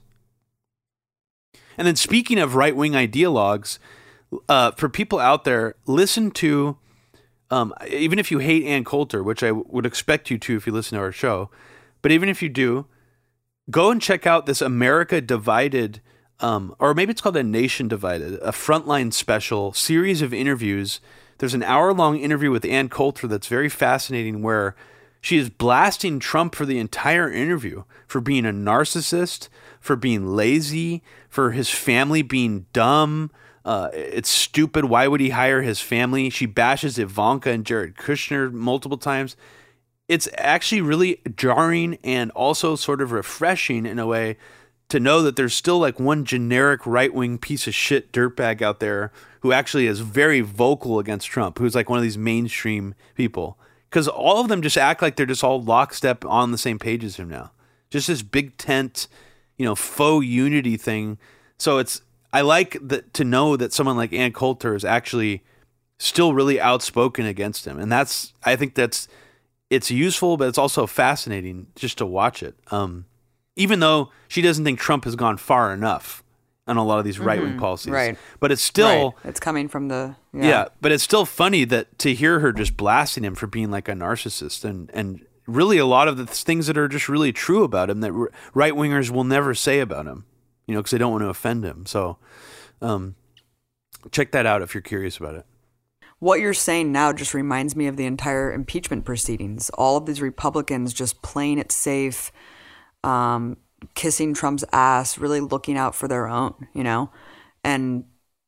[1.78, 3.78] And then speaking of right wing ideologues,
[4.50, 6.80] uh, for people out there, listen to
[7.52, 10.66] um, even if you hate Ann Coulter, which I w- would expect you to if
[10.66, 11.52] you listen to our show,
[12.02, 12.88] but even if you do,
[13.70, 16.02] go and check out this America Divided
[16.40, 21.00] um, or maybe it's called a Nation Divided, a frontline special series of interviews.
[21.40, 24.76] There's an hour long interview with Ann Coulter that's very fascinating, where
[25.22, 29.50] she is blasting Trump for the entire interview for being a narcissist,
[29.80, 33.32] for being lazy, for his family being dumb.
[33.66, 34.86] Uh, it's stupid.
[34.86, 36.30] Why would he hire his family?
[36.30, 39.36] She bashes Ivanka and Jared Kushner multiple times.
[40.08, 44.38] It's actually really jarring and also sort of refreshing in a way
[44.90, 48.80] to know that there's still like one generic right wing piece of shit dirtbag out
[48.80, 49.12] there
[49.42, 53.58] who actually is very vocal against Trump, who's like one of these mainstream people.
[53.90, 57.04] Because all of them just act like they're just all lockstep on the same page
[57.04, 57.52] as him now.
[57.90, 59.08] Just this big tent,
[59.58, 61.18] you know, faux unity thing.
[61.58, 62.02] So it's
[62.32, 65.44] I like that to know that someone like Ann Coulter is actually
[65.98, 69.08] still really outspoken against him, and that's I think that's
[69.70, 72.56] it's useful, but it's also fascinating just to watch it.
[72.72, 73.06] Um,
[73.60, 76.24] even though she doesn't think Trump has gone far enough
[76.66, 77.60] on a lot of these right wing mm-hmm.
[77.60, 77.92] policies.
[77.92, 78.18] Right.
[78.40, 79.26] But it's still right.
[79.26, 80.48] it's coming from the yeah.
[80.48, 80.68] yeah.
[80.82, 83.94] but it's still funny that to hear her just blasting him for being like a
[83.94, 87.90] narcissist and and really a lot of the things that are just really true about
[87.90, 88.14] him that
[88.54, 90.26] right wingers will never say about him.
[90.68, 91.86] You know, because they don't want to offend him.
[91.86, 92.18] So
[92.82, 93.16] um
[94.12, 95.46] check that out if you're curious about it
[96.20, 99.70] what you're saying now just reminds me of the entire impeachment proceedings.
[99.72, 102.32] All of these Republicans just playing it safe,
[103.04, 103.58] um,
[103.96, 107.10] kissing Trump's ass, really looking out for their own, you know,
[107.64, 108.04] and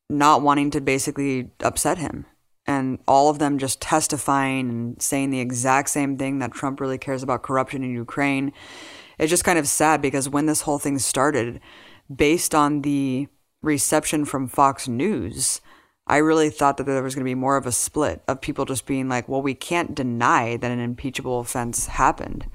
[0.09, 2.25] not wanting to basically upset him.
[2.67, 6.97] and all of them just testifying and saying the exact same thing that Trump really
[6.97, 8.53] cares about corruption in Ukraine.
[9.17, 11.59] It's just kind of sad because when this whole thing started,
[12.13, 13.27] based on the
[13.61, 15.61] reception from Fox News,
[16.07, 18.65] I really thought that there was going to be more of a split of people
[18.65, 22.45] just being like, well, we can't deny that an impeachable offense happened.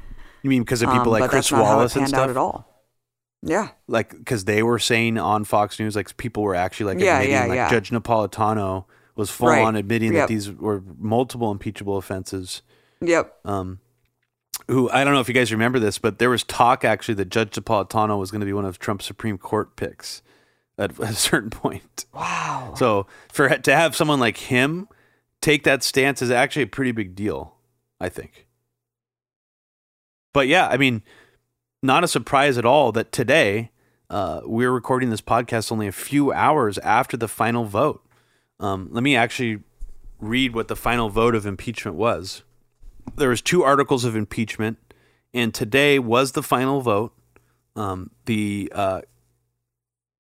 [0.47, 2.31] You mean because of people um, like Chris Wallace and stuff?
[2.31, 2.73] at all.
[3.43, 3.71] Yeah.
[3.89, 7.35] Like, because they were saying on Fox News, like, people were actually like yeah, admitting,
[7.35, 7.69] yeah, like, yeah.
[7.69, 8.85] Judge Napolitano
[9.17, 9.65] was full right.
[9.65, 10.29] on admitting yep.
[10.29, 12.63] that these were multiple impeachable offenses.
[13.01, 13.35] Yep.
[13.45, 13.81] Um,
[14.69, 17.29] who I don't know if you guys remember this, but there was talk actually that
[17.29, 20.23] Judge Napolitano was going to be one of Trump's Supreme Court picks
[20.79, 22.07] at a certain point.
[22.15, 22.75] Wow.
[22.77, 24.87] So for to have someone like him
[25.41, 27.57] take that stance is actually a pretty big deal,
[28.01, 28.46] I think.
[30.37, 31.03] But yeah, I mean,
[31.83, 33.71] not a surprise at all that today
[34.11, 38.07] uh, we're recording this podcast only a few hours after the final vote.
[38.61, 39.61] Um, let me actually
[40.21, 42.43] read what the final vote of impeachment was.
[43.17, 44.77] There was two articles of impeachment,
[45.33, 47.15] and today was the final vote.
[47.75, 49.01] Um, the uh,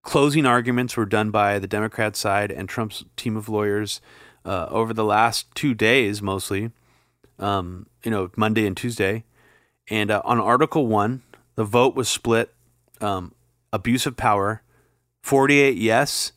[0.02, 4.01] closing arguments were done by the Democrat side and Trump's team of lawyers
[4.47, 6.70] uh, over the last two days, mostly.
[7.38, 9.24] Um, you know, Monday and Tuesday.
[9.88, 11.22] And uh, on Article 1,
[11.54, 12.54] the vote was split
[13.00, 13.34] um,
[13.72, 14.62] abuse of power
[15.22, 16.32] 48 yes,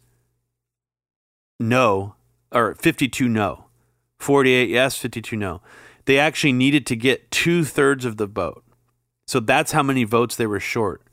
[1.59, 2.15] no,
[2.51, 3.65] or 52 no.
[4.17, 5.61] 48 yes, 52 no.
[6.05, 8.63] They actually needed to get two thirds of the vote.
[9.27, 11.03] So that's how many votes they were short.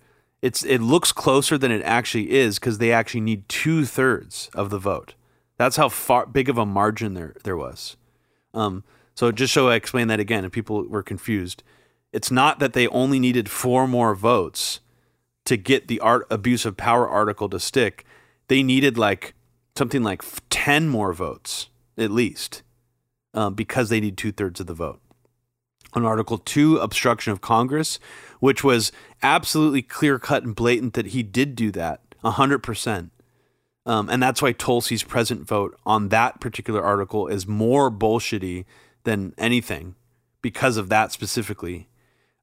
[0.40, 4.70] It's it looks closer than it actually is because they actually need two thirds of
[4.70, 5.14] the vote.
[5.58, 7.96] That's how far big of a margin there there was.
[8.54, 8.84] Um,
[9.14, 11.62] so just so I explain that again, if people were confused,
[12.12, 14.80] it's not that they only needed four more votes
[15.44, 18.04] to get the art abuse of power article to stick.
[18.48, 19.34] They needed like
[19.76, 21.68] something like ten more votes
[21.98, 22.62] at least,
[23.32, 25.00] um, because they need two thirds of the vote.
[25.94, 27.98] On Article Two, obstruction of Congress,
[28.40, 28.92] which was
[29.22, 33.12] absolutely clear cut and blatant that he did do that, hundred um, percent.
[33.86, 38.64] and that's why Tulsi's present vote on that particular article is more bullshitty
[39.04, 39.94] than anything
[40.42, 41.88] because of that specifically.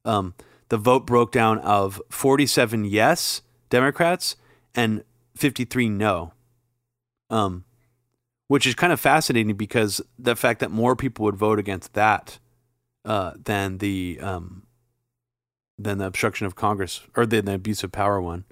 [0.04, 0.34] Um,
[0.68, 4.36] the vote broke down of 47 yes Democrats
[4.74, 5.04] and
[5.36, 6.32] 53 no.
[7.30, 7.64] Um,
[8.48, 12.38] which is kind of fascinating because the fact that more people would vote against that
[13.04, 14.64] uh, than the um,
[15.78, 18.44] than the obstruction of Congress or the, the abuse of power one.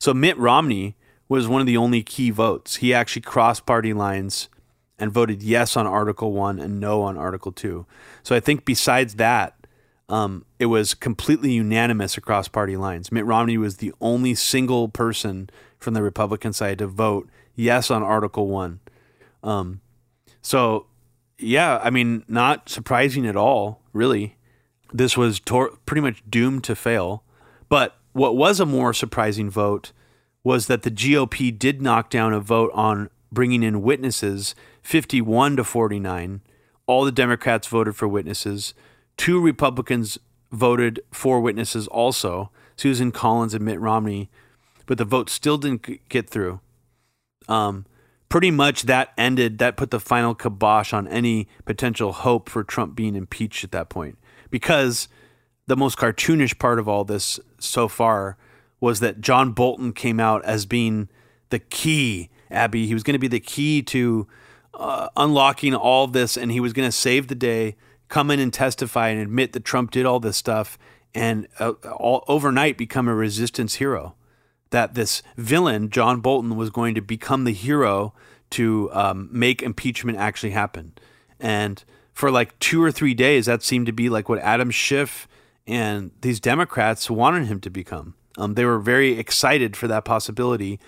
[0.00, 0.96] So Mitt Romney
[1.28, 2.76] was one of the only key votes.
[2.76, 4.48] He actually crossed party lines
[4.98, 7.86] and voted yes on Article One and no on Article Two.
[8.22, 9.63] So I think besides that,
[10.08, 13.10] um, it was completely unanimous across party lines.
[13.10, 15.48] Mitt Romney was the only single person
[15.78, 18.80] from the Republican side to vote yes on Article One.
[19.42, 19.80] Um,
[20.42, 20.86] so,
[21.38, 24.36] yeah, I mean, not surprising at all, really.
[24.92, 27.24] This was tor- pretty much doomed to fail.
[27.68, 29.92] But what was a more surprising vote
[30.42, 35.64] was that the GOP did knock down a vote on bringing in witnesses 51 to
[35.64, 36.42] 49.
[36.86, 38.74] All the Democrats voted for witnesses.
[39.16, 40.18] Two Republicans
[40.50, 44.30] voted for witnesses also, Susan Collins and Mitt Romney,
[44.86, 46.60] but the vote still didn't get through.
[47.48, 47.86] Um,
[48.28, 52.94] pretty much that ended, that put the final kibosh on any potential hope for Trump
[52.94, 54.18] being impeached at that point.
[54.50, 55.08] Because
[55.66, 58.36] the most cartoonish part of all this so far
[58.80, 61.08] was that John Bolton came out as being
[61.50, 62.86] the key, Abby.
[62.86, 64.26] He was going to be the key to
[64.74, 67.76] uh, unlocking all this, and he was going to save the day
[68.08, 70.78] come in and testify and admit that Trump did all this stuff
[71.14, 74.14] and uh, all, overnight become a resistance hero.
[74.70, 78.12] That this villain, John Bolton, was going to become the hero
[78.50, 80.92] to um, make impeachment actually happen.
[81.38, 81.82] And
[82.12, 85.28] for like two or three days, that seemed to be like what Adam Schiff
[85.66, 88.14] and these Democrats wanted him to become.
[88.36, 90.80] Um, they were very excited for that possibility.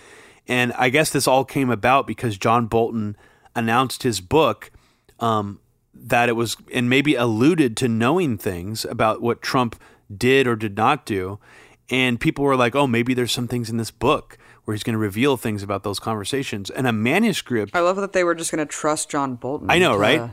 [0.49, 3.17] And I guess this all came about because John Bolton
[3.55, 4.71] announced his book
[5.19, 5.61] um,
[6.05, 9.81] that it was and maybe alluded to knowing things about what Trump
[10.15, 11.39] did or did not do.
[11.89, 14.95] And people were like, oh, maybe there's some things in this book where he's going
[14.95, 16.71] to reveal things about those conversations.
[16.71, 17.75] And a manuscript.
[17.75, 19.71] I love that they were just going to trust John Bolton.
[19.71, 20.33] I know, right?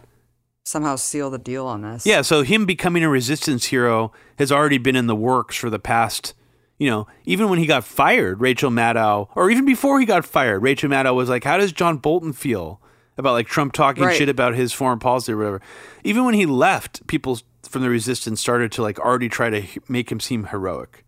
[0.66, 2.06] Somehow seal the deal on this.
[2.06, 2.22] Yeah.
[2.22, 6.34] So him becoming a resistance hero has already been in the works for the past,
[6.80, 10.64] you know, even when he got fired, Rachel Maddow, or even before he got fired,
[10.64, 12.82] Rachel Maddow was like, how does John Bolton feel?
[13.18, 14.16] About like Trump talking right.
[14.16, 15.62] shit about his foreign policy or whatever.
[16.04, 20.12] Even when he left, people from the resistance started to like already try to make
[20.12, 21.04] him seem heroic,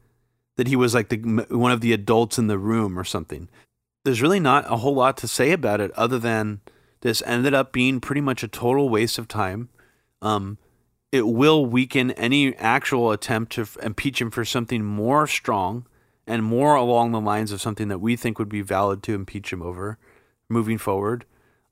[0.58, 1.18] that he was like the
[1.50, 3.50] one of the adults in the room or something.
[4.04, 6.62] There's really not a whole lot to say about it other than
[7.02, 9.70] this ended up being pretty much a total waste of time.
[10.22, 10.58] Um,
[11.12, 15.86] it will weaken any actual attempt to f- impeach him for something more strong
[16.28, 19.54] and more along the lines of something that we think would be valid to impeach
[19.54, 19.98] him over
[20.50, 21.26] moving forward.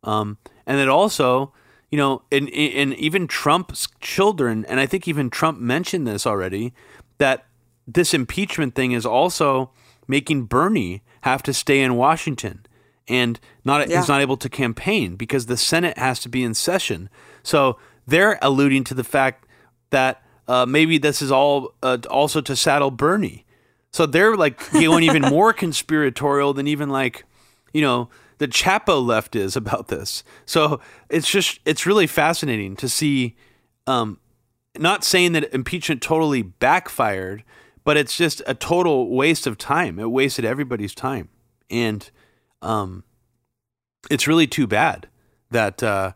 [0.04, 1.54] Um, and it also,
[1.90, 6.74] you know, and, and even Trump's children, and I think even Trump mentioned this already,
[7.18, 7.46] that
[7.88, 9.72] this impeachment thing is also
[10.08, 12.66] making Bernie have to stay in Washington
[13.08, 14.00] and not yeah.
[14.00, 17.10] he's not able to campaign because the Senate has to be in session.
[17.44, 17.78] So
[18.08, 19.46] they're alluding to the fact
[19.90, 23.46] that uh, maybe this is all uh, also to saddle Bernie.
[23.92, 27.26] So they're like going even more conspiratorial than even like,
[27.74, 30.24] you know, the Chapo left is about this.
[30.46, 30.80] So
[31.10, 33.36] it's just it's really fascinating to see.
[33.88, 34.20] Um,
[34.78, 37.44] not saying that impeachment totally backfired,
[37.84, 40.00] but it's just a total waste of time.
[40.00, 41.30] It wasted everybody's time,
[41.70, 42.10] and
[42.62, 43.04] um,
[44.10, 45.08] it's really too bad
[45.52, 46.14] that uh,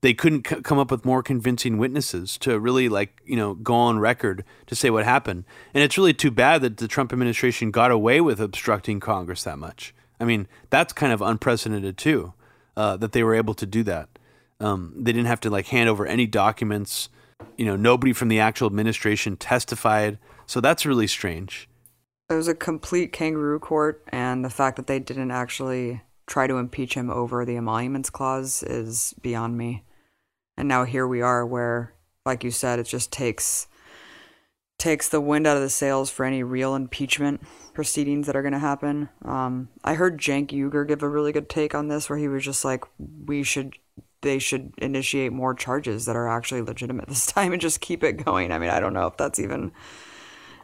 [0.00, 3.74] they couldn't c- come up with more convincing witnesses to really like you know go
[3.74, 5.44] on record to say what happened.
[5.74, 9.58] And it's really too bad that the Trump administration got away with obstructing Congress that
[9.58, 9.94] much.
[10.20, 12.32] I mean, that's kind of unprecedented too,
[12.76, 14.08] uh, that they were able to do that.
[14.60, 17.08] Um, they didn't have to like hand over any documents.
[17.56, 20.18] You know, nobody from the actual administration testified.
[20.46, 21.68] So that's really strange.
[22.30, 26.58] It was a complete kangaroo court, and the fact that they didn't actually try to
[26.58, 29.84] impeach him over the emoluments clause is beyond me.
[30.56, 31.94] And now here we are, where,
[32.26, 33.66] like you said, it just takes
[34.78, 37.42] takes the wind out of the sails for any real impeachment
[37.74, 39.08] proceedings that are going to happen.
[39.24, 42.44] Um, I heard Cenk Uygur give a really good take on this, where he was
[42.44, 43.76] just like, "We should,
[44.22, 48.24] they should initiate more charges that are actually legitimate this time and just keep it
[48.24, 49.72] going." I mean, I don't know if that's even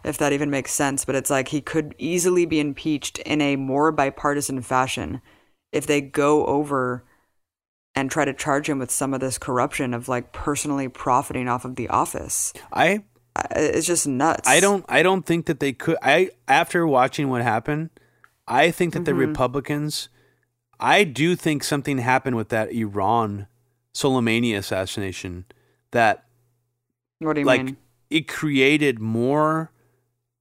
[0.04, 3.56] if that even makes sense, but it's like he could easily be impeached in a
[3.56, 5.22] more bipartisan fashion
[5.72, 7.04] if they go over
[7.94, 11.64] and try to charge him with some of this corruption of like personally profiting off
[11.64, 12.52] of the office.
[12.72, 13.04] I
[13.50, 14.48] it's just nuts.
[14.48, 17.90] I don't I don't think that they could I after watching what happened,
[18.46, 19.04] I think that mm-hmm.
[19.04, 20.08] the Republicans
[20.78, 23.46] I do think something happened with that Iran
[23.94, 25.44] Soleimani assassination
[25.92, 26.26] that
[27.20, 27.76] What do you like, mean?
[28.10, 29.70] It created more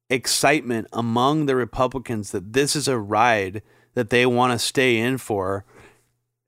[0.09, 3.61] excitement among the Republicans that this is a ride
[3.93, 5.65] that they want to stay in for.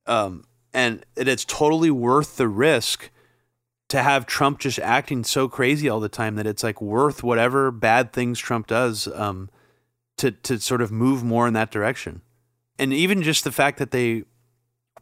[0.06, 0.44] Um,
[0.74, 3.10] and it's totally worth the risk
[3.90, 7.72] to have Trump just acting so crazy all the time that it's like worth whatever
[7.72, 9.50] bad things Trump does um,
[10.18, 12.22] to to sort of move more in that direction.
[12.80, 14.24] And even just the fact that they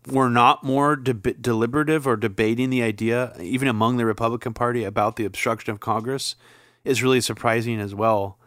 [0.08, 5.16] were not more de- deliberative or debating the idea, even among the Republican Party, about
[5.16, 6.36] the obstruction of Congress,
[6.84, 8.38] is really surprising as well.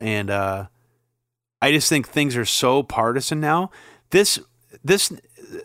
[0.00, 0.66] And uh,
[1.62, 3.70] I just think things are so partisan now.
[4.10, 4.38] This
[4.82, 5.12] this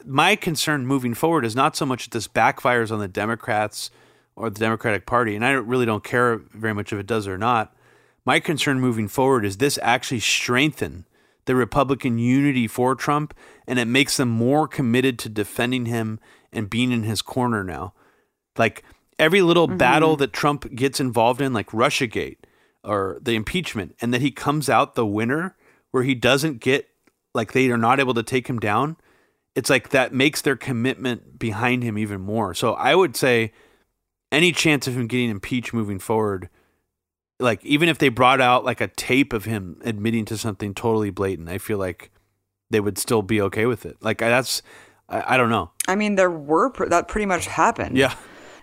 [0.06, 3.90] my concern moving forward is not so much that this backfires on the Democrats
[4.40, 7.38] or the Democratic Party, and I really don't care very much if it does or
[7.38, 7.76] not.
[8.26, 11.06] My concern moving forward is this actually strengthen
[11.46, 13.34] the Republican unity for Trump,
[13.68, 16.20] and it makes them more committed to defending him
[16.52, 17.94] and being in his corner now.
[18.58, 18.84] Like
[19.18, 19.78] every little mm-hmm.
[19.78, 22.38] battle that Trump gets involved in, like Russiagate,
[22.84, 25.56] or the impeachment and that he comes out the winner
[25.92, 26.90] where he doesn't get
[27.34, 28.96] like they are not able to take him down
[29.56, 33.52] it's like that makes their commitment behind him even more so i would say
[34.32, 36.50] any chance of him getting impeached moving forward
[37.40, 41.10] like even if they brought out like a tape of him admitting to something totally
[41.10, 42.12] blatant i feel like
[42.70, 44.62] they would still be okay with it like that's
[45.08, 48.16] i, I don't know i mean there were that pretty much happened yeah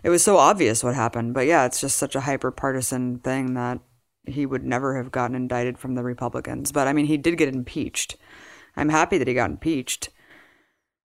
[0.02, 3.54] it was so obvious what happened but yeah it's just such a hyper partisan thing
[3.54, 3.80] that
[4.26, 6.72] he would never have gotten indicted from the Republicans.
[6.72, 8.16] But I mean, he did get impeached.
[8.76, 10.10] I'm happy that he got impeached.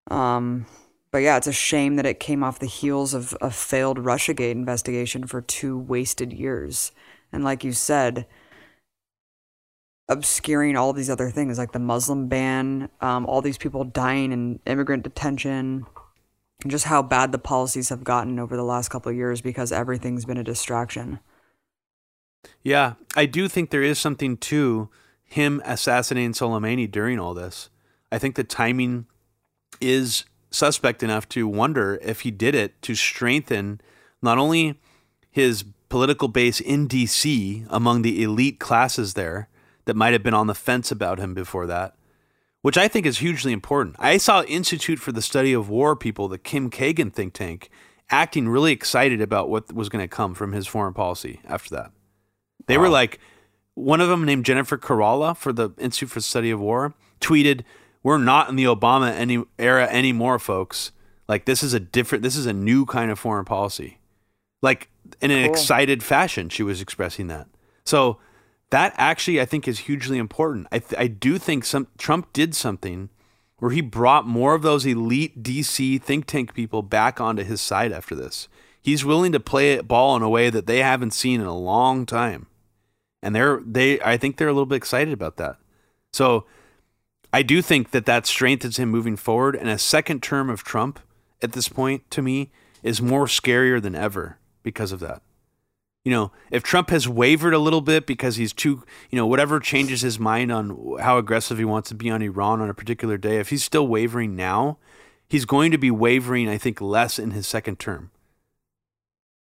[0.10, 0.66] Um,
[1.12, 4.52] but yeah, it's a shame that it came off the heels of a failed Russiagate
[4.52, 6.92] investigation for two wasted years.
[7.34, 8.26] And like you said,
[10.08, 14.60] obscuring all these other things like the Muslim ban, um, all these people dying in
[14.66, 15.86] immigrant detention,
[16.62, 19.72] and just how bad the policies have gotten over the last couple of years because
[19.72, 21.20] everything's been a distraction.
[22.64, 24.90] Yeah, I do think there is something to
[25.24, 27.70] him assassinating Soleimani during all this.
[28.12, 29.08] I think the timing
[29.80, 33.82] is suspect enough to wonder if he did it to strengthen
[34.22, 34.80] not only
[35.32, 39.48] his political base in DC among the elite classes there
[39.86, 41.96] that might have been on the fence about him before that,
[42.62, 43.96] which I think is hugely important.
[43.98, 47.70] I saw Institute for the Study of War people, the Kim Kagan think tank,
[48.10, 51.92] acting really excited about what was going to come from his foreign policy after that.
[52.68, 52.84] They wow.
[52.84, 53.20] were like,
[53.74, 57.62] one of them named Jennifer Cafarella for the Institute for the Study of War tweeted,
[58.04, 60.92] "We're not in the Obama any era anymore, folks.
[61.28, 64.00] Like this is a different, this is a new kind of foreign policy.
[64.62, 64.90] Like
[65.22, 65.52] in an Cool.
[65.52, 67.48] excited fashion, she was expressing that.
[67.86, 68.18] So
[68.70, 70.68] that actually, I think, is hugely important.
[70.72, 73.10] I, th- I do think some Trump did something
[73.58, 77.92] where he brought more of those elite DC think tank people back onto his side
[77.92, 78.48] after this.
[78.82, 81.56] He's willing to play it ball in a way that they haven't seen in a
[81.58, 82.48] long time,
[83.22, 84.02] and they're they.
[84.02, 85.58] I think they're a little bit excited about that.
[86.12, 86.46] So
[87.34, 89.56] I do think that that strengthens him moving forward.
[89.56, 91.00] And a second term of Trump
[91.42, 92.52] at this point, to me,
[92.84, 95.22] is more scarier than ever because of that.
[96.04, 99.60] You know, if Trump has wavered a little bit because he's too, you know, whatever
[99.60, 103.18] changes his mind on how aggressive he wants to be on Iran on a particular
[103.18, 104.78] day, if he's still wavering now,
[105.30, 108.10] he's going to be wavering, I think, less in his second term.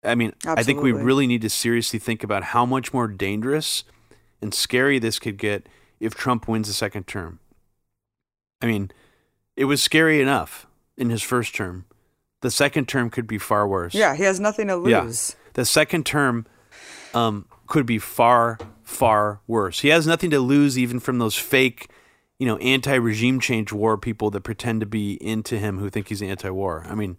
[0.03, 3.83] I mean, I think we really need to seriously think about how much more dangerous
[4.41, 5.67] and scary this could get
[5.99, 7.39] if Trump wins a second term.
[8.61, 8.91] I mean,
[9.55, 10.67] it was scary enough
[10.97, 11.85] in his first term.
[12.41, 13.93] The second term could be far worse.
[13.93, 15.35] Yeah, he has nothing to lose.
[15.35, 15.51] Yeah.
[15.53, 16.45] The second term
[17.13, 19.81] um, could be far, far worse.
[19.81, 21.89] He has nothing to lose even from those fake,
[22.39, 26.21] you know, anti-regime change war people that pretend to be into him who think he's
[26.21, 26.85] anti-war.
[26.89, 27.17] I mean,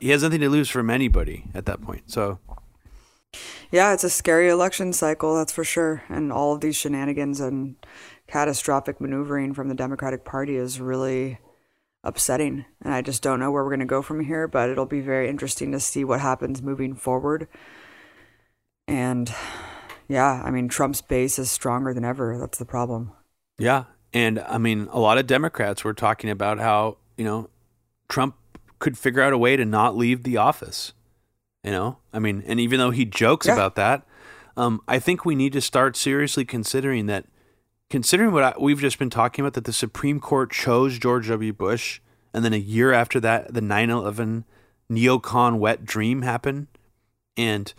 [0.00, 2.10] he has nothing to lose from anybody at that point.
[2.10, 2.38] So,
[3.70, 6.02] Yeah, it's a scary election cycle, that's for sure.
[6.08, 7.76] And all of these shenanigans and
[8.26, 11.38] catastrophic maneuvering from the Democratic Party is really
[12.02, 12.64] upsetting.
[12.82, 15.00] And I just don't know where we're going to go from here, but it'll be
[15.00, 17.48] very interesting to see what happens moving forward.
[18.86, 19.32] And
[20.08, 22.38] yeah, I mean, Trump's base is stronger than ever.
[22.38, 23.12] That's the problem.
[23.58, 27.48] yeah, and I mean, a lot of Democrats were talking about how you know
[28.08, 28.36] Trump
[28.78, 30.92] could figure out a way to not leave the office.
[31.62, 33.54] You know, I mean, and even though he jokes Yeah.
[33.54, 34.06] about that,
[34.56, 37.24] um, I think we need to start seriously considering that.
[37.94, 41.52] Considering what I, we've just been talking about, that the Supreme Court chose George W.
[41.52, 42.00] Bush,
[42.32, 44.44] and then a year after that, the 9 11
[44.90, 46.66] neocon wet dream happened.
[47.36, 47.72] And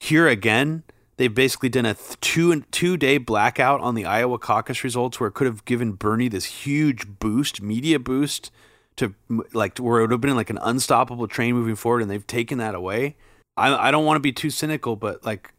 [0.00, 0.82] here again,
[1.18, 5.34] they've basically done a two two day blackout on the Iowa caucus results, where it
[5.34, 8.50] could have given Bernie this huge boost, media boost,
[8.96, 9.14] to
[9.52, 12.58] like where it would have been like an unstoppable train moving forward, and they've taken
[12.58, 13.14] that away.
[13.56, 15.53] I I don't want to be too cynical, but like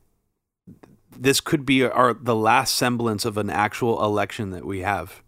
[1.18, 5.22] this could be our the last semblance of an actual election that we have,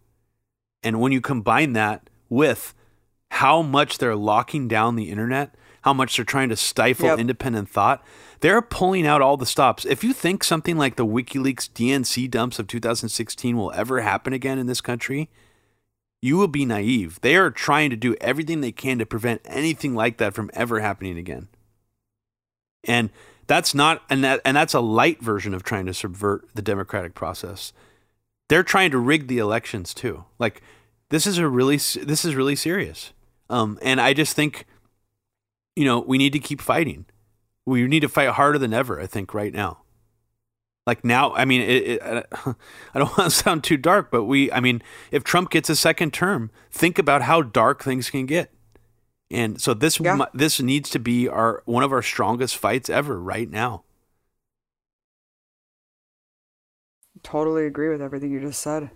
[0.84, 2.74] and when you combine that with
[3.32, 7.20] how much they're locking down the internet, how much they're trying to stifle Yep.
[7.20, 8.04] independent thought,
[8.40, 9.86] they're pulling out all the stops.
[9.86, 14.60] If you think something like the WikiLeaks DNC dumps of 2016 will ever happen again
[14.60, 15.30] in this country,
[16.22, 17.20] you will be naive.
[17.22, 20.80] They are trying to do everything they can to prevent anything like that from ever
[20.80, 21.48] happening again.
[22.84, 23.10] And
[23.48, 27.16] that's not and that and that's a light version of trying to subvert the democratic
[27.16, 27.74] process.
[28.50, 30.26] They're trying to rig the elections too.
[30.38, 30.62] Like
[31.10, 33.14] this is a really this is really serious.
[33.50, 34.66] Um and I just think
[35.76, 37.06] you know, we need to keep fighting.
[37.66, 39.84] We need to fight harder than ever, I think right now.
[40.88, 42.24] Like now, I mean, it, it, I
[42.96, 46.14] don't want to sound too dark, but we, I mean, if Trump gets a second
[46.14, 48.52] term, think about how dark things can get.
[49.30, 50.26] And so this Yeah.
[50.34, 53.84] this needs to be our one of our strongest fights ever right now.
[57.24, 58.92] Totally agree with everything you just said.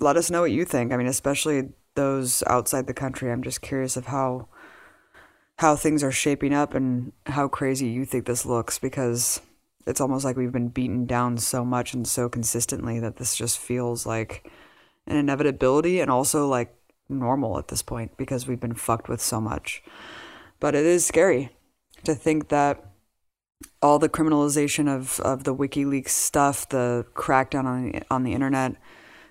[0.00, 0.92] Let us know what you think.
[0.92, 3.30] I mean, especially those outside the country.
[3.30, 4.48] I'm just curious of how
[5.58, 9.40] how things are shaping up and how crazy you think this looks because
[9.86, 13.58] it's almost like we've been beaten down so much and so consistently that this just
[13.58, 14.50] feels like
[15.06, 16.74] an inevitability and also like
[17.12, 19.82] normal at this point because we've been fucked with so much.
[20.60, 21.50] But it is scary
[22.04, 22.84] to think that
[23.80, 28.76] all the criminalization of, of the WikiLeaks stuff, the crackdown on on the internet,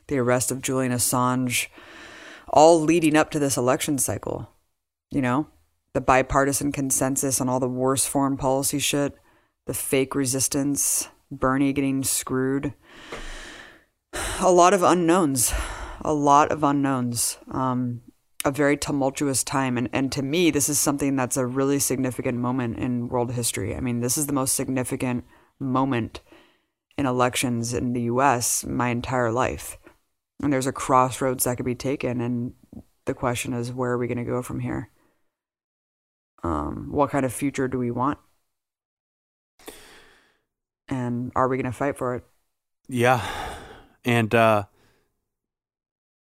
[0.08, 1.68] the arrest of Julian Assange,
[2.49, 4.49] all leading up to this election cycle.
[5.10, 5.48] You know,
[5.94, 9.18] the bipartisan consensus on all the worst foreign policy shit,
[9.66, 12.74] the fake resistance, Bernie getting screwed.
[14.40, 15.53] A lot of unknowns,
[16.03, 17.38] a lot of unknowns.
[17.52, 18.02] Um,
[18.44, 19.78] a very tumultuous time.
[19.78, 23.76] And, and to me, this is something that's a really significant moment in world history.
[23.76, 25.26] I mean, this is the most significant
[25.60, 26.22] moment
[26.98, 29.78] in elections in the US my entire life.
[30.41, 32.19] And there's a crossroads that could be taken.
[32.19, 32.53] And
[33.06, 34.90] the question is, where are we going to go from here?
[36.44, 38.18] Um, what kind of future do we want?
[40.88, 42.23] And are we going to fight for it?
[42.90, 43.23] Yeah.
[44.03, 44.64] And uh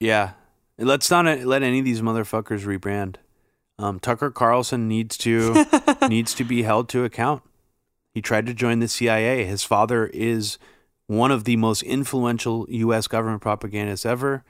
[0.02, 0.32] yeah.
[0.78, 3.15] Let's not let any of these motherfuckers rebrand.
[3.78, 5.65] Um Tucker Carlson needs to
[6.10, 7.44] needs to be held to account.
[8.14, 9.45] He tried to join the CIA.
[9.45, 10.57] His father is
[11.07, 14.44] one of the most influential US government propagandists ever.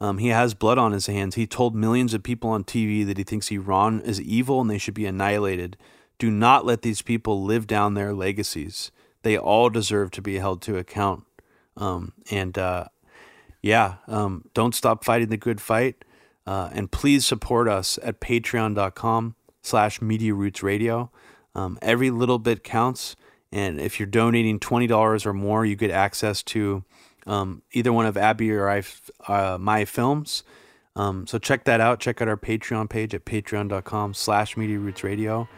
[0.00, 1.34] Um, he has blood on his hands.
[1.34, 4.78] He told millions of people on TV that he thinks Iran is evil and they
[4.78, 5.76] should be annihilated.
[6.18, 8.92] Do not let these people live down their legacies.
[9.22, 11.24] They all deserve to be held to account.
[11.76, 12.86] Um, and uh,
[13.62, 16.04] yeah, um, don't stop fighting the good fight.
[16.46, 21.10] Uh, and please support us at patreon.com slash media roots radio.
[21.54, 23.16] Um, every little bit counts.
[23.52, 26.84] And if you're donating $20 or more, you get access to
[27.26, 28.82] um, either one of Abby or I,
[29.26, 30.42] uh, my films.
[30.96, 32.00] Um, so check that out.
[32.00, 35.48] Check out our Patreon page at patreon.com slash media roots radio.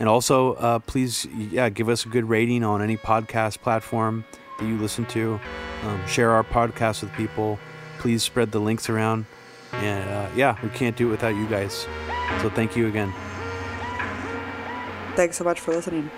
[0.00, 4.24] And also, uh, please, yeah, give us a good rating on any podcast platform
[4.62, 5.40] that you listen to.
[5.82, 7.58] Um, share our podcast with people.
[7.98, 9.26] Please spread the links around.
[9.72, 11.86] And uh, yeah, we can't do it without you guys.
[12.40, 13.12] So thank you again.
[15.16, 16.10] Thanks so much for listening.